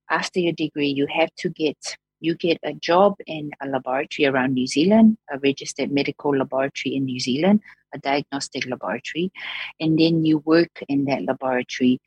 after 0.08 0.38
your 0.38 0.52
degree, 0.52 0.88
you 0.88 1.06
have 1.10 1.30
to 1.38 1.48
get 1.50 1.96
you 2.20 2.34
get 2.36 2.58
a 2.62 2.72
job 2.72 3.14
in 3.26 3.50
a 3.60 3.66
laboratory 3.66 4.26
around 4.26 4.54
New 4.54 4.66
Zealand, 4.66 5.18
a 5.30 5.38
registered 5.40 5.90
medical 5.90 6.36
laboratory 6.36 6.94
in 6.94 7.04
New 7.04 7.20
Zealand, 7.20 7.60
a 7.92 7.98
diagnostic 7.98 8.64
laboratory, 8.66 9.32
and 9.80 9.98
then 9.98 10.24
you 10.24 10.38
work 10.38 10.84
in 10.88 11.04
that 11.06 11.22
laboratory 11.24 12.00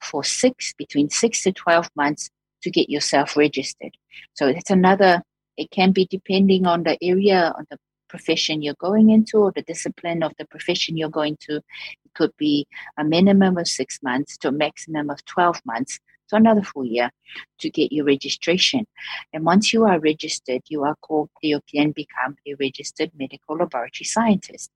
for 0.00 0.22
six 0.22 0.72
between 0.78 1.10
six 1.10 1.42
to 1.42 1.52
twelve 1.52 1.88
months 1.96 2.30
to 2.62 2.70
get 2.70 2.90
yourself 2.90 3.36
registered. 3.36 3.96
So 4.34 4.46
it's 4.46 4.70
another, 4.70 5.22
it 5.56 5.70
can 5.70 5.92
be 5.92 6.06
depending 6.06 6.66
on 6.66 6.82
the 6.82 6.98
area, 7.02 7.52
on 7.56 7.66
the 7.70 7.78
profession 8.08 8.60
you're 8.60 8.74
going 8.74 9.10
into 9.10 9.38
or 9.38 9.52
the 9.52 9.62
discipline 9.62 10.22
of 10.22 10.32
the 10.38 10.44
profession 10.46 10.96
you're 10.96 11.08
going 11.08 11.36
to. 11.40 11.56
It 11.56 12.14
could 12.14 12.32
be 12.36 12.66
a 12.98 13.04
minimum 13.04 13.56
of 13.56 13.68
six 13.68 14.00
months 14.02 14.36
to 14.38 14.48
a 14.48 14.52
maximum 14.52 15.10
of 15.10 15.24
12 15.24 15.60
months 15.64 15.98
so 16.30 16.36
another 16.36 16.62
full 16.62 16.84
year 16.84 17.10
to 17.58 17.70
get 17.70 17.92
your 17.92 18.04
registration. 18.04 18.86
And 19.32 19.44
once 19.44 19.72
you 19.72 19.84
are 19.84 19.98
registered, 19.98 20.62
you 20.68 20.84
are 20.84 20.94
called, 21.02 21.28
you 21.42 21.60
can 21.72 21.90
become 21.90 22.36
a 22.46 22.54
registered 22.54 23.10
medical 23.18 23.56
laboratory 23.56 24.04
scientist. 24.04 24.70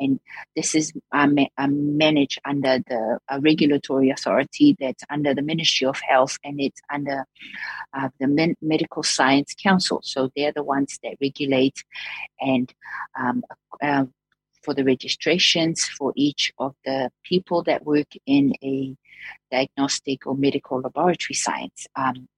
And 0.00 0.18
this 0.56 0.74
is 0.74 0.92
um, 1.12 1.38
um, 1.58 1.96
managed 1.96 2.40
under 2.44 2.80
the 2.88 3.20
regulatory 3.40 4.10
authority 4.10 4.76
that's 4.80 5.04
under 5.08 5.32
the 5.32 5.42
Ministry 5.42 5.86
of 5.86 6.00
Health 6.00 6.38
and 6.42 6.60
it's 6.60 6.80
under 6.92 7.24
uh, 7.94 8.08
the 8.18 8.26
Men- 8.26 8.56
Medical 8.60 9.04
Science 9.04 9.54
Council. 9.54 10.00
So 10.02 10.30
they're 10.34 10.52
the 10.52 10.64
ones 10.64 10.98
that 11.04 11.18
regulate 11.20 11.84
and 12.40 12.72
um, 13.16 13.44
uh, 13.80 14.06
for 14.64 14.74
the 14.74 14.82
registrations 14.82 15.84
for 15.84 16.12
each 16.16 16.52
of 16.58 16.74
the 16.84 17.12
people 17.22 17.62
that 17.62 17.86
work 17.86 18.08
in 18.26 18.52
a 18.64 18.96
diagnostic 19.50 20.26
or 20.26 20.36
medical 20.36 20.80
laboratory 20.80 21.34
science 21.34 21.86
um, 21.96 22.28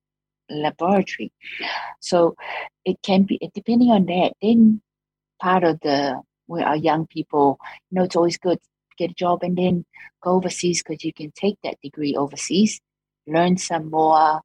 laboratory. 0.50 1.32
So 2.00 2.36
it 2.84 2.98
can 3.02 3.24
be 3.24 3.38
depending 3.54 3.90
on 3.90 4.06
that. 4.06 4.32
Then 4.40 4.80
part 5.40 5.64
of 5.64 5.80
the 5.80 6.20
where 6.46 6.66
our 6.66 6.76
young 6.76 7.06
people, 7.06 7.58
you 7.90 7.96
know, 7.96 8.04
it's 8.04 8.16
always 8.16 8.38
good 8.38 8.58
get 8.98 9.12
a 9.12 9.14
job 9.14 9.42
and 9.42 9.56
then 9.56 9.84
go 10.22 10.32
overseas 10.32 10.82
because 10.82 11.04
you 11.04 11.12
can 11.12 11.30
take 11.30 11.56
that 11.62 11.80
degree 11.82 12.16
overseas, 12.16 12.80
learn 13.26 13.56
some 13.56 13.90
more, 13.90 14.40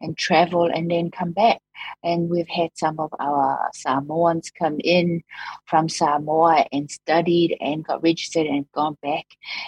and 0.00 0.16
travel 0.16 0.64
and 0.64 0.90
then 0.90 1.10
come 1.10 1.32
back. 1.32 1.60
And 2.02 2.28
we've 2.28 2.48
had 2.48 2.70
some 2.74 2.98
of 2.98 3.10
our 3.18 3.70
Samoans 3.74 4.50
come 4.50 4.78
in 4.82 5.22
from 5.66 5.88
Samoa 5.88 6.66
and 6.72 6.90
studied 6.90 7.56
and 7.60 7.84
got 7.84 8.02
registered 8.02 8.46
and 8.46 8.70
gone 8.72 8.96
back 9.02 9.26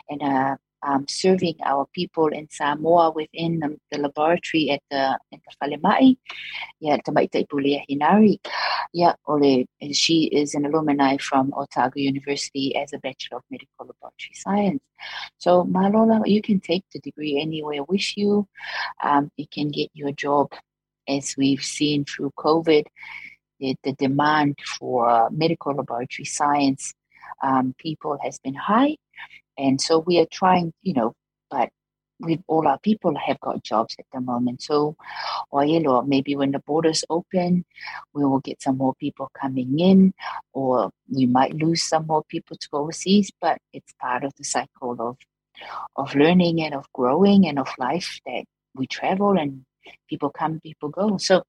and 0.08 0.22
uh, 0.22 0.56
um, 0.82 1.06
serving 1.08 1.56
our 1.64 1.86
people 1.92 2.28
in 2.28 2.48
Samoa 2.50 3.10
within 3.10 3.60
the, 3.60 3.78
the 3.90 3.98
laboratory 3.98 4.70
at 4.70 4.80
the 4.90 5.18
at 5.32 5.40
the 5.46 5.52
Falemai. 5.62 6.16
Yeah, 6.80 6.98
Tamaita 6.98 7.42
Ipulia 7.42 7.82
Hinari. 7.88 8.38
Yeah, 8.92 9.14
Ole, 9.26 9.66
and 9.80 9.96
she 9.96 10.24
is 10.24 10.54
an 10.54 10.66
alumni 10.66 11.16
from 11.18 11.52
Otago 11.56 11.98
University 11.98 12.76
as 12.76 12.92
a 12.92 12.98
Bachelor 12.98 13.38
of 13.38 13.44
Medical 13.50 13.86
Laboratory 13.86 14.34
Science. 14.34 14.82
So 15.38 15.64
Malola, 15.64 16.26
you 16.26 16.42
can 16.42 16.60
take 16.60 16.84
the 16.92 17.00
degree 17.00 17.40
anywhere 17.40 17.84
with 17.84 18.16
you. 18.16 18.46
Um, 19.02 19.30
it 19.36 19.50
can 19.50 19.70
get 19.70 19.90
you 19.94 20.08
a 20.08 20.12
job, 20.12 20.52
as 21.08 21.34
we've 21.36 21.62
seen 21.62 22.04
through 22.04 22.32
COVID. 22.38 22.84
The, 23.60 23.76
the 23.84 23.92
demand 23.92 24.58
for 24.76 25.30
medical 25.30 25.72
laboratory 25.72 26.24
science 26.24 26.92
um, 27.44 27.76
people 27.78 28.18
has 28.20 28.40
been 28.40 28.54
high 28.54 28.96
and 29.58 29.80
so 29.80 29.98
we 29.98 30.18
are 30.18 30.26
trying, 30.30 30.72
you 30.82 30.94
know, 30.94 31.14
but 31.50 31.70
we 32.20 32.40
all 32.46 32.68
our 32.68 32.78
people 32.78 33.14
have 33.16 33.40
got 33.40 33.62
jobs 33.64 33.96
at 33.98 34.06
the 34.12 34.20
moment. 34.20 34.62
So, 34.62 34.96
or 35.50 36.04
maybe 36.04 36.36
when 36.36 36.52
the 36.52 36.60
borders 36.60 37.04
open, 37.10 37.64
we 38.14 38.24
will 38.24 38.40
get 38.40 38.62
some 38.62 38.78
more 38.78 38.94
people 38.94 39.30
coming 39.40 39.78
in, 39.78 40.14
or 40.52 40.90
we 41.08 41.26
might 41.26 41.54
lose 41.54 41.82
some 41.82 42.06
more 42.06 42.22
people 42.28 42.56
to 42.56 42.68
overseas. 42.72 43.30
But 43.40 43.58
it's 43.72 43.92
part 44.00 44.24
of 44.24 44.32
the 44.36 44.44
cycle 44.44 44.96
of 45.00 45.16
of 45.96 46.14
learning 46.14 46.62
and 46.62 46.74
of 46.74 46.86
growing 46.92 47.46
and 47.46 47.58
of 47.58 47.68
life 47.78 48.20
that 48.26 48.44
we 48.74 48.86
travel 48.86 49.38
and 49.38 49.64
people 50.08 50.30
come, 50.30 50.60
people 50.60 50.88
go. 50.88 51.16
So 51.18 51.42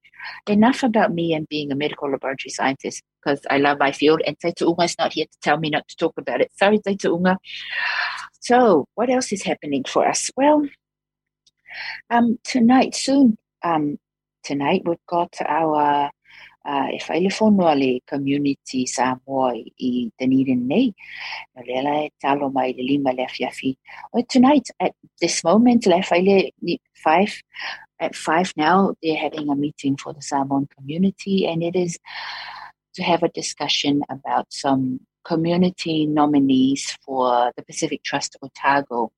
enough 0.47 0.83
about 0.83 1.13
me 1.13 1.33
and 1.33 1.47
being 1.47 1.71
a 1.71 1.75
medical 1.75 2.09
laboratory 2.09 2.51
scientist 2.51 3.03
because 3.21 3.41
I 3.49 3.57
love 3.57 3.79
my 3.79 3.91
field 3.91 4.21
and 4.25 4.37
Taita 4.39 4.67
Unga 4.67 4.83
is 4.83 4.95
not 4.97 5.13
here 5.13 5.25
to 5.25 5.37
tell 5.41 5.57
me 5.57 5.69
not 5.69 5.87
to 5.87 5.95
talk 5.95 6.13
about 6.17 6.41
it. 6.41 6.51
Sorry, 6.55 6.79
Taita 6.79 7.13
Unga. 7.13 7.37
So 8.39 8.87
what 8.95 9.09
else 9.09 9.31
is 9.31 9.43
happening 9.43 9.83
for 9.87 10.07
us? 10.07 10.29
Well, 10.35 10.67
um, 12.09 12.39
tonight, 12.43 12.95
soon, 12.95 13.37
um, 13.63 13.97
tonight 14.43 14.83
we've 14.85 14.97
got 15.07 15.35
our 15.45 16.11
uh, 16.65 16.87
e 16.91 16.99
whailefonua 17.07 17.75
le 17.75 17.99
community 18.05 18.85
Samoa 18.85 19.53
i 19.77 20.11
Dunedin 20.19 20.67
nei. 20.67 20.93
Na 21.55 21.61
lela 21.61 22.03
e 22.05 22.11
talo 22.21 22.51
mai 22.51 22.73
le 22.73 22.83
lima 22.83 23.11
le 23.11 23.25
afiafi. 23.25 23.77
Tonight, 24.29 24.69
at 24.79 24.93
this 25.19 25.43
moment, 25.43 25.85
le 25.85 26.01
whaile 26.01 26.51
five, 26.93 27.41
at 28.03 28.15
five 28.15 28.53
now, 28.57 28.95
they're 29.01 29.17
having 29.17 29.49
a 29.49 29.55
meeting 29.55 29.97
for 29.97 30.13
the 30.13 30.21
Samoan 30.21 30.67
community, 30.77 31.47
and 31.47 31.63
it 31.63 31.75
is 31.75 31.97
to 32.95 33.03
have 33.03 33.23
a 33.23 33.29
discussion 33.29 34.03
about 34.09 34.45
some 34.51 34.99
community 35.23 36.05
nominees 36.05 36.97
for 37.05 37.51
the 37.55 37.63
Pacific 37.63 38.03
Trust 38.03 38.35
Otago 38.43 39.11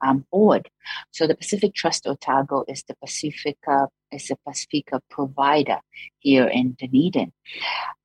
um, 0.00 0.24
board. 0.30 0.70
So 1.10 1.26
the 1.26 1.34
Pacific 1.34 1.74
Trust 1.74 2.06
Otago 2.06 2.64
is 2.68 2.84
the 2.84 2.94
Pacifica 2.94 3.88
is 4.12 4.30
a 4.30 4.36
Pacifica 4.46 5.00
provider 5.10 5.78
here 6.20 6.46
in 6.46 6.76
Dunedin, 6.78 7.32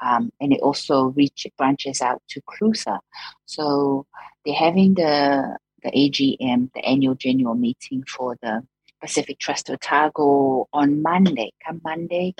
um, 0.02 0.32
and 0.42 0.54
it 0.54 0.60
also 0.62 1.06
reach 1.16 1.48
branches 1.58 2.02
out 2.02 2.22
to 2.30 2.42
Cruza. 2.42 3.00
So 3.46 4.06
they're 4.44 4.56
having 4.56 4.96
the 4.96 5.58
the 5.84 5.92
AGM, 5.92 6.74
the 6.74 6.84
annual 6.84 7.14
general 7.14 7.54
meeting 7.54 8.04
for 8.08 8.36
the 8.42 8.64
Pacific 9.06 9.38
Trust 9.38 9.70
Otago 9.70 10.68
on 10.74 11.02
Monday, 11.02 11.52
come 11.64 11.80
Monday 11.84 12.34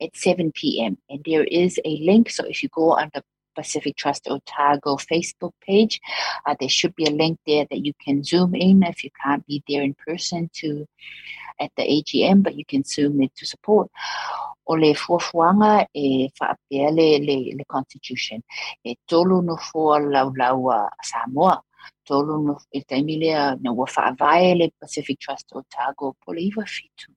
at 0.00 0.16
7 0.16 0.52
p.m. 0.52 0.96
And 1.10 1.20
there 1.26 1.44
is 1.44 1.80
a 1.84 1.98
link. 1.98 2.30
So 2.30 2.44
if 2.44 2.62
you 2.62 2.68
go 2.68 2.92
on 2.92 3.10
the 3.12 3.22
Pacific 3.54 3.96
Trust 3.96 4.28
Otago 4.28 4.96
Facebook 4.96 5.52
page. 5.60 6.00
Uh, 6.46 6.54
there 6.58 6.68
should 6.68 6.94
be 6.96 7.06
a 7.06 7.10
link 7.10 7.38
there 7.46 7.66
that 7.70 7.84
you 7.86 7.92
can 8.04 8.22
zoom 8.24 8.54
in 8.54 8.82
if 8.82 9.04
you 9.04 9.10
can't 9.22 9.46
be 9.46 9.62
there 9.68 9.82
in 9.82 9.94
person 10.06 10.50
to 10.54 10.86
at 11.60 11.70
the 11.76 11.82
AGM, 11.82 12.42
but 12.42 12.56
you 12.56 12.64
can 12.64 12.82
zoom 12.82 13.22
in 13.22 13.30
to 13.36 13.46
support. 13.46 13.88
O 14.66 14.74
le 14.74 14.94
fuafuanga 14.94 15.86
e 15.94 16.28
whaapea 16.40 16.90
le, 16.90 17.54
le, 17.58 17.64
constitution. 17.64 18.42
E 18.84 18.96
tolu 19.08 19.42
no 19.42 19.56
fua 19.56 19.98
lau 20.00 20.32
lau 20.36 20.70
a 20.70 20.88
Samoa. 21.02 21.62
Tolu 22.04 22.42
no 22.46 22.54
e 22.72 22.80
taimi 22.88 23.16
lea 23.22 23.56
na 23.62 23.72
ua 23.72 23.86
whaavae 23.86 24.54
le 24.54 24.70
Pacific 24.80 25.18
Trust 25.18 25.52
Otago 25.52 26.14
po 26.20 26.32
le 26.32 26.40
iwa 26.42 26.64
fitu. 26.66 27.12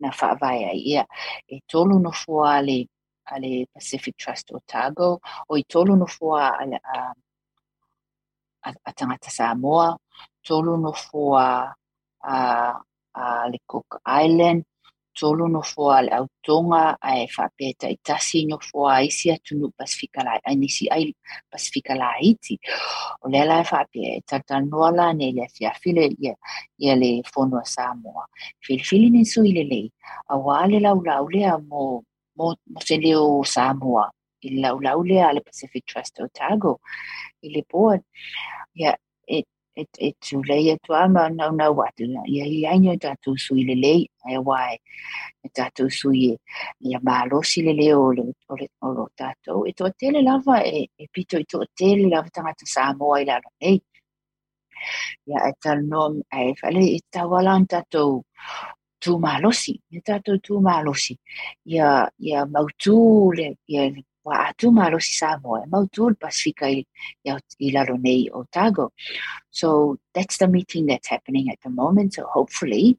Na 0.00 0.08
whaavae 0.10 0.72
ia. 0.74 1.06
E 1.48 1.60
tolu 1.66 1.98
no 1.98 2.10
fua 2.10 2.62
le 2.62 2.88
ale 3.26 3.66
Pacific 3.72 4.16
Trust 4.16 4.52
Otago 4.52 5.20
o 5.48 5.56
i 5.56 5.64
tolu 5.64 5.96
no 5.96 6.06
fua 6.06 6.58
ale 6.60 6.76
a, 6.76 7.14
a, 8.62 8.72
a 8.84 8.92
tangata 8.92 9.30
Samoa, 9.30 9.96
tolu 10.42 10.76
no 10.76 10.92
a, 11.36 11.74
a 13.14 13.48
le 13.48 13.58
Cook 13.66 14.00
Island, 14.06 14.64
tolu 15.18 15.48
no 15.48 15.62
fua 15.62 16.02
le 16.02 16.10
Autonga 16.20 16.96
ai 17.00 17.26
whapeta 17.36 17.88
i 17.88 17.96
tasi 18.02 18.44
no 18.46 18.58
fua 18.58 19.02
isi 19.02 19.30
atunu 19.34 19.70
Pasifika 19.78 20.24
la 20.26 20.38
ai 20.44 20.56
nisi 20.56 20.88
ai 20.94 21.14
Pasifika 21.50 21.94
la 21.94 22.10
iti. 22.20 22.58
O 23.22 23.28
le 23.28 23.40
ala 23.42 23.60
e 23.62 23.66
whapea 23.70 24.10
e 24.18 24.20
tatanoa 24.30 24.90
la 24.98 25.12
ne 25.12 25.32
le 25.32 25.46
fia 25.54 25.72
file 25.82 26.06
ia, 26.18 26.34
ia 26.78 26.94
le 26.96 27.22
fonua 27.32 27.64
Samoa. 27.64 28.26
Filifili 28.60 29.10
ni 29.10 29.24
sui 29.24 29.52
le 29.52 29.64
lei, 29.64 29.86
a 30.28 30.36
wale 30.36 30.80
lau 30.80 30.98
lau 31.04 31.28
lea 31.28 31.58
mo 31.58 32.02
mo, 32.36 32.54
mo 32.66 32.80
se 32.80 32.96
leo 32.96 33.42
Samoa 33.44 34.10
i 34.42 34.60
lau 34.62 34.80
lau 34.80 35.02
lea 35.02 35.32
le 35.32 35.40
Pacific 35.40 35.84
Trust 35.86 36.20
Otago 36.20 36.80
i 37.42 37.48
le 37.54 37.62
board 37.70 38.02
ia 38.74 38.96
e 39.26 39.42
e 39.80 39.82
e 40.06 40.08
tu 40.24 40.42
lei 40.48 40.70
e 40.74 40.76
tu 40.84 40.94
ama 40.94 41.22
nau 41.38 41.50
nau 41.60 41.72
watu 41.80 42.04
ia 42.34 42.44
i 42.56 42.60
aino 42.72 42.96
tatu 43.04 43.30
sui 43.44 43.62
le 43.68 43.74
lei 43.84 44.00
ai 44.26 44.38
wai. 44.48 44.76
E 45.46 45.48
tatu 45.56 45.90
sui 45.98 46.20
e 46.32 46.36
ia 46.88 46.98
malosi 47.08 47.62
le 47.66 47.72
leo 47.80 48.00
o 48.08 48.12
le 48.60 48.66
o 48.86 48.88
lo 48.96 49.06
tatu 49.20 49.54
e 49.68 49.72
to 49.78 49.86
tele 50.00 50.20
lava 50.28 50.56
e, 50.62 50.88
e 51.02 51.04
pito 51.14 51.36
i 51.38 51.44
to 51.52 51.58
tele 51.78 52.04
lava 52.14 52.28
tangata 52.34 52.66
Samoa 52.74 53.20
i 53.22 53.24
lalo 53.30 53.48
nei. 53.60 53.76
Ia 55.28 55.38
e 55.50 55.52
tal 55.62 55.80
nom 55.92 56.14
ai 56.36 56.54
fale 56.60 56.82
i 56.96 57.00
tawalan 57.14 57.62
tatu 57.72 58.04
tu 59.04 59.18
malosi, 59.20 59.74
ia 59.92 60.00
tātou 60.00 60.40
tu 60.40 60.60
malosi. 60.64 61.14
Ia, 61.68 62.08
ia 62.18 62.46
mautu 62.48 63.32
le, 63.36 63.50
ia 63.68 63.90
atu 64.32 64.70
malosi 64.72 65.18
Samoa, 65.18 65.60
ia 65.60 65.66
mautu 65.66 66.08
le 66.08 66.14
Pasifika 66.14 66.68
i, 66.70 66.86
i, 67.24 67.36
i 67.60 67.70
lalo 67.70 67.96
nei 67.96 68.28
Otago. 68.32 68.92
So 69.50 69.98
that's 70.14 70.38
the 70.38 70.48
meeting 70.48 70.86
that's 70.86 71.08
happening 71.08 71.50
at 71.50 71.58
the 71.62 71.70
moment. 71.70 72.14
So 72.14 72.26
hopefully, 72.26 72.98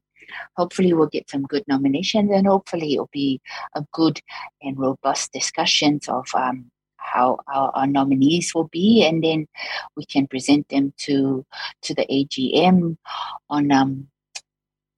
hopefully 0.58 0.94
we'll 0.94 1.08
get 1.08 1.30
some 1.30 1.44
good 1.44 1.64
nominations 1.68 2.32
and 2.32 2.48
hopefully 2.48 2.94
it'll 2.94 3.10
be 3.12 3.42
a 3.76 3.84
good 3.92 4.22
and 4.62 4.78
robust 4.78 5.32
discussions 5.32 6.08
of 6.08 6.28
um, 6.36 6.72
how 6.98 7.38
our, 7.48 7.72
our, 7.76 7.88
nominees 7.88 8.54
will 8.56 8.68
be 8.68 9.06
and 9.06 9.24
then 9.24 9.48
we 9.96 10.06
can 10.06 10.26
present 10.28 10.68
them 10.70 10.92
to 10.98 11.46
to 11.82 11.94
the 11.94 12.06
AGM 12.10 12.98
on 13.50 13.72
um, 13.72 14.08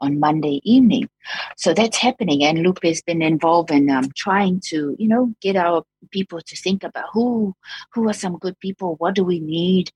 on 0.02 0.20
Monday 0.20 0.62
evening. 0.64 1.10
So 1.58 1.74
that's 1.74 1.98
happening, 1.98 2.44
and 2.44 2.60
Lupe 2.60 2.84
has 2.84 3.02
been 3.02 3.22
involved 3.22 3.72
in 3.72 3.90
um, 3.90 4.10
trying 4.16 4.62
to, 4.68 4.96
you 4.98 5.08
know, 5.08 5.34
get 5.42 5.56
our 5.56 5.84
people 6.12 6.40
to 6.42 6.56
think 6.56 6.84
about 6.84 7.06
who 7.12 7.54
who 7.94 8.08
are 8.10 8.14
some 8.14 8.38
good 8.38 8.58
people, 8.60 8.96
what 9.00 9.16
do 9.16 9.24
we 9.24 9.40
need, 9.40 9.92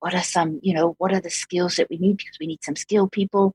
what 0.00 0.14
are 0.14 0.22
some, 0.22 0.58
you 0.62 0.74
know, 0.74 0.94
what 0.98 1.12
are 1.12 1.20
the 1.20 1.30
skills 1.30 1.76
that 1.76 1.88
we 1.90 1.98
need 1.98 2.16
because 2.16 2.36
we 2.40 2.46
need 2.46 2.64
some 2.64 2.76
skilled 2.76 3.12
people 3.12 3.54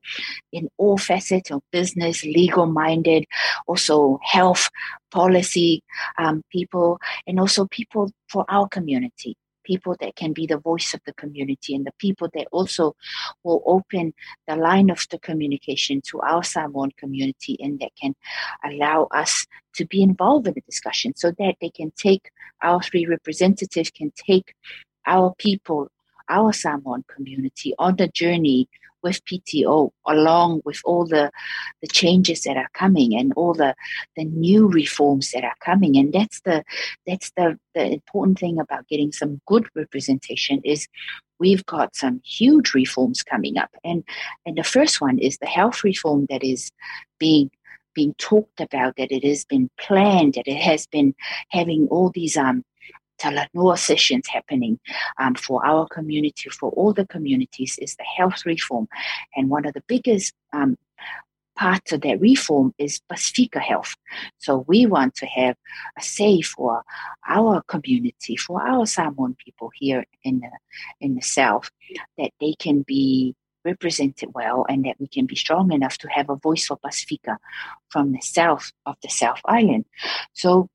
in 0.52 0.68
all 0.78 0.96
facets 0.96 1.50
of 1.50 1.62
business, 1.72 2.24
legal 2.24 2.66
minded, 2.66 3.24
also 3.66 4.18
health 4.22 4.68
policy 5.10 5.82
um, 6.18 6.42
people, 6.50 6.98
and 7.26 7.38
also 7.40 7.66
people 7.66 8.10
for 8.28 8.44
our 8.48 8.68
community 8.68 9.36
people 9.68 9.94
that 10.00 10.16
can 10.16 10.32
be 10.32 10.46
the 10.46 10.56
voice 10.70 10.94
of 10.94 11.00
the 11.04 11.12
community 11.22 11.74
and 11.74 11.84
the 11.86 11.98
people 11.98 12.28
that 12.34 12.46
also 12.50 12.96
will 13.44 13.62
open 13.66 14.14
the 14.48 14.56
line 14.56 14.88
of 14.90 15.06
the 15.10 15.18
communication 15.18 16.00
to 16.08 16.20
our 16.20 16.42
Samoan 16.42 16.90
community 17.02 17.54
and 17.60 17.78
that 17.80 17.92
can 18.00 18.14
allow 18.64 19.08
us 19.22 19.46
to 19.74 19.84
be 19.84 20.02
involved 20.02 20.46
in 20.48 20.54
the 20.54 20.62
discussion 20.72 21.12
so 21.14 21.28
that 21.38 21.54
they 21.60 21.70
can 21.70 21.90
take 22.06 22.24
our 22.62 22.80
three 22.82 23.06
representatives 23.06 23.90
can 23.90 24.10
take 24.16 24.54
our 25.06 25.34
people 25.46 25.80
our 26.28 26.52
Samoan 26.52 27.04
community 27.14 27.74
on 27.78 27.96
the 27.96 28.08
journey 28.08 28.68
with 29.02 29.24
PTO, 29.24 29.90
along 30.06 30.62
with 30.64 30.80
all 30.84 31.06
the 31.06 31.30
the 31.82 31.88
changes 31.88 32.42
that 32.42 32.56
are 32.56 32.70
coming 32.74 33.14
and 33.14 33.32
all 33.34 33.54
the 33.54 33.74
the 34.16 34.24
new 34.24 34.68
reforms 34.68 35.30
that 35.32 35.44
are 35.44 35.56
coming. 35.60 35.96
And 35.96 36.12
that's 36.12 36.40
the 36.42 36.64
that's 37.06 37.30
the 37.36 37.58
the 37.74 37.92
important 37.92 38.38
thing 38.38 38.58
about 38.58 38.88
getting 38.88 39.12
some 39.12 39.40
good 39.46 39.68
representation 39.74 40.60
is 40.64 40.88
we've 41.38 41.64
got 41.66 41.94
some 41.94 42.20
huge 42.24 42.74
reforms 42.74 43.22
coming 43.22 43.58
up. 43.58 43.70
And 43.84 44.04
and 44.46 44.56
the 44.56 44.64
first 44.64 45.00
one 45.00 45.18
is 45.18 45.38
the 45.38 45.46
health 45.46 45.84
reform 45.84 46.26
that 46.30 46.42
is 46.42 46.70
being 47.18 47.50
being 47.94 48.14
talked 48.18 48.60
about, 48.60 48.94
that 48.96 49.10
it 49.10 49.24
has 49.24 49.44
been 49.44 49.68
planned, 49.76 50.34
that 50.34 50.46
it 50.46 50.60
has 50.60 50.86
been 50.86 51.14
having 51.48 51.88
all 51.88 52.10
these 52.10 52.36
um 52.36 52.64
Talanoa 53.18 53.78
sessions 53.78 54.26
happening 54.28 54.78
um, 55.18 55.34
for 55.34 55.64
our 55.64 55.86
community, 55.86 56.50
for 56.50 56.70
all 56.70 56.92
the 56.92 57.06
communities, 57.06 57.78
is 57.80 57.96
the 57.96 58.04
health 58.04 58.44
reform. 58.46 58.88
And 59.36 59.48
one 59.48 59.66
of 59.66 59.74
the 59.74 59.82
biggest 59.86 60.34
um, 60.52 60.76
parts 61.56 61.92
of 61.92 62.00
that 62.02 62.20
reform 62.20 62.72
is 62.78 63.00
Pacifica 63.08 63.58
Health. 63.58 63.96
So 64.38 64.64
we 64.68 64.86
want 64.86 65.16
to 65.16 65.26
have 65.26 65.56
a 65.98 66.02
say 66.02 66.40
for 66.40 66.82
our 67.28 67.62
community, 67.62 68.36
for 68.36 68.62
our 68.62 68.86
Samoan 68.86 69.36
people 69.44 69.70
here 69.74 70.04
in 70.22 70.40
the, 70.40 70.50
in 71.00 71.16
the 71.16 71.22
South, 71.22 71.70
that 72.16 72.30
they 72.40 72.54
can 72.58 72.82
be 72.82 73.34
represented 73.64 74.30
well 74.34 74.64
and 74.68 74.84
that 74.84 74.96
we 74.98 75.08
can 75.08 75.26
be 75.26 75.34
strong 75.34 75.72
enough 75.72 75.98
to 75.98 76.08
have 76.08 76.30
a 76.30 76.36
voice 76.36 76.66
for 76.66 76.76
Pacifica 76.76 77.38
from 77.90 78.12
the 78.12 78.20
south 78.20 78.72
of 78.86 78.96
the 79.02 79.08
South 79.08 79.40
Island. 79.44 79.84
So 80.32 80.70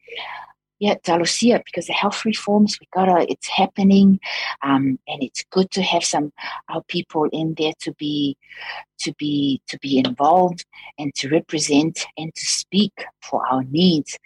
yeah, 0.83 0.95
Talosia, 0.95 1.63
because 1.63 1.87
the 1.87 1.93
health 1.93 2.25
reforms 2.25 2.77
we 2.77 2.87
gotta 2.93 3.25
it's 3.31 3.47
happening, 3.47 4.19
um, 4.63 4.99
and 5.07 5.23
it's 5.23 5.45
good 5.49 5.71
to 5.71 5.81
have 5.81 6.03
some 6.03 6.33
our 6.67 6.83
people 6.89 7.23
in 7.31 7.53
there 7.57 7.71
to 7.79 7.93
be 7.93 8.35
to 8.99 9.13
be 9.13 9.61
to 9.69 9.79
be 9.79 9.97
involved 9.97 10.65
and 10.99 11.15
to 11.15 11.29
represent 11.29 12.05
and 12.17 12.35
to 12.35 12.45
speak 12.45 12.91
for 13.21 13.47
our 13.49 13.63
needs, 13.63 14.19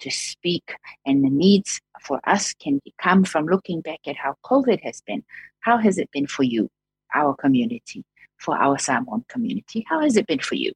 to 0.00 0.10
speak 0.10 0.76
and 1.04 1.22
the 1.22 1.28
needs 1.28 1.78
for 2.00 2.18
us 2.24 2.54
can 2.54 2.80
come 2.98 3.22
from 3.22 3.44
looking 3.44 3.82
back 3.82 4.00
at 4.06 4.16
how 4.16 4.34
COVID 4.46 4.80
has 4.84 5.02
been. 5.02 5.22
How 5.60 5.76
has 5.76 5.98
it 5.98 6.10
been 6.10 6.26
for 6.26 6.42
you, 6.42 6.70
our 7.14 7.34
community, 7.34 8.02
for 8.38 8.56
our 8.56 8.78
Samoan 8.78 9.26
community? 9.28 9.84
How 9.86 10.00
has 10.00 10.16
it 10.16 10.26
been 10.26 10.40
for 10.40 10.54
you? 10.54 10.72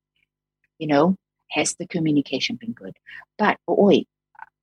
You 0.78 0.88
know, 0.88 1.16
has 1.48 1.74
the 1.76 1.86
communication 1.86 2.56
been 2.56 2.72
good? 2.72 2.98
But 3.38 3.56
oi, 3.66 4.04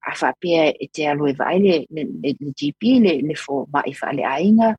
a 0.10 0.14
whapea 0.22 0.64
e 0.84 0.88
te 0.93 1.07
aloe 1.12 1.34
vai 1.34 1.60
le, 1.66 1.76
le, 1.89 2.03
le, 2.24 2.34
le 2.39 2.51
GP 2.60 2.82
le, 3.05 3.14
le 3.28 3.36
fo 3.36 3.66
mai 3.74 3.93
wha 4.01 4.12
le 4.18 4.24
ainga 4.36 4.70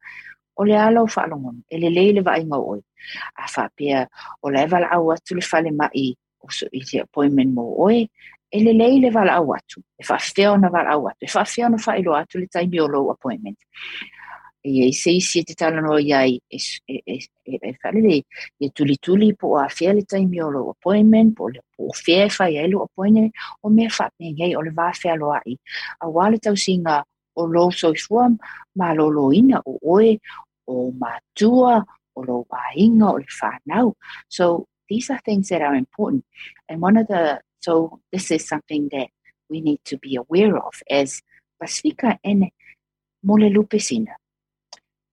o 0.60 0.64
le 0.64 0.76
alo 0.76 1.06
whaalongon, 1.14 1.62
e 1.70 1.78
le 1.78 1.90
lei 1.96 2.12
le 2.12 2.22
vainga 2.22 2.58
oi. 2.58 2.80
A 3.42 3.46
whapea 3.54 4.06
o 4.42 4.50
le 4.50 4.66
ewa 4.66 4.78
au 4.94 5.12
atu 5.12 5.34
le 5.38 5.44
whale 5.52 5.70
mai 5.70 6.14
o 6.40 6.48
so 6.50 6.66
i 6.72 6.82
te 6.84 7.00
appointment 7.00 7.52
mo 7.54 7.64
oi, 7.86 8.08
e 8.52 8.58
le 8.64 8.72
lei 8.72 9.00
le 9.00 9.10
wala 9.14 9.38
au 9.40 9.54
atu, 9.54 9.80
e 9.98 10.04
whawhea 10.08 10.56
na 10.58 10.68
wala 10.74 10.90
au 10.96 11.08
atu, 11.08 11.24
e 11.24 11.30
whawhea 11.34 11.68
na 11.70 11.78
whailo 11.86 12.16
atu 12.16 12.38
le 12.38 12.46
taimi 12.46 12.80
o 12.80 12.88
lo 12.88 13.10
appointment. 13.10 13.58
Iai 14.64 16.40
e 16.48 16.58
e 17.06 17.18
po 19.32 19.58
le 19.92 20.02
taimi 20.02 20.40
o 20.42 20.70
appointment 20.70 21.36
po 21.36 21.48
e 21.48 21.60
appointment 22.68 23.32
o 23.62 23.68
mea 23.68 23.88
o 24.56 24.62
le 24.62 24.72
o 27.36 27.42
o 29.64 29.78
oe 29.82 30.18
o 30.66 30.92
matua 30.92 31.84
o 32.16 32.20
o 32.22 33.16
le 33.18 33.94
so 34.28 34.66
these 34.90 35.08
are 35.08 35.20
things 35.24 35.48
that 35.48 35.62
are 35.62 35.76
important. 35.76 36.24
And 36.68 36.82
one 36.82 36.96
of 36.96 37.06
the 37.06 37.40
so 37.60 38.00
this 38.12 38.30
is 38.30 38.46
something 38.46 38.88
that 38.90 39.08
we 39.48 39.60
need 39.60 39.80
to 39.84 39.96
be 39.98 40.16
aware 40.16 40.56
of 40.58 40.74
as 40.90 41.22
Pasifika 41.62 42.18
ene 42.24 42.52
mole 43.22 43.48
lupesina 43.50 44.19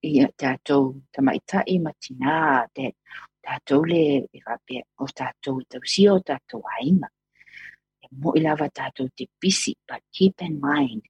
tātou 0.03 1.01
tamaitai 1.15 1.79
matina 1.81 2.67
that 2.75 2.93
tātou 3.47 3.85
le 3.87 4.27
e 4.27 4.41
whapea 4.43 4.83
o 4.99 5.07
tātou 5.19 5.61
tausia 5.71 6.15
o 6.17 6.19
tātou 6.19 6.63
ainga. 6.77 7.09
E 8.03 8.09
mo 8.21 8.33
i 8.35 8.43
lava 8.43 8.67
tātou 8.69 9.09
te 9.15 9.27
pisi, 9.39 9.75
but 9.87 10.01
keep 10.11 10.41
in 10.41 10.59
mind 10.59 11.03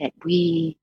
that 0.00 0.12
we, 0.24 0.76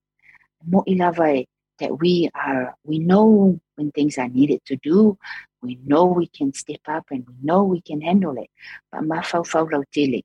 mo 0.65 0.83
i 0.87 0.95
lava 0.99 1.31
that 1.79 1.97
we 1.99 2.29
are, 2.35 2.75
we 2.83 2.99
know 2.99 3.59
when 3.75 3.91
things 3.91 4.17
are 4.17 4.29
needed 4.29 4.61
to 4.65 4.75
do, 4.77 5.17
we 5.63 5.79
know 5.83 6.05
we 6.05 6.27
can 6.27 6.53
step 6.53 6.81
up 6.87 7.05
and 7.09 7.25
we 7.27 7.35
know 7.41 7.63
we 7.63 7.81
can 7.81 8.01
handle 8.01 8.37
it. 8.37 8.49
But 8.91 9.03
ma 9.03 9.21
fau 9.21 9.43
fau 9.43 9.65
lau 9.65 9.83
tele, 9.91 10.21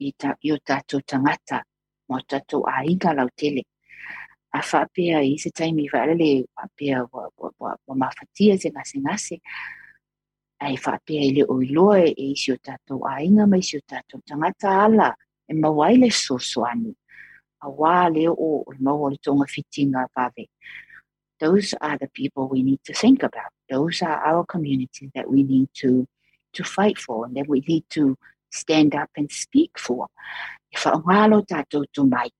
i 0.00 0.12
ta, 0.16 0.34
tātou 0.40 1.04
tangata, 1.04 1.60
mo 2.08 2.20
tātou 2.24 2.64
ainga 2.64 3.12
lau 3.16 3.28
tele, 3.36 3.64
a 4.54 4.60
whapea 4.62 5.20
i 5.26 5.36
se 5.38 5.50
taimi 5.50 5.88
wa, 5.92 6.02
wa, 7.12 7.50
wa, 7.58 7.76
wa 7.86 7.94
mawhatia 7.96 8.58
se 8.58 8.70
ngase 8.70 9.40
ai 10.60 10.76
whapea 10.76 11.22
i 11.22 11.30
le 11.36 11.44
o 11.48 11.62
iloa 11.62 11.98
e 12.06 12.32
isi 12.32 12.52
o 12.52 12.56
tātou 12.56 13.02
a 13.04 13.22
inga 13.22 13.46
mai 13.46 13.58
isi 13.58 13.76
o 13.78 13.82
tangata 13.90 14.70
ala 14.86 15.14
e 15.48 15.54
mawai 15.54 15.96
le 15.98 16.10
sosoani 16.10 16.94
a 17.60 17.68
wā 17.68 18.08
leo 18.14 18.32
o 18.32 18.62
o 18.66 18.72
le 18.72 18.80
maua 18.80 19.10
le 19.10 19.18
tonga 19.18 19.46
fitinga 19.46 20.06
pave 20.14 20.46
those 21.40 21.74
are 21.80 21.98
the 21.98 22.08
people 22.08 22.48
we 22.48 22.62
need 22.62 22.80
to 22.84 22.94
think 22.94 23.22
about. 23.22 23.50
Those 23.68 24.02
are 24.02 24.18
our 24.24 24.44
communities 24.46 25.10
that 25.14 25.30
we 25.30 25.42
need 25.42 25.68
to 25.82 26.06
to 26.54 26.64
fight 26.64 26.98
for 26.98 27.26
and 27.26 27.36
that 27.36 27.48
we 27.48 27.60
need 27.66 27.84
to 27.90 28.16
stand 28.52 28.94
up 28.94 29.10
and 29.16 29.30
speak 29.30 29.72
for. 29.78 30.06
E 30.72 30.76
whaongalo 30.76 31.42
tātou 31.46 31.84
tu 31.92 32.06
mai 32.06 32.30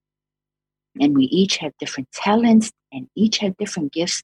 and 1.00 1.16
we 1.16 1.24
each 1.24 1.56
have 1.58 1.72
different 1.78 2.10
talents 2.12 2.72
and 2.92 3.08
each 3.14 3.38
have 3.38 3.56
different 3.56 3.92
gifts 3.92 4.22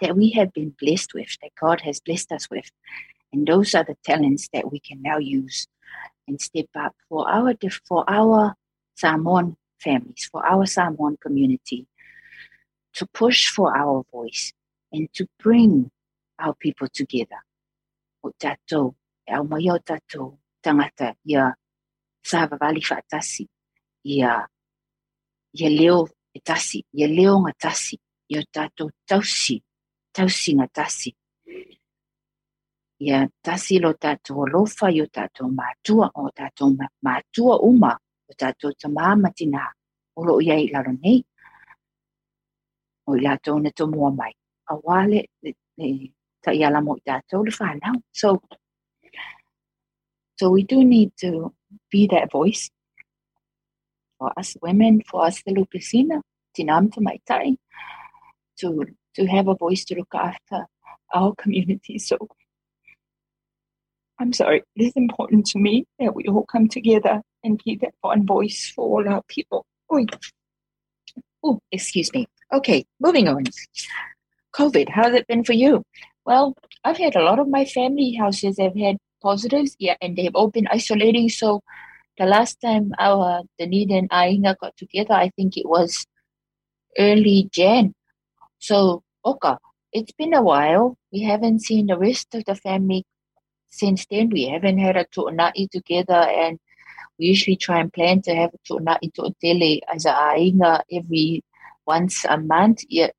that 0.00 0.16
we 0.16 0.30
have 0.30 0.52
been 0.52 0.74
blessed 0.80 1.14
with, 1.14 1.28
that 1.42 1.50
God 1.60 1.80
has 1.82 2.00
blessed 2.00 2.32
us 2.32 2.48
with. 2.50 2.70
And 3.32 3.46
those 3.46 3.74
are 3.74 3.84
the 3.84 3.96
talents 4.04 4.48
that 4.52 4.70
we 4.70 4.80
can 4.80 5.02
now 5.02 5.18
use 5.18 5.66
and 6.26 6.40
step 6.40 6.66
up 6.76 6.94
for 7.08 7.28
our 7.30 7.54
for 7.86 8.04
our 8.08 8.54
Samoan 8.94 9.56
families, 9.78 10.28
for 10.30 10.44
our 10.44 10.66
Samoan 10.66 11.16
community, 11.20 11.86
to 12.94 13.06
push 13.06 13.48
for 13.48 13.76
our 13.76 14.04
voice 14.10 14.52
and 14.92 15.12
to 15.14 15.26
bring 15.38 15.90
our 16.38 16.54
people 16.54 16.88
together. 16.92 17.42
O 18.24 18.32
tatou, 18.38 18.94
e 19.28 19.34
au 19.34 19.44
mai 19.44 19.68
o 19.70 19.78
tatou, 19.78 20.38
ia 24.04 24.48
ia 25.52 25.70
leo 25.70 26.06
e 26.34 26.40
tasi, 26.40 26.82
ia 26.92 27.08
leo 27.08 27.38
ngā 27.44 27.52
tasi, 27.58 27.98
ia 28.28 28.42
tātou 28.52 28.90
tausi, 29.08 29.58
tausi 30.12 30.54
ngā 30.58 30.68
tasi. 30.72 31.14
Ia 33.00 33.22
tasi 33.42 33.78
lo 33.78 33.92
tātou 33.94 34.46
lofa, 34.50 34.90
ia 34.90 35.06
tātou 35.06 35.50
mātua, 35.54 36.10
o 36.14 36.30
tātou 36.34 36.74
mātua 37.04 37.58
uma, 37.62 37.94
o 38.28 38.34
tātou 38.34 38.74
ta 38.74 38.90
māmatina, 38.90 39.64
o 40.16 40.24
lo 40.26 40.40
ia 40.42 40.58
i 40.58 40.68
laro 40.72 40.92
nei, 40.92 41.22
o 43.06 43.16
i 43.16 43.22
lātou 43.22 43.62
na 43.62 43.70
to 43.70 43.86
mua 43.86 44.10
mai. 44.10 44.32
A 44.68 44.76
wale, 44.82 45.24
le, 45.42 45.54
le, 45.78 45.92
ta 46.42 46.52
ia 46.52 46.70
la 46.70 46.82
mo 46.82 46.98
i 46.98 47.04
tātou 47.06 47.46
le 47.46 47.54
whanau. 47.54 48.02
So, 48.12 48.42
so 50.38 50.50
we 50.50 50.64
do 50.64 50.82
need 50.84 51.14
to 51.22 51.54
be 51.90 52.06
that 52.08 52.30
voice 52.32 52.68
for 54.18 54.32
us 54.38 54.56
women, 54.62 55.02
for 55.08 55.24
us 55.24 55.42
the 55.42 55.52
Lupe 55.52 55.80
Sina, 55.80 56.22
Tinam 56.56 56.92
to 56.94 57.00
my 57.00 57.18
time, 57.26 57.58
to 58.60 58.84
to 59.14 59.26
have 59.26 59.48
a 59.48 59.54
voice 59.54 59.84
to 59.86 59.94
look 59.94 60.14
after 60.14 60.66
our 61.14 61.34
community. 61.38 61.98
So 61.98 62.16
I'm 64.18 64.32
sorry, 64.32 64.62
it 64.76 64.82
is 64.82 64.92
important 64.96 65.46
to 65.46 65.58
me 65.58 65.86
that 65.98 66.14
we 66.14 66.24
all 66.24 66.44
come 66.44 66.68
together 66.68 67.22
and 67.44 67.60
be 67.64 67.76
that 67.76 67.94
one 68.00 68.26
voice 68.26 68.72
for 68.74 68.84
all 68.84 69.08
our 69.08 69.22
people. 69.28 69.64
Oh, 71.42 71.60
excuse 71.70 72.12
me. 72.12 72.26
Okay, 72.52 72.84
moving 73.00 73.28
on. 73.28 73.44
COVID, 74.54 74.88
how's 74.88 75.14
it 75.14 75.26
been 75.28 75.44
for 75.44 75.52
you? 75.52 75.82
Well, 76.24 76.54
I've 76.84 76.98
had 76.98 77.14
a 77.14 77.22
lot 77.22 77.38
of 77.38 77.48
my 77.48 77.64
family 77.64 78.14
houses 78.14 78.58
have 78.58 78.76
had 78.76 78.96
positives, 79.22 79.76
yeah, 79.78 79.96
and 80.02 80.16
they've 80.16 80.34
all 80.34 80.50
been 80.50 80.66
isolating. 80.70 81.28
So 81.28 81.62
the 82.18 82.26
last 82.26 82.60
time 82.60 82.92
our 82.98 83.42
Dunedin 83.58 83.96
and 83.96 84.10
Ainga 84.10 84.56
got 84.58 84.76
together, 84.76 85.14
I 85.14 85.30
think 85.30 85.56
it 85.56 85.68
was 85.68 86.06
early 86.98 87.48
Jan. 87.52 87.94
So, 88.58 89.02
oh 89.24 89.32
Oka, 89.32 89.58
it's 89.92 90.12
been 90.12 90.34
a 90.34 90.42
while. 90.42 90.96
We 91.12 91.22
haven't 91.22 91.60
seen 91.60 91.86
the 91.86 91.98
rest 91.98 92.34
of 92.34 92.44
the 92.44 92.54
family 92.54 93.04
since 93.68 94.06
then. 94.10 94.30
We 94.30 94.48
haven't 94.48 94.78
had 94.78 94.96
a 94.96 95.04
tu'na'i 95.06 95.68
together 95.70 96.14
and 96.14 96.58
we 97.18 97.26
usually 97.26 97.56
try 97.56 97.80
and 97.80 97.92
plan 97.92 98.22
to 98.22 98.34
have 98.34 98.50
a 98.54 98.58
tu'na'i 98.66 99.12
tu'tele 99.12 99.80
as 99.92 100.04
a 100.04 100.12
ainga 100.12 100.82
every 100.92 101.42
once 101.86 102.24
a 102.24 102.36
month. 102.36 102.84
Yeah, 102.88 103.10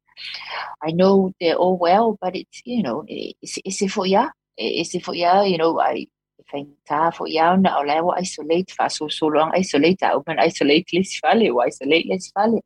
I 0.84 0.92
know 0.92 1.34
they're 1.40 1.56
all 1.56 1.78
well, 1.78 2.18
but 2.20 2.36
it's, 2.36 2.62
you 2.66 2.84
know, 2.84 3.04
it's, 3.08 3.58
it's 3.64 3.94
for 3.94 4.06
ya. 4.06 4.30
It's 4.58 4.98
for 5.04 5.16
ya, 5.16 5.44
you 5.44 5.58
know, 5.58 5.80
I 5.80 6.08
whainta 6.52 7.14
fo 7.16 7.26
iau 7.26 7.62
na 7.62 7.78
o 7.80 7.84
lewa 7.84 8.18
isolate 8.22 8.72
fa 8.78 8.90
so 8.90 9.08
so 9.08 9.28
long 9.28 9.52
isolate 9.56 10.02
man 10.28 10.40
isolate 10.40 10.88
less 10.94 11.20
fale 11.22 11.52
o 11.52 11.62
isolate 11.62 12.08
less 12.10 12.32
fale. 12.32 12.62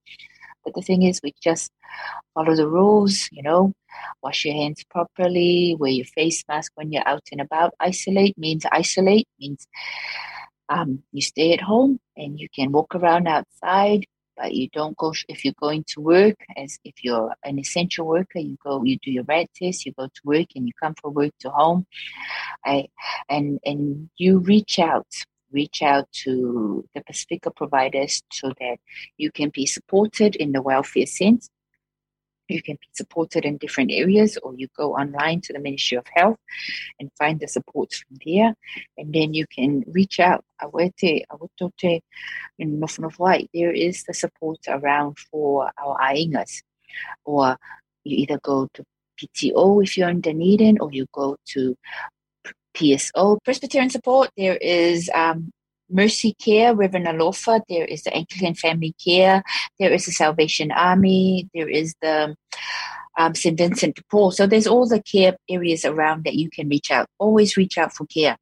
But 0.63 0.75
the 0.75 0.81
thing 0.81 1.03
is 1.03 1.19
we 1.23 1.33
just 1.43 1.71
follow 2.33 2.55
the 2.55 2.67
rules 2.67 3.29
you 3.31 3.43
know. 3.43 3.73
Wash 4.23 4.45
your 4.45 4.55
hands 4.55 4.83
properly 4.89 5.75
wear 5.79 5.91
your 5.91 6.05
face 6.05 6.43
mask 6.47 6.71
when 6.75 6.91
you're 6.91 7.07
out 7.07 7.23
and 7.31 7.41
about. 7.41 7.73
Isolate 7.79 8.37
means 8.37 8.65
isolate 8.71 9.27
means 9.39 9.67
um, 10.69 11.03
you 11.11 11.21
stay 11.21 11.53
at 11.53 11.61
home 11.61 11.99
and 12.17 12.39
you 12.39 12.47
can 12.49 12.71
walk 12.71 12.95
around 12.95 13.27
outside 13.27 14.05
but 14.37 14.53
you 14.53 14.67
don't 14.69 14.97
go 14.97 15.13
if 15.27 15.45
you're 15.45 15.53
going 15.59 15.83
to 15.87 16.01
work 16.01 16.35
as 16.57 16.79
if 16.83 17.03
you're 17.03 17.33
an 17.43 17.59
essential 17.59 18.05
worker 18.05 18.39
you 18.39 18.57
go 18.63 18.83
you 18.83 18.97
do 19.01 19.11
your 19.11 19.23
rat 19.23 19.47
test 19.55 19.85
you 19.85 19.93
go 19.93 20.07
to 20.07 20.21
work 20.23 20.47
and 20.55 20.67
you 20.67 20.73
come 20.81 20.93
from 21.01 21.13
work 21.13 21.31
to 21.39 21.49
home. 21.49 21.85
I, 22.65 22.87
and 23.29 23.59
and 23.65 24.09
you 24.17 24.39
reach 24.39 24.79
out 24.79 25.07
reach 25.51 25.81
out 25.83 26.11
to 26.11 26.83
the 26.95 27.01
pacifica 27.01 27.51
providers 27.51 28.21
so 28.31 28.51
that 28.59 28.77
you 29.17 29.31
can 29.31 29.49
be 29.49 29.65
supported 29.65 30.35
in 30.35 30.51
the 30.51 30.61
welfare 30.61 31.05
sense 31.05 31.49
you 32.53 32.61
can 32.61 32.75
be 32.75 32.87
supported 32.93 33.45
in 33.45 33.57
different 33.57 33.91
areas, 33.91 34.37
or 34.43 34.53
you 34.55 34.67
go 34.77 34.95
online 34.95 35.41
to 35.41 35.53
the 35.53 35.59
Ministry 35.59 35.97
of 35.97 36.05
Health 36.13 36.37
and 36.99 37.11
find 37.17 37.39
the 37.39 37.47
supports 37.47 37.97
from 37.97 38.17
there. 38.25 38.53
And 38.97 39.13
then 39.13 39.33
you 39.33 39.45
can 39.47 39.83
reach 39.87 40.19
out. 40.19 40.43
Awete, 40.61 41.25
awatote, 41.29 42.01
in 42.59 42.79
Nofonofwai, 42.79 43.47
there 43.53 43.71
is 43.71 44.03
the 44.03 44.13
support 44.13 44.59
around 44.67 45.17
for 45.19 45.69
our 45.77 45.97
aingas. 45.99 46.61
Or 47.25 47.57
you 48.03 48.17
either 48.17 48.39
go 48.39 48.69
to 48.73 48.85
PTO 49.19 49.83
if 49.83 49.97
you're 49.97 50.09
in 50.09 50.21
Dunedin, 50.21 50.77
or 50.79 50.91
you 50.91 51.05
go 51.11 51.37
to 51.53 51.75
PSO, 52.75 53.37
Presbyterian 53.43 53.89
Support. 53.89 54.29
There 54.37 54.57
is 54.57 55.09
um, 55.13 55.51
Mercy 55.89 56.33
Care, 56.33 56.75
Reverend 56.75 57.07
Alofa. 57.07 57.61
There 57.69 57.85
is 57.85 58.03
the 58.03 58.13
Anglican 58.13 58.55
Family 58.55 58.95
Care. 59.03 59.43
There 59.79 59.91
is 59.91 60.05
the 60.05 60.11
Salvation 60.11 60.71
Army. 60.71 61.49
There 61.53 61.69
is 61.69 61.95
the 62.01 62.35
um, 63.17 63.35
St. 63.35 63.57
Vincent 63.57 63.95
de 63.95 64.03
Paul. 64.09 64.31
So 64.31 64.47
there's 64.47 64.67
all 64.67 64.87
the 64.87 65.01
care 65.01 65.35
areas 65.49 65.85
around 65.85 66.23
that 66.25 66.35
you 66.35 66.49
can 66.49 66.69
reach 66.69 66.91
out. 66.91 67.07
Always 67.19 67.57
reach 67.57 67.77
out 67.77 67.93
for 67.93 68.05
care. 68.07 68.37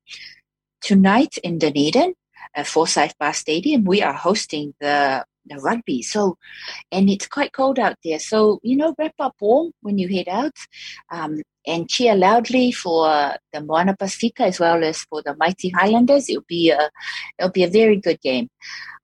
Tonight 0.81 1.37
in 1.43 1.59
Dunedin, 1.59 2.13
at 2.53 2.67
Forsyth 2.67 3.17
Bar 3.17 3.33
Stadium, 3.33 3.83
we 3.85 4.01
are 4.01 4.13
hosting 4.13 4.73
the 4.79 5.25
the 5.45 5.57
rugby. 5.57 6.03
So, 6.03 6.37
and 6.91 7.09
it's 7.09 7.27
quite 7.27 7.51
cold 7.51 7.79
out 7.79 7.95
there. 8.03 8.19
So, 8.19 8.59
you 8.61 8.75
know, 8.75 8.93
wrap 8.97 9.15
up 9.19 9.35
warm 9.41 9.71
when 9.81 9.97
you 9.97 10.07
head 10.07 10.27
out 10.27 10.53
um, 11.11 11.41
and 11.65 11.89
cheer 11.89 12.15
loudly 12.15 12.71
for 12.71 13.35
the 13.53 13.61
Moana 13.61 13.95
Pacifica 13.95 14.43
as 14.43 14.59
well 14.59 14.83
as 14.83 15.03
for 15.03 15.21
the 15.21 15.35
mighty 15.35 15.69
Highlanders. 15.69 16.29
It'll 16.29 16.43
be 16.47 16.71
a, 16.71 16.89
it'll 17.37 17.51
be 17.51 17.63
a 17.63 17.69
very 17.69 17.97
good 17.97 18.19
game. 18.21 18.49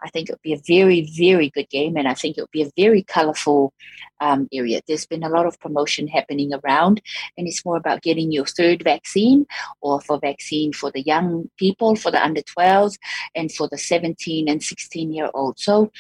I 0.04 0.10
think 0.10 0.30
it'll 0.30 0.40
be 0.44 0.54
a 0.54 0.62
very, 0.68 1.10
very 1.18 1.50
good 1.50 1.70
game, 1.70 1.98
and 1.98 2.08
I 2.08 2.14
think 2.14 2.38
it'll 2.38 2.50
be 2.52 2.64
a 2.64 2.72
very 2.78 3.04
colourful 3.04 3.74
um, 4.20 4.48
area. 4.54 4.82
There's 4.88 5.06
been 5.06 5.24
a 5.24 5.30
lot 5.30 5.46
of 5.46 5.60
promotion 5.60 6.08
happening 6.08 6.52
around, 6.54 7.02
and 7.38 7.48
it's 7.48 7.66
more 7.66 7.78
about 7.78 8.02
getting 8.02 8.32
your 8.32 8.46
third 8.46 8.84
vaccine 8.84 9.46
or 9.82 10.02
for 10.02 10.20
vaccine 10.20 10.74
for 10.74 10.92
the 10.92 11.02
young 11.02 11.50
people, 11.58 11.96
for 11.96 12.12
the 12.12 12.24
under 12.24 12.42
12s, 12.42 12.98
and 13.36 13.52
for 13.52 13.68
the 13.70 13.78
17 13.78 14.50
and 14.50 14.64
16 14.64 15.12
year 15.12 15.30
olds. 15.34 15.64
So 15.64 15.92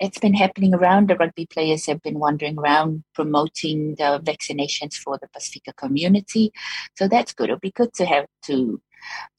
it's 0.00 0.18
been 0.18 0.34
happening 0.34 0.74
around. 0.74 1.08
The 1.08 1.16
rugby 1.16 1.46
players 1.46 1.86
have 1.86 2.02
been 2.02 2.18
wandering 2.18 2.58
around 2.58 3.04
promoting 3.14 3.94
the 3.96 4.20
vaccinations 4.22 4.94
for 4.94 5.18
the 5.18 5.28
Pacifica 5.28 5.72
community. 5.72 6.52
So 6.96 7.08
that's 7.08 7.32
good. 7.32 7.50
It'll 7.50 7.58
be 7.58 7.70
good 7.70 7.92
to 7.94 8.04
have 8.04 8.26
to 8.46 8.80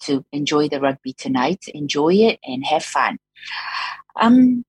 to 0.02 0.26
enjoy 0.32 0.68
the 0.68 0.82
rugby 0.82 1.14
tonight, 1.14 1.66
enjoy 1.74 2.14
it, 2.16 2.40
and 2.44 2.66
have 2.66 2.84
fun. 2.84 3.18
Um, 4.20 4.66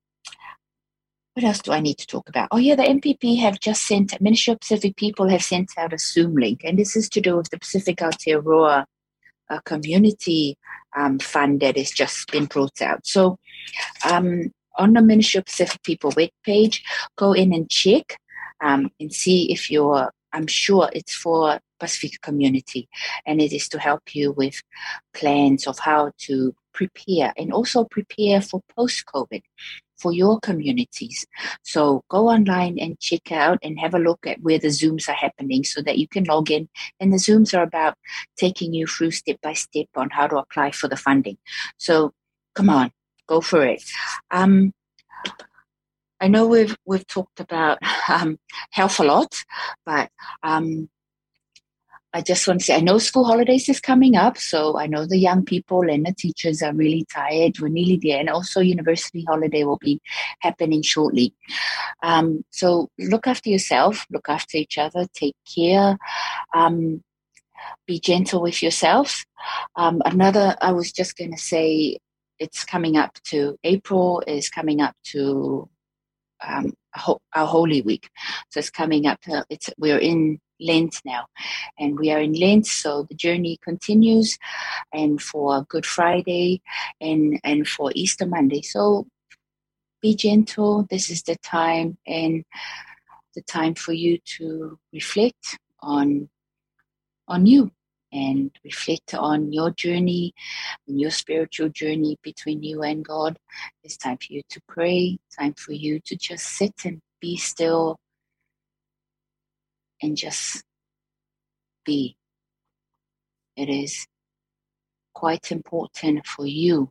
what 1.35 1.45
else 1.45 1.59
do 1.59 1.73
I 1.73 1.81
need 1.81 1.99
to 1.99 2.07
talk 2.07 2.29
about? 2.29 2.49
Oh, 2.53 2.59
yeah, 2.59 2.77
the 2.77 2.85
MPP 2.85 3.39
have 3.41 3.59
just 3.59 3.87
sent, 3.87 4.21
Ministry 4.21 4.53
of 4.53 4.61
Pacific 4.61 4.97
People 4.97 5.29
have 5.29 5.43
sent 5.43 5.73
out 5.77 5.93
a 5.93 5.99
Zoom 5.99 6.37
link, 6.37 6.61
and 6.65 6.79
this 6.79 6.95
is 6.95 7.09
to 7.11 7.21
do 7.21 7.37
with 7.37 7.51
the 7.51 7.59
Pacific 7.59 7.97
Aotearoa 7.97 8.85
uh, 9.51 9.61
Community 9.65 10.57
um, 10.97 11.19
Fund 11.19 11.61
that 11.61 11.77
has 11.77 11.91
just 11.91 12.31
been 12.31 12.47
brought 12.47 12.81
out. 12.81 13.05
So, 13.05 13.39
um, 14.09 14.53
on 14.79 14.93
the 14.93 15.03
Ministry 15.03 15.39
of 15.39 15.47
Pacific 15.47 15.83
People 15.83 16.13
web 16.17 16.31
page, 16.45 16.85
go 17.17 17.33
in 17.33 17.53
and 17.53 17.69
check 17.69 18.17
um, 18.63 18.91
and 19.01 19.13
see 19.13 19.53
if 19.53 19.71
you're, 19.73 20.13
I'm 20.33 20.47
sure 20.47 20.89
it's 20.93 21.17
for 21.17 21.59
Pacific 21.81 22.21
community, 22.23 22.89
and 23.27 23.41
it 23.41 23.53
is 23.53 23.69
to 23.71 23.81
help 23.81 24.15
you 24.15 24.31
with 24.33 24.63
plans 25.13 25.67
of 25.67 25.81
how 25.81 26.13
to 26.19 26.55
prepare 26.73 27.33
and 27.37 27.53
also 27.53 27.85
prepare 27.85 28.41
for 28.41 28.61
post 28.77 29.05
COVID 29.13 29.43
for 29.99 30.13
your 30.13 30.41
communities. 30.41 31.27
So 31.63 32.05
go 32.09 32.29
online 32.29 32.79
and 32.79 32.99
check 33.01 33.33
out 33.33 33.59
and 33.63 33.79
have 33.79 33.95
a 33.95 33.99
look 33.99 34.27
at 34.27 34.41
where 34.41 34.59
the 34.59 34.69
Zooms 34.69 35.09
are 35.09 35.13
happening 35.13 35.65
so 35.65 35.83
that 35.83 35.99
you 35.99 36.09
can 36.09 36.25
log 36.25 36.51
in. 36.51 36.69
And 37.01 37.13
the 37.13 37.19
Zooms 37.19 37.57
are 37.57 37.63
about 37.63 37.95
taking 38.37 38.75
you 38.75 38.87
through 38.87 39.13
step 39.13 39.41
by 39.43 39.53
step 39.53 39.87
on 39.97 40.11
how 40.11 40.27
to 40.27 40.39
apply 40.39 40.73
for 40.73 40.89
the 40.89 40.97
funding. 40.97 41.39
So 41.77 42.13
come 42.55 42.71
on, 42.71 42.91
go 43.27 43.41
for 43.41 43.65
it. 43.65 43.83
Um, 44.31 44.73
I 46.21 46.29
know 46.29 46.47
we've 46.47 46.77
we've 46.87 47.07
talked 47.07 47.41
about 47.41 47.79
um, 48.09 48.39
health 48.71 49.01
a 49.01 49.05
lot, 49.05 49.35
but 49.85 50.11
um, 50.43 50.89
I 52.15 52.21
just 52.23 52.47
want 52.47 52.61
to 52.61 52.67
say, 52.67 52.77
I 52.77 52.81
know 52.81 52.99
school 52.99 53.25
holidays 53.25 53.69
is 53.69 53.81
coming 53.81 54.15
up, 54.15 54.39
so 54.39 54.79
I 54.79 54.87
know 54.87 55.05
the 55.05 55.19
young 55.19 55.45
people 55.45 55.81
and 55.91 56.07
the 56.07 56.15
teachers 56.15 56.63
are 56.63 56.73
really 56.73 57.05
tired. 57.13 57.59
We're 57.59 57.69
nearly 57.69 57.99
there, 58.01 58.21
and 58.21 58.31
also 58.31 58.61
university 58.61 59.25
holiday 59.27 59.65
will 59.65 59.79
be 59.79 60.01
happening 60.39 60.83
shortly. 60.83 61.35
Um, 62.05 62.45
so 62.51 62.89
look 63.01 63.27
after 63.27 63.51
yourself, 63.51 64.07
look 64.13 64.29
after 64.29 64.59
each 64.59 64.79
other, 64.79 65.07
take 65.13 65.35
care, 65.57 65.99
um, 66.55 67.03
be 67.85 67.99
gentle 67.99 68.41
with 68.43 68.63
yourself. 68.63 69.25
Um, 69.75 70.01
another, 70.05 70.57
I 70.61 70.71
was 70.71 70.93
just 70.93 71.17
going 71.17 71.33
to 71.33 71.39
say, 71.39 71.99
it's 72.39 72.65
coming 72.65 72.97
up 72.97 73.15
to 73.25 73.57
April 73.65 74.23
is 74.27 74.51
coming 74.51 74.81
up 74.81 74.95
to 75.07 75.69
um, 76.47 76.75
our 77.35 77.47
Holy 77.47 77.83
Week, 77.83 78.09
so 78.51 78.61
it's 78.61 78.71
coming 78.71 79.07
up. 79.07 79.21
To, 79.23 79.45
it's 79.51 79.71
we're 79.79 79.99
in 79.99 80.39
Lent 80.61 81.01
now. 81.05 81.27
And 81.79 81.99
we 81.99 82.11
are 82.11 82.21
in 82.21 82.33
Lent, 82.33 82.67
so 82.67 83.07
the 83.09 83.15
journey 83.15 83.59
continues, 83.63 84.39
and 84.93 85.21
for 85.21 85.65
Good 85.65 85.87
Friday 85.87 86.63
and, 87.01 87.41
and 87.45 87.67
for 87.67 87.93
Easter 87.95 88.27
Monday. 88.27 88.63
So 88.63 89.07
be 90.01 90.15
gentle. 90.15 90.87
This 90.91 91.11
is 91.11 91.23
the 91.23 91.37
time 91.37 91.97
and 92.07 92.45
the 93.35 93.43
time 93.43 93.75
for 93.75 93.93
you 93.93 94.19
to 94.37 94.79
reflect 94.93 95.59
on 95.81 96.29
on 97.27 97.47
you 97.47 97.71
and 98.13 98.51
reflect 98.65 99.15
on 99.15 99.53
your 99.53 99.71
journey 99.71 100.33
and 100.87 101.01
your 101.01 101.11
spiritual 101.11 101.69
journey 101.69 102.17
between 102.23 102.63
you 102.63 102.83
and 102.83 103.05
God. 103.05 103.39
It's 103.83 103.97
time 103.97 104.19
for 104.19 104.33
you 104.33 104.43
to 104.51 104.61
pray, 104.69 105.19
time 105.37 105.55
for 105.55 105.73
you 105.73 106.01
to 106.05 106.17
just 106.17 106.47
sit 106.47 106.75
and 106.85 107.01
be 107.21 107.37
still 107.37 107.99
and 110.03 110.17
just 110.17 110.63
be. 111.85 112.17
It 113.57 113.69
is 113.69 114.07
quite 115.15 115.53
important 115.53 116.27
for 116.27 116.47
you 116.47 116.91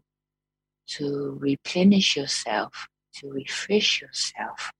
to 0.87 1.37
replenish 1.39 2.15
yourself, 2.15 2.87
to 3.15 3.29
refresh 3.29 4.01
yourself. 4.01 4.71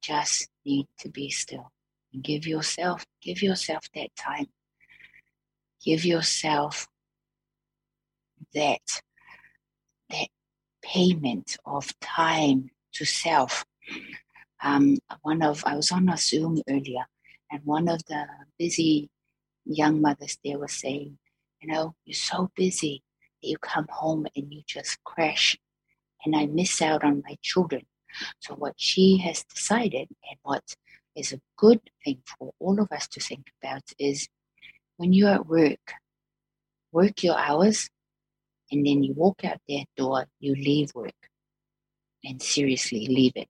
Just 0.00 0.48
need 0.64 0.88
to 0.98 1.08
be 1.08 1.30
still 1.30 1.70
and 2.12 2.22
give 2.22 2.46
yourself, 2.46 3.06
give 3.20 3.42
yourself 3.42 3.84
that 3.94 4.14
time. 4.16 4.48
Give 5.84 6.04
yourself 6.04 6.86
that, 8.54 9.02
that 10.10 10.28
payment 10.82 11.56
of 11.64 11.98
time 12.00 12.70
to 12.94 13.04
self. 13.04 13.64
Um, 14.62 14.98
one 15.22 15.42
of 15.42 15.64
I 15.64 15.74
was 15.74 15.90
on 15.90 16.08
a 16.08 16.16
Zoom 16.16 16.60
earlier, 16.68 17.06
and 17.52 17.60
one 17.64 17.86
of 17.86 18.02
the 18.06 18.24
busy 18.58 19.10
young 19.66 20.00
mothers 20.00 20.38
there 20.42 20.58
was 20.58 20.72
saying, 20.72 21.18
you 21.60 21.68
know, 21.68 21.94
you're 22.06 22.14
so 22.14 22.50
busy 22.56 23.02
that 23.42 23.48
you 23.48 23.58
come 23.58 23.86
home 23.90 24.26
and 24.34 24.52
you 24.52 24.62
just 24.66 25.04
crash, 25.04 25.56
and 26.24 26.34
I 26.34 26.46
miss 26.46 26.80
out 26.80 27.04
on 27.04 27.22
my 27.28 27.36
children. 27.42 27.82
So, 28.40 28.54
what 28.54 28.74
she 28.78 29.18
has 29.18 29.44
decided, 29.44 30.08
and 30.28 30.38
what 30.42 30.64
is 31.14 31.32
a 31.32 31.40
good 31.58 31.80
thing 32.02 32.22
for 32.26 32.52
all 32.58 32.80
of 32.80 32.90
us 32.90 33.06
to 33.08 33.20
think 33.20 33.52
about, 33.62 33.82
is 33.98 34.28
when 34.96 35.12
you're 35.12 35.28
at 35.34 35.46
work, 35.46 35.92
work 36.90 37.22
your 37.22 37.38
hours, 37.38 37.88
and 38.70 38.86
then 38.86 39.02
you 39.02 39.12
walk 39.12 39.44
out 39.44 39.60
that 39.68 39.84
door, 39.96 40.24
you 40.40 40.54
leave 40.54 40.94
work. 40.94 41.12
And 42.24 42.40
seriously, 42.40 43.06
leave 43.08 43.32
it. 43.36 43.48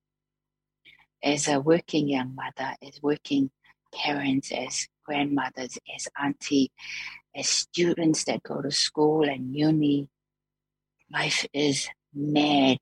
As 1.22 1.46
a 1.46 1.60
working 1.60 2.08
young 2.08 2.34
mother, 2.34 2.74
as 2.82 3.00
working 3.00 3.50
parents, 3.92 4.52
as 4.52 4.88
grandmothers, 5.04 5.78
as 5.94 6.08
auntie, 6.22 6.70
as 7.34 7.48
students 7.48 8.24
that 8.24 8.42
go 8.42 8.60
to 8.60 8.70
school 8.70 9.28
and 9.28 9.54
uni. 9.54 10.08
Life 11.10 11.46
is 11.52 11.88
mad. 12.14 12.78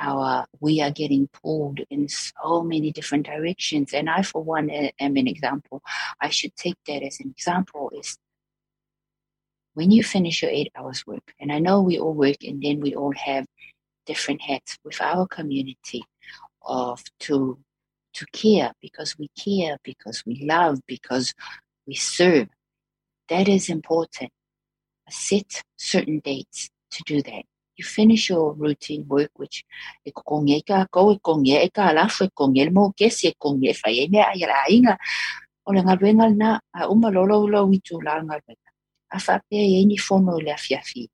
Our 0.00 0.46
we 0.60 0.80
are 0.80 0.92
getting 0.92 1.28
pulled 1.28 1.80
in 1.90 2.08
so 2.08 2.62
many 2.62 2.92
different 2.92 3.26
directions, 3.26 3.92
and 3.92 4.08
I, 4.08 4.22
for 4.22 4.44
one, 4.44 4.70
am 4.70 5.16
an 5.16 5.26
example. 5.26 5.82
I 6.20 6.28
should 6.28 6.54
take 6.54 6.76
that 6.86 7.02
as 7.02 7.18
an 7.18 7.34
example. 7.36 7.90
Is 7.98 8.16
when 9.74 9.90
you 9.90 10.04
finish 10.04 10.42
your 10.42 10.52
eight 10.52 10.70
hours 10.76 11.04
work, 11.04 11.34
and 11.40 11.50
I 11.50 11.58
know 11.58 11.82
we 11.82 11.98
all 11.98 12.14
work, 12.14 12.36
and 12.42 12.62
then 12.62 12.78
we 12.78 12.94
all 12.94 13.12
have 13.16 13.46
different 14.06 14.40
hats 14.40 14.78
with 14.84 15.00
our 15.00 15.26
community 15.26 16.04
of 16.62 17.02
to 17.20 17.58
to 18.14 18.26
care 18.32 18.72
because 18.80 19.16
we 19.18 19.28
care, 19.28 19.78
because 19.82 20.24
we 20.26 20.44
love, 20.44 20.80
because 20.86 21.34
we 21.86 21.94
serve. 21.94 22.48
That 23.28 23.48
is 23.48 23.68
important. 23.68 24.30
Set 25.08 25.62
certain 25.76 26.20
dates 26.20 26.70
to 26.90 27.02
do 27.06 27.22
that. 27.22 27.44
you 27.78 27.84
finish 27.84 28.28
your 28.28 28.52
routine 28.54 29.06
work, 29.08 29.30
which 29.36 29.64
mea, 30.04 30.12
o 35.66 35.72
le 35.72 35.82
ngaruenga 35.82 36.36
na, 36.36 36.60
a 36.74 36.88
uma 36.88 37.08
ulo 37.08 37.68
witu 37.68 38.02
la 38.02 38.22
ngaruenga. 38.22 38.70
A 39.10 39.18
whapea 39.18 39.62
e 39.62 39.84
ni 39.84 39.96
le 39.96 40.52
afiafi, 40.52 41.08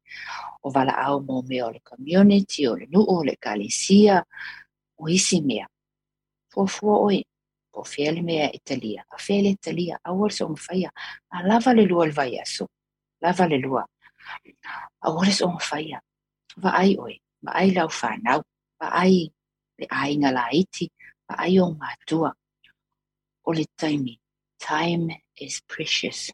o 0.64 0.70
wala 0.70 0.96
au 0.96 1.20
mo 1.20 1.42
me 1.42 1.60
o 1.60 1.70
le 1.70 1.80
community, 1.80 2.66
o 2.66 2.74
le 2.74 2.86
nuu, 2.86 3.04
o 3.06 3.22
le 3.22 3.36
kalesia, 3.36 4.24
o 4.98 5.08
isi 5.08 5.40
mea. 5.40 5.66
Fofua 6.54 6.98
oi, 7.02 7.24
po 7.72 7.82
fele 7.82 8.22
mea 8.22 8.48
Italia, 8.54 9.04
a 9.10 9.18
fele 9.18 9.50
Italia, 9.50 9.98
a 10.04 10.12
wala 10.14 10.30
sa 10.30 10.46
umwhaia, 10.46 10.90
a 11.32 11.42
lava 11.42 11.74
le 11.74 11.84
lua 11.86 12.06
le 12.06 12.12
vai 12.12 12.38
aso, 12.38 12.68
lava 13.20 13.48
le 13.48 13.58
lua. 13.58 13.84
A 15.02 15.10
wala 15.10 15.32
sa 15.32 15.46
umwhaia, 15.46 15.98
va 16.56 16.70
ai 16.78 16.94
oi, 16.96 17.18
va 17.42 17.52
ai 17.58 17.70
lau 17.74 17.88
whanau, 17.88 18.42
va 18.80 18.88
ai 19.02 19.26
le 19.78 19.86
ainga 19.90 20.30
la 20.30 20.46
iti, 20.52 20.86
va 21.28 21.42
ai 21.42 21.58
o 21.58 21.72
mātua. 21.74 22.30
O 23.46 23.50
le 23.50 23.66
taimi, 23.76 24.18
time 24.60 25.10
is 25.36 25.60
precious 25.66 26.30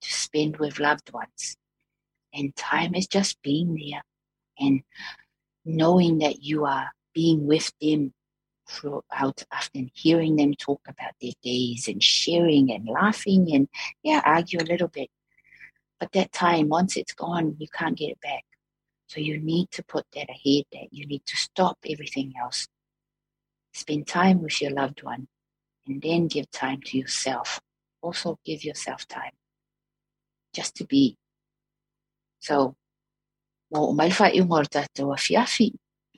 to 0.00 0.12
spend 0.12 0.58
with 0.58 0.78
loved 0.78 1.12
ones. 1.12 1.56
And 2.32 2.54
time 2.54 2.94
is 2.94 3.08
just 3.08 3.42
being 3.42 3.74
there 3.74 4.04
and 4.58 4.82
knowing 5.64 6.18
that 6.18 6.42
you 6.42 6.64
are 6.64 6.92
being 7.12 7.46
with 7.46 7.72
them 7.80 8.12
throughout 8.68 9.42
often 9.52 9.90
hearing 9.94 10.36
them 10.36 10.54
talk 10.54 10.80
about 10.88 11.12
their 11.20 11.32
days 11.42 11.88
and 11.88 12.02
sharing 12.02 12.70
and 12.70 12.86
laughing 12.86 13.48
and 13.54 13.68
yeah 14.02 14.20
argue 14.24 14.58
a 14.60 14.70
little 14.70 14.88
bit 14.88 15.08
but 15.98 16.12
that 16.12 16.32
time 16.32 16.68
once 16.68 16.96
it's 16.96 17.14
gone 17.14 17.56
you 17.58 17.66
can't 17.72 17.96
get 17.96 18.10
it 18.10 18.20
back 18.20 18.44
so 19.08 19.20
you 19.20 19.40
need 19.40 19.70
to 19.70 19.82
put 19.82 20.04
that 20.14 20.28
ahead 20.28 20.64
that 20.70 20.88
you 20.92 21.06
need 21.06 21.24
to 21.26 21.36
stop 21.36 21.78
everything 21.88 22.34
else. 22.40 22.68
Spend 23.72 24.06
time 24.06 24.42
with 24.42 24.60
your 24.60 24.70
loved 24.70 25.02
one 25.02 25.28
and 25.86 26.02
then 26.02 26.28
give 26.28 26.50
time 26.50 26.82
to 26.84 26.98
yourself. 26.98 27.58
Also 28.02 28.38
give 28.44 28.64
yourself 28.64 29.08
time 29.08 29.32
just 30.52 30.74
to 30.76 30.84
be. 30.84 31.16
So 32.38 32.76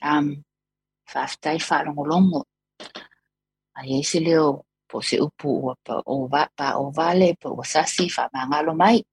um 0.01 0.43
ai 1.09 1.57
ai 3.75 3.89
um 3.97 4.03
se 4.03 4.19
leo 4.19 4.65
po 4.87 5.01
se 5.01 5.17
upu 5.19 5.49
ua 5.63 5.75
pa 6.57 6.77
ua 6.77 7.65
sasi 7.65 8.05
mai 8.75 9.03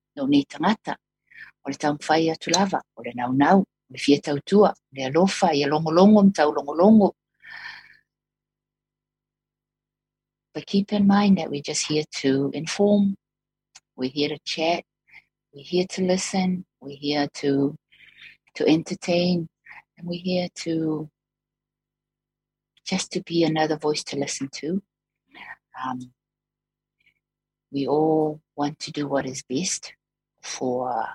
tagata 0.44 0.96
o 1.64 1.70
le 1.70 1.76
taumafai 1.76 2.30
atu 2.30 2.50
lava 2.50 2.80
o 2.96 3.02
le 3.02 3.12
naunau 3.14 3.58
o 3.60 3.90
le 3.92 3.98
fia 3.98 4.18
tautua 4.20 4.74
le 4.92 5.04
alofa 5.04 5.48
ia 5.54 5.66
logologo 5.66 6.22
ma 6.22 6.30
taulogologo 6.30 7.08
But 10.54 10.66
keep 10.66 10.92
in 10.92 11.06
mind 11.06 11.38
that 11.38 11.50
we're 11.50 11.62
just 11.62 11.86
here 11.86 12.02
to 12.22 12.50
inform, 12.52 13.14
we're 13.96 14.10
here 14.10 14.30
to 14.30 14.38
chat, 14.44 14.82
we're 15.52 15.62
here 15.62 15.86
to 15.90 16.02
listen, 16.02 16.64
we're 16.80 16.96
here 16.96 17.28
to 17.34 17.76
to 18.56 18.66
entertain, 18.66 19.48
and 19.96 20.08
we're 20.08 20.20
here 20.20 20.48
to 20.64 21.08
just 22.88 23.12
to 23.12 23.22
be 23.22 23.44
another 23.44 23.76
voice 23.76 24.02
to 24.02 24.16
listen 24.16 24.48
to. 24.50 24.82
Um, 25.84 26.10
we 27.70 27.86
all 27.86 28.40
want 28.56 28.78
to 28.80 28.90
do 28.90 29.06
what 29.06 29.26
is 29.26 29.42
best 29.42 29.92
for 30.42 31.06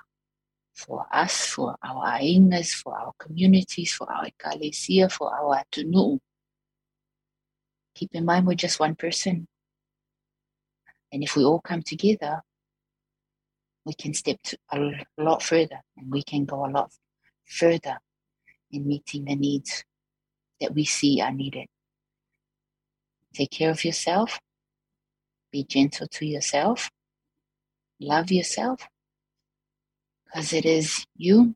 for 0.72 1.06
us, 1.12 1.46
for 1.46 1.76
our 1.84 2.18
aingas, 2.18 2.72
for 2.72 2.98
our 2.98 3.12
communities, 3.18 3.92
for 3.92 4.10
our 4.10 4.26
ekalesia, 4.26 5.10
for 5.10 5.32
our 5.32 5.62
atunuu. 5.62 6.18
Keep 7.94 8.14
in 8.14 8.24
mind 8.24 8.46
we're 8.46 8.54
just 8.54 8.80
one 8.80 8.96
person. 8.96 9.46
And 11.12 11.22
if 11.22 11.36
we 11.36 11.44
all 11.44 11.60
come 11.60 11.82
together, 11.82 12.42
we 13.84 13.94
can 13.94 14.14
step 14.14 14.38
a 14.72 14.90
lot 15.16 15.42
further 15.42 15.80
and 15.96 16.10
we 16.10 16.24
can 16.24 16.44
go 16.44 16.66
a 16.66 16.70
lot 16.70 16.90
further 17.46 17.98
in 18.72 18.86
meeting 18.86 19.26
the 19.26 19.36
needs 19.36 19.84
that 20.64 20.74
we 20.74 20.84
see 20.84 21.20
are 21.20 21.30
needed. 21.30 21.66
Take 23.34 23.50
care 23.50 23.70
of 23.70 23.84
yourself. 23.84 24.40
Be 25.52 25.64
gentle 25.64 26.06
to 26.08 26.26
yourself. 26.26 26.90
Love 28.00 28.32
yourself. 28.32 28.88
Because 30.24 30.52
it 30.52 30.64
is 30.64 31.04
you. 31.16 31.54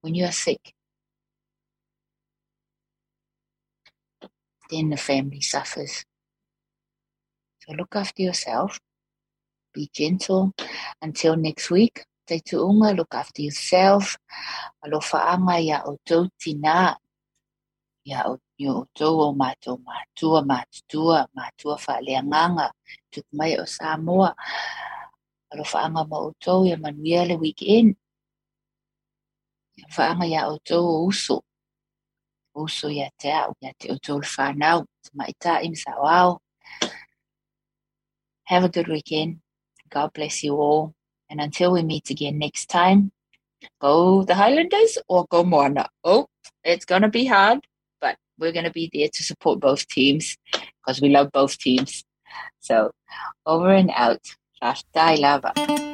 When 0.00 0.14
you 0.14 0.24
are 0.24 0.32
sick 0.32 0.74
then 4.70 4.90
the 4.90 4.96
family 4.96 5.40
suffers. 5.40 6.04
So 7.60 7.72
look 7.74 7.94
after 7.94 8.22
yourself. 8.22 8.78
Be 9.72 9.88
gentle. 9.92 10.52
Until 11.00 11.36
next 11.36 11.70
week 11.70 12.04
te 12.26 12.40
tuunga 12.40 12.96
look 12.96 13.14
after 13.14 13.42
yourself 13.42 14.16
alofa 14.82 15.18
anga 15.34 15.56
ya 15.60 15.78
o 15.90 15.96
tau 16.08 16.24
tina 16.40 16.96
ya 18.04 18.28
o 18.30 18.38
yo 18.58 18.86
tau 18.94 19.14
o 19.24 19.28
mātou 19.40 19.76
mātua 19.88 20.40
mātua 20.50 21.18
mātua 21.36 21.76
whaaleanganga 21.84 22.66
tuk 23.12 23.26
mai 23.32 23.56
o 23.62 23.64
Samoa. 23.64 24.30
Alo 25.50 25.64
whaanga 25.72 26.02
ma 26.10 26.18
o 26.26 26.30
tau 26.44 26.66
ia 26.66 26.76
manuia 26.76 27.24
le 27.28 27.36
weekend. 27.44 27.96
Ia 29.78 29.86
whaanga 29.96 30.26
ia 30.26 30.42
o 30.52 30.58
tau 30.68 30.84
o 30.94 30.96
uso. 31.08 31.36
Uso 32.54 32.88
ia 32.88 33.08
te 33.18 33.32
au 33.32 33.54
ia 33.62 33.72
te 33.78 33.92
o 33.94 33.96
tau 33.98 34.18
le 34.22 34.28
whanau. 34.36 34.84
Mai 35.14 35.32
ta 35.38 35.58
im 35.62 35.74
have 38.44 38.64
a 38.64 38.68
good 38.68 38.88
weekend. 38.88 39.40
God 39.88 40.12
bless 40.12 40.44
you 40.44 40.54
all 40.56 40.94
and 41.34 41.40
until 41.40 41.72
we 41.72 41.82
meet 41.82 42.08
again 42.10 42.38
next 42.38 42.66
time 42.66 43.10
go 43.80 44.22
the 44.22 44.36
Highlanders 44.36 44.98
or 45.08 45.26
go 45.28 45.42
Moana 45.42 45.88
oh 46.04 46.26
it's 46.62 46.84
gonna 46.84 47.08
be 47.08 47.24
hard 47.26 47.58
but 48.00 48.16
we're 48.38 48.52
going 48.52 48.64
to 48.64 48.70
be 48.70 48.90
there 48.92 49.08
to 49.12 49.22
support 49.22 49.60
both 49.60 49.86
teams 49.88 50.36
because 50.52 51.00
we 51.00 51.08
love 51.08 51.32
both 51.32 51.58
teams. 51.58 52.04
So 52.60 52.90
over 53.46 53.70
and 53.70 53.90
out. 53.94 54.20
Rashtai 54.62 55.18
lava. 55.20 55.93